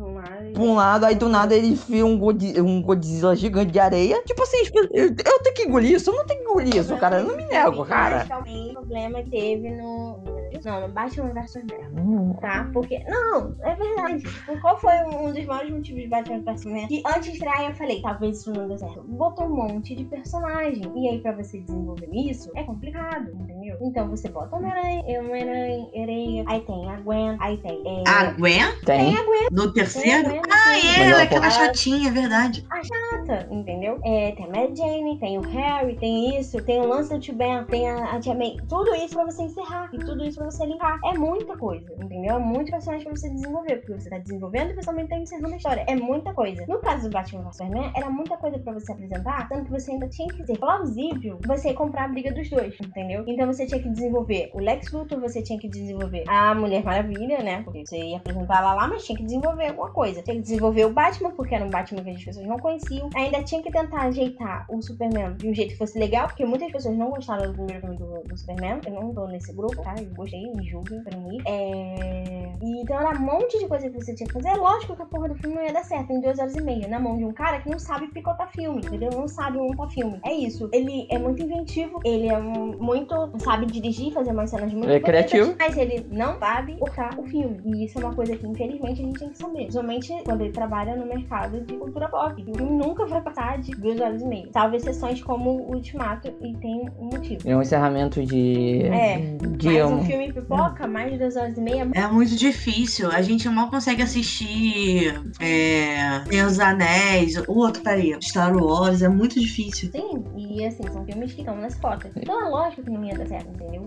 [0.54, 4.22] pra um lado, aí do nada ele enfia um, Godzi- um Godzilla gigante de areia,
[4.24, 4.58] tipo assim,
[4.94, 7.36] eu, eu tenho que engolir isso, eu não tenho que engolir isso, cara, eu não
[7.36, 8.26] me nego, cara.
[8.26, 10.41] Que alguém o problema teve no.
[10.64, 12.34] Não, no Batman vs Superman.
[12.42, 12.70] Tá?
[12.74, 13.00] Porque.
[13.08, 14.24] Não, é verdade.
[14.24, 16.88] Tipo, Qual foi um dos maiores motivos de Batman vs Superman?
[16.88, 19.02] Que antes de estrear eu falei, talvez isso não dê certo.
[19.04, 20.84] Botou um monte de personagem.
[20.96, 23.78] E aí, pra você desenvolver isso, é complicado, entendeu?
[23.82, 27.82] Então você bota Homem-Aranha, Homem-Aranha, Areia, aí tem a Gwen, aí tem.
[27.86, 29.16] É, A Gwen, Tem.
[29.18, 29.48] a Gwen.
[29.52, 30.30] no Tem a terceiro?
[30.30, 30.90] Gwen, Ah, tem.
[30.90, 32.66] é, ela é ela aquela chatinha, é verdade.
[32.84, 34.00] chata, entendeu?
[34.04, 37.36] É, tem a Mary Jane, tem o Harry, tem isso, tem o lance do Tio
[37.36, 38.58] Ben, tem a, a Tia May.
[38.68, 41.00] Tudo isso pra você encerrar e tudo isso pra você limpar.
[41.06, 42.36] É muita coisa, entendeu?
[42.36, 45.54] É muito personagem pra você desenvolver, porque você tá desenvolvendo e você também tá encerrando
[45.54, 45.86] a história.
[45.88, 46.66] É muita coisa.
[46.68, 49.92] No caso do Batman vs Superman, era muita coisa pra você apresentar, tanto que você
[49.92, 53.24] ainda tinha que ser plausível você comprar a briga dos dois, entendeu?
[53.28, 57.44] Então você tinha que desenvolver o Lex Luthor, você tinha que desenvolver a Mulher Maravilha,
[57.44, 57.62] né?
[57.64, 60.22] Porque você ia apresentar ela lá, mas tinha que desenvolver alguma coisa.
[60.22, 63.10] Tinha que desenvolver o Batman, porque era um Batman que as pessoas não conheciam.
[63.16, 66.72] Ainda tinha que tentar ajeitar o Superman de um jeito que fosse legal, porque muitas
[66.72, 68.82] pessoas não gostaram do primeiro filme do, do Superman.
[68.86, 69.96] Eu não tô nesse grupo, tá?
[69.98, 71.42] Eu gostei, me julguem pra mim.
[71.46, 72.41] É...
[72.62, 74.50] E então era um monte de coisa que você tinha que fazer.
[74.50, 76.62] É lógico que a porra do filme não ia dar certo em duas horas e
[76.62, 79.10] meia, na mão de um cara que não sabe picotar filme, entendeu?
[79.14, 80.20] Não sabe montar filme.
[80.24, 80.70] É isso.
[80.72, 83.12] Ele é muito inventivo, ele é um- muito.
[83.40, 85.56] sabe dirigir, fazer umas cenas muito Ele é criativo.
[85.58, 87.60] Mas ele não sabe cortar o filme.
[87.66, 89.62] E isso é uma coisa que, infelizmente, a gente tem que saber.
[89.64, 92.42] Principalmente quando ele trabalha no mercado de cultura pop.
[92.42, 94.50] O filme nunca vai passar de duas horas e meia.
[94.54, 97.42] Salvo exceções como o Ultimato, e tem um motivo.
[97.50, 98.84] É um encerramento de.
[98.84, 99.18] É,
[99.58, 102.51] de Mas um- um filme pipoca, mais de duas horas e meia, É muito difícil.
[103.12, 109.40] A gente mal consegue assistir é, dos Anéis, o outro, peraí, Star Wars, é muito
[109.40, 109.90] difícil.
[109.92, 112.12] Sim, e assim, são filmes que estão nas cotas.
[112.16, 113.82] Então é lógico que não ia dar certo, entendeu?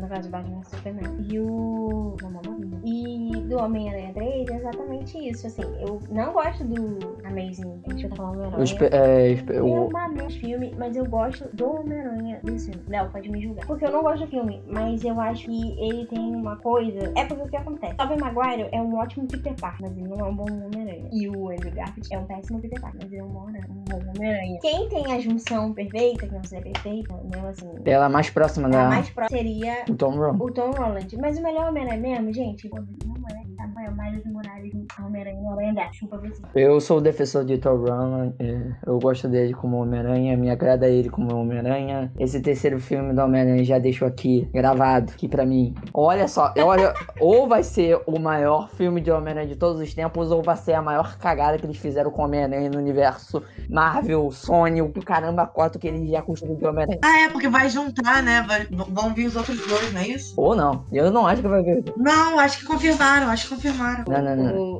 [0.00, 1.26] No caso do Batman Superman.
[1.30, 2.16] E o.
[2.22, 2.80] Não, não, não.
[2.84, 5.46] E do Homem-Aranha 3 é exatamente isso.
[5.46, 7.80] Assim, eu não gosto do Amazing.
[7.86, 8.88] Deixa eu tá falando Homem-Aranha.
[8.92, 12.82] é, espe- Eu o- amei filme, mas eu gosto do Homem-Aranha desse filme.
[12.88, 13.66] Léo, pode me julgar.
[13.66, 17.12] Porque eu não gosto do filme, mas eu acho que ele tem uma coisa.
[17.16, 17.94] É porque o que acontece?
[18.02, 21.08] Tobey Maguire é um ótimo Peter Parker, mas ele não é um bom Homem-Aranha.
[21.12, 23.62] E o Andrew Garfield é um péssimo Peter Parker, mas ele é um bom Homem-
[23.70, 24.58] um bom Homem-Aranha.
[24.60, 27.70] Quem tem a junção perfeita, que não seria perfeita, mesmo assim.
[27.84, 28.88] ela é mais próxima da.
[28.88, 30.42] mais próxima seria o Tom Holland.
[30.42, 31.16] o Tom Holland.
[31.18, 33.42] Mas o melhor Homem-Aranha mesmo, gente, não é,
[33.88, 35.94] o Miles Morales Homem-Aranha no Aranha Verso.
[35.94, 36.42] Chupa você.
[36.54, 40.88] Eu sou o defensor de Thor Holland, é, eu gosto dele como Homem-Aranha, me agrada
[40.88, 42.12] ele como Homem-Aranha.
[42.18, 46.94] Esse terceiro filme do Homem-Aranha já deixou aqui gravado, que pra mim, olha só, olha,
[47.20, 50.72] ou vai ser o maior filme de Homem-Aranha de todos os tempos, ou vai ser
[50.74, 55.78] a maior cagada que eles fizeram com Homem-Aranha no universo Marvel, Sony, o caramba quatro
[55.78, 56.98] que eles já construíram de Homem-Aranha.
[57.04, 58.44] Ah, é, porque vai juntar, né?
[58.46, 60.34] Vai- vão vir os outros dois, não é isso?
[60.36, 61.84] Ou não, eu não acho que vai ver.
[61.96, 63.71] Não, acho que confirmaram, acho que confirmaram.
[64.08, 64.56] Não, não, não.
[64.56, 64.72] O,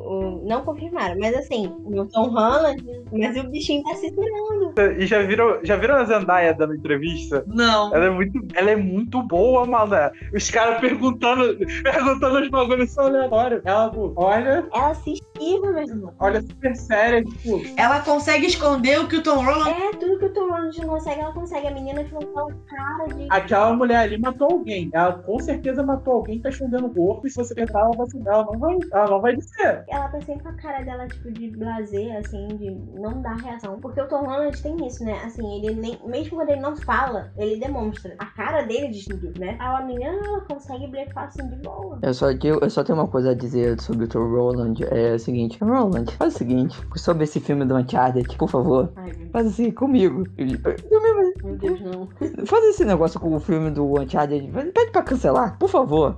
[0.42, 2.82] o- não confirmaram, mas assim, o Tom Holland,
[3.12, 4.72] mas o bichinho tá se esperando.
[4.98, 7.44] E já viram, já viram a Zendaya dando entrevista?
[7.46, 7.94] Não.
[7.94, 10.10] Ela é muito, ela é muito boa, mané.
[10.34, 13.62] Os caras perguntando, perguntando os bagulhos são aleatórios.
[13.64, 16.12] Ela, pô, olha, Ela se esquiva, meu irmão.
[16.18, 19.70] olha super séria, tipo, Ela consegue esconder o que o Tom Holland.
[19.70, 21.66] É, tudo que o Tom Holland não consegue, ela consegue.
[21.66, 23.26] A menina ficou com aquela cara de.
[23.30, 24.90] aquela mulher ali matou alguém.
[24.92, 27.26] Ela com certeza matou alguém, tá escondendo o corpo.
[27.26, 29.84] E se você tentar, ela vai se ela não vai, ela não vai dizer.
[29.88, 33.78] Ela tá sempre com a cara dela, tipo, de blazer, assim, de não dar reação.
[33.80, 35.20] Porque o Tom Holland tem isso, né?
[35.24, 35.98] Assim, ele nem.
[36.06, 38.14] Mesmo quando ele não fala, ele demonstra.
[38.18, 39.56] A cara dele diz tudo, né?
[39.58, 41.98] A menina, ela consegue blefar assim de boa.
[42.02, 44.74] Eu só, tenho, eu só tenho uma coisa a dizer sobre o Thor Roland.
[44.90, 48.92] É o seguinte: Roland, faz o seguinte, sobre esse filme do Uncharted, por favor.
[48.96, 50.24] Ai, Faz assim comigo.
[50.36, 52.08] meu Deus, não.
[52.46, 54.50] Faz esse negócio com o filme do Uncharted.
[54.72, 56.16] Pede pra cancelar, por favor.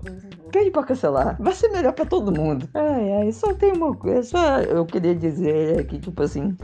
[0.55, 1.36] Pede pra cancelar.
[1.40, 2.68] Vai ser melhor pra todo mundo.
[2.74, 4.22] Ai, ai, só tem uma coisa.
[4.22, 6.56] Só eu queria dizer que, tipo assim,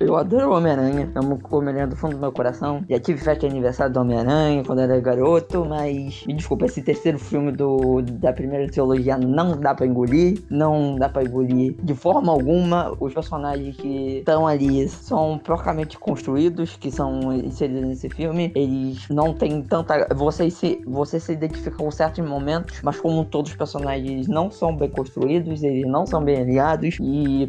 [0.00, 1.12] eu adoro o Homem-Aranha.
[1.14, 2.82] Amo o Homem-Aranha do fundo do meu coração.
[2.88, 7.18] Já tive festa de aniversário do Homem-Aranha quando era garoto, mas me desculpa, esse terceiro
[7.18, 10.42] filme do, da primeira trilogia não dá pra engolir.
[10.48, 12.96] Não dá pra engolir de forma alguma.
[12.98, 18.50] Os personagens que estão ali são procamente construídos, que são inseridos nesse filme.
[18.54, 20.08] Eles não têm tanta.
[20.14, 24.76] Você se, você se identifica com certos momentos, mas como todos os personagens não são
[24.76, 26.98] bem construídos, eles não são bem aliados.
[27.00, 27.48] E,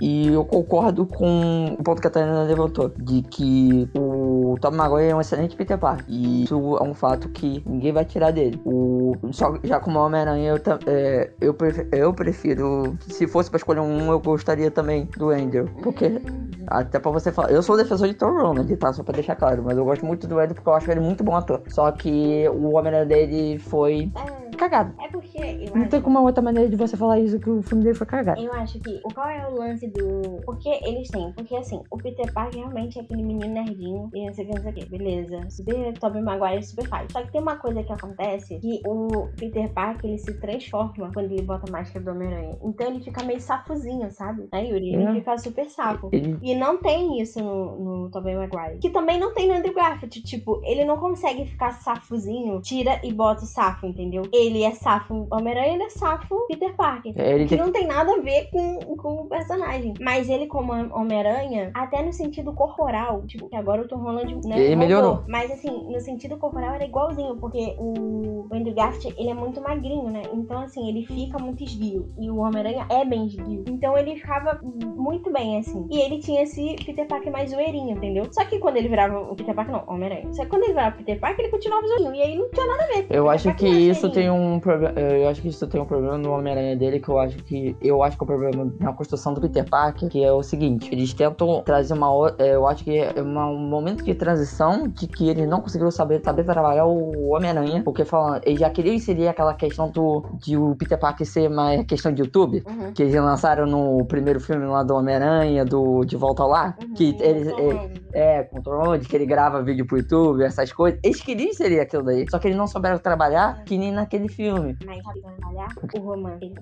[0.00, 5.10] e eu concordo com o ponto que a Tânia levantou, de que o Tom Maguire
[5.10, 6.04] é um excelente Peter Parker.
[6.08, 8.60] E isso é um fato que ninguém vai tirar dele.
[8.64, 12.98] O, só, já como Homem-Aranha, eu, é, eu, prefiro, eu prefiro.
[13.06, 15.66] Se fosse pra escolher um, eu gostaria também do Andrew.
[15.84, 16.20] Porque
[16.66, 17.52] até pra você falar.
[17.52, 18.92] Eu sou defensor de Tom Holland, tá?
[18.92, 19.62] Só pra deixar claro.
[19.64, 21.62] Mas eu gosto muito do Andrew porque eu acho ele muito bom ator.
[21.68, 24.94] Só que o Homem-Aranha dele foi É, cagado.
[25.00, 25.90] é porque eu Não acho.
[25.90, 28.40] tem como uma outra maneira de você falar isso que o filme dele foi cagado.
[28.40, 30.40] Eu acho que o qual é o lance do.
[30.44, 31.32] Porque eles têm.
[31.32, 34.54] Porque assim, o Peter Parker realmente é aquele menino nerdinho e não sei o que,
[34.54, 34.84] não sei o que.
[34.86, 35.50] Beleza.
[35.50, 37.12] Super Tobey Maguire super faz.
[37.12, 41.32] Só que tem uma coisa que acontece que o Peter Parker ele se transforma quando
[41.32, 42.56] ele bota a máscara do Homem-Aranha.
[42.62, 44.48] Então ele fica meio safozinho, sabe?
[44.52, 44.94] Né, Yuri?
[44.94, 45.14] Ele É.
[45.14, 46.08] fica super safo.
[46.12, 48.78] Ele E não tem isso no, no Tobey Maguire.
[48.78, 50.22] Que também não tem no Andrew Garfield.
[50.22, 54.22] Tipo, ele não consegue ficar safozinho, tira e bota o safo, entendeu?
[54.32, 57.12] Ele é safo Homem-Aranha, ele é safo Peter Parker.
[57.16, 59.94] Ele Que tem não tem nada a ver com, com o personagem.
[60.00, 64.58] Mas ele, como Homem-Aranha, até no sentido corporal, tipo, que agora o Tom Holland, né?
[64.58, 65.24] Ele melhorou.
[65.28, 70.10] Mas assim, no sentido corporal era igualzinho, porque o Andrew Garfield, ele é muito magrinho,
[70.10, 70.22] né?
[70.32, 72.08] Então, assim, ele fica muito esguio.
[72.18, 73.64] E o Homem-Aranha é bem esguio.
[73.68, 75.86] Então ele ficava muito bem, assim.
[75.90, 78.26] E ele tinha esse Peter Parker mais zoeirinho, entendeu?
[78.30, 80.32] Só que quando ele virava o Peter Parker, não, Homem-Aranha.
[80.32, 82.14] Só que quando ele virava o Peter Parker, ele continuava zoeirinho.
[82.14, 82.98] E aí não tinha nada a ver.
[83.10, 84.22] Eu Peter acho Parker que é isso zoeirinho.
[84.22, 84.98] tem um problema.
[84.98, 87.76] Eu acho que isso tem um problema no Homem-Aranha dele, que eu acho que.
[87.80, 90.88] Eu acho que é o problema na construção do Peter Parker, que é o seguinte:
[90.92, 92.34] eles tentam trazer uma.
[92.38, 96.20] é, Eu acho que é um momento de transição de que eles não conseguiram saber,
[96.24, 97.82] saber trabalhar o Homem-Aranha.
[97.82, 101.84] Porque falando, eles já queriam inserir aquela questão do de o Peter Parker ser mais
[101.86, 102.62] questão de YouTube.
[102.66, 102.92] Uhum.
[102.92, 106.76] Que eles lançaram no primeiro filme lá do Homem-Aranha, do De Volta ao Lar.
[106.82, 106.94] Uhum.
[106.94, 108.02] Que eles, Tom é, Holland.
[108.12, 110.98] é, com o Tom Holland, que ele grava vídeo pro YouTube, essas coisas.
[111.02, 112.26] Eles queriam inserir aquilo daí.
[112.30, 114.76] Só que eles não souberam trabalhar que nem naquele filme.
[114.84, 116.52] Mas sabe trabalhar o romance.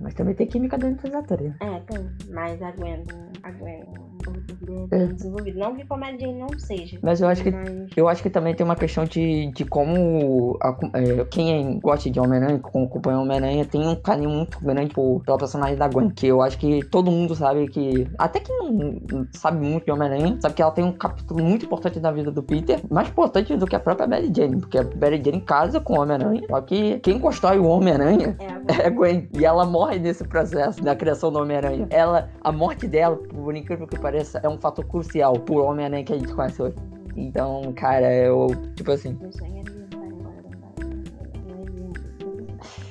[0.00, 1.48] Mas também tem química dentro dos atores.
[1.48, 1.56] né?
[1.60, 2.10] É, tem.
[2.30, 3.04] Mas a Gwen,
[3.42, 4.13] a Gwen, o
[4.90, 5.06] É.
[5.06, 5.58] desenvolvido.
[5.58, 6.98] Não que como a Jane não seja.
[7.02, 7.88] Mas eu acho que Mas...
[7.96, 12.18] Eu acho que também tem uma questão de, de como a- é, quem gosta de
[12.20, 16.10] Homem-Aranha, quem acompanha Homem-Aranha, tem um carinho muito grande por, pela personagem da Gwen.
[16.10, 18.08] Que eu acho que todo mundo sabe que.
[18.18, 22.00] Até quem não sabe muito de Homem-Aranha, sabe que ela tem um capítulo muito importante
[22.00, 24.60] na vida do Peter, mais importante do que a própria Mary Jane.
[24.60, 26.42] Porque a Mary Jane casa com o Homem-Aranha.
[26.48, 28.36] Só que quem constrói o Homem-Aranha
[28.68, 29.28] É, é a Gwen.
[29.38, 31.86] E ela morre nesse processo da criação do Homem-Aranha.
[31.90, 36.12] Ela, a morte dela, por incrível que pareça, é um fator crucial pro Homem-Aranha que
[36.12, 36.76] a gente conhece hoje.
[37.16, 39.18] Então, cara, eu, tipo assim,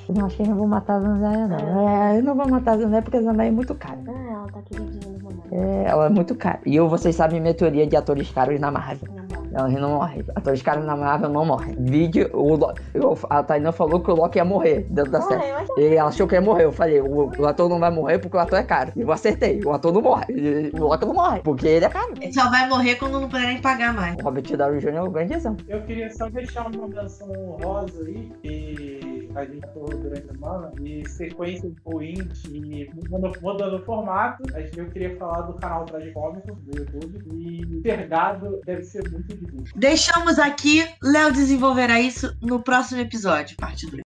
[0.08, 1.88] eu não acho que eu não vou matar a Zandaia, não.
[1.88, 3.98] É, eu não vou matar a Zandaia porque a Zandaia é muito cara.
[4.06, 5.52] Ah, ela tá queridinha no momento.
[5.52, 6.60] É, ela é muito cara.
[6.66, 9.08] E eu, vocês sabem minha teoria de atores caros na Marvel.
[9.14, 9.23] Não,
[9.54, 9.60] não.
[9.64, 10.24] Elas não morrem.
[10.34, 11.74] Atores caras na Marvel não morrem.
[11.78, 15.42] Vídeo, o, Lo- eu- a Tainá falou que o Loki ia morrer dentro da série.
[15.78, 16.64] E ela achou que ia morrer.
[16.64, 18.92] Eu falei, o, o ator não vai morrer porque o ator é caro.
[18.96, 19.60] E eu acertei.
[19.64, 20.26] O ator não morre.
[20.30, 21.40] E o Loki não morre.
[21.40, 22.12] Porque ele é caro.
[22.20, 24.16] Ele só vai morrer quando não puderem pagar mais.
[24.18, 24.88] O Robert Downey Jr.
[24.94, 25.64] é um grande exemplo.
[25.68, 30.72] Eu queria só deixar uma menção honrosa aí, que a gente falou durante a semana,
[30.82, 34.42] e sequências ruins e mudando, mudando o formato.
[34.54, 39.02] A gente- Eu queria falar do canal Tragicômico do YouTube, e ser gado deve ser
[39.10, 39.43] muito difícil.
[39.74, 44.04] Deixamos aqui, Léo desenvolverá isso no próximo episódio, parte 2.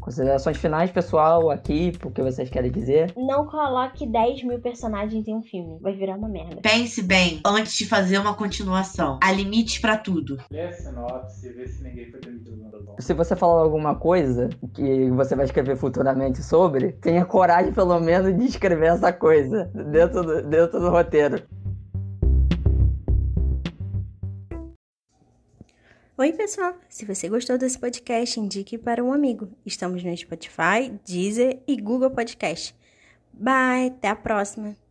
[0.00, 3.12] Considerações finais, pessoal, aqui, o que vocês querem dizer.
[3.16, 5.78] não coloque 10 mil personagens em um filme.
[5.80, 6.60] Vai virar uma merda.
[6.60, 9.18] Pense bem antes de fazer uma continuação.
[9.22, 10.38] Há limites pra tudo.
[10.50, 12.96] Lê a sinopse, vê se ninguém foi demitido no bom.
[12.98, 18.36] Se você falar alguma coisa que você vai escrever futuramente sobre, tenha coragem, pelo menos,
[18.36, 21.42] de escrever essa coisa dentro do, dentro do roteiro.
[26.18, 26.78] Oi, pessoal!
[26.90, 29.48] Se você gostou desse podcast, indique para um amigo.
[29.64, 32.76] Estamos no Spotify, Deezer e Google Podcast.
[33.32, 34.76] Bye, até a próxima!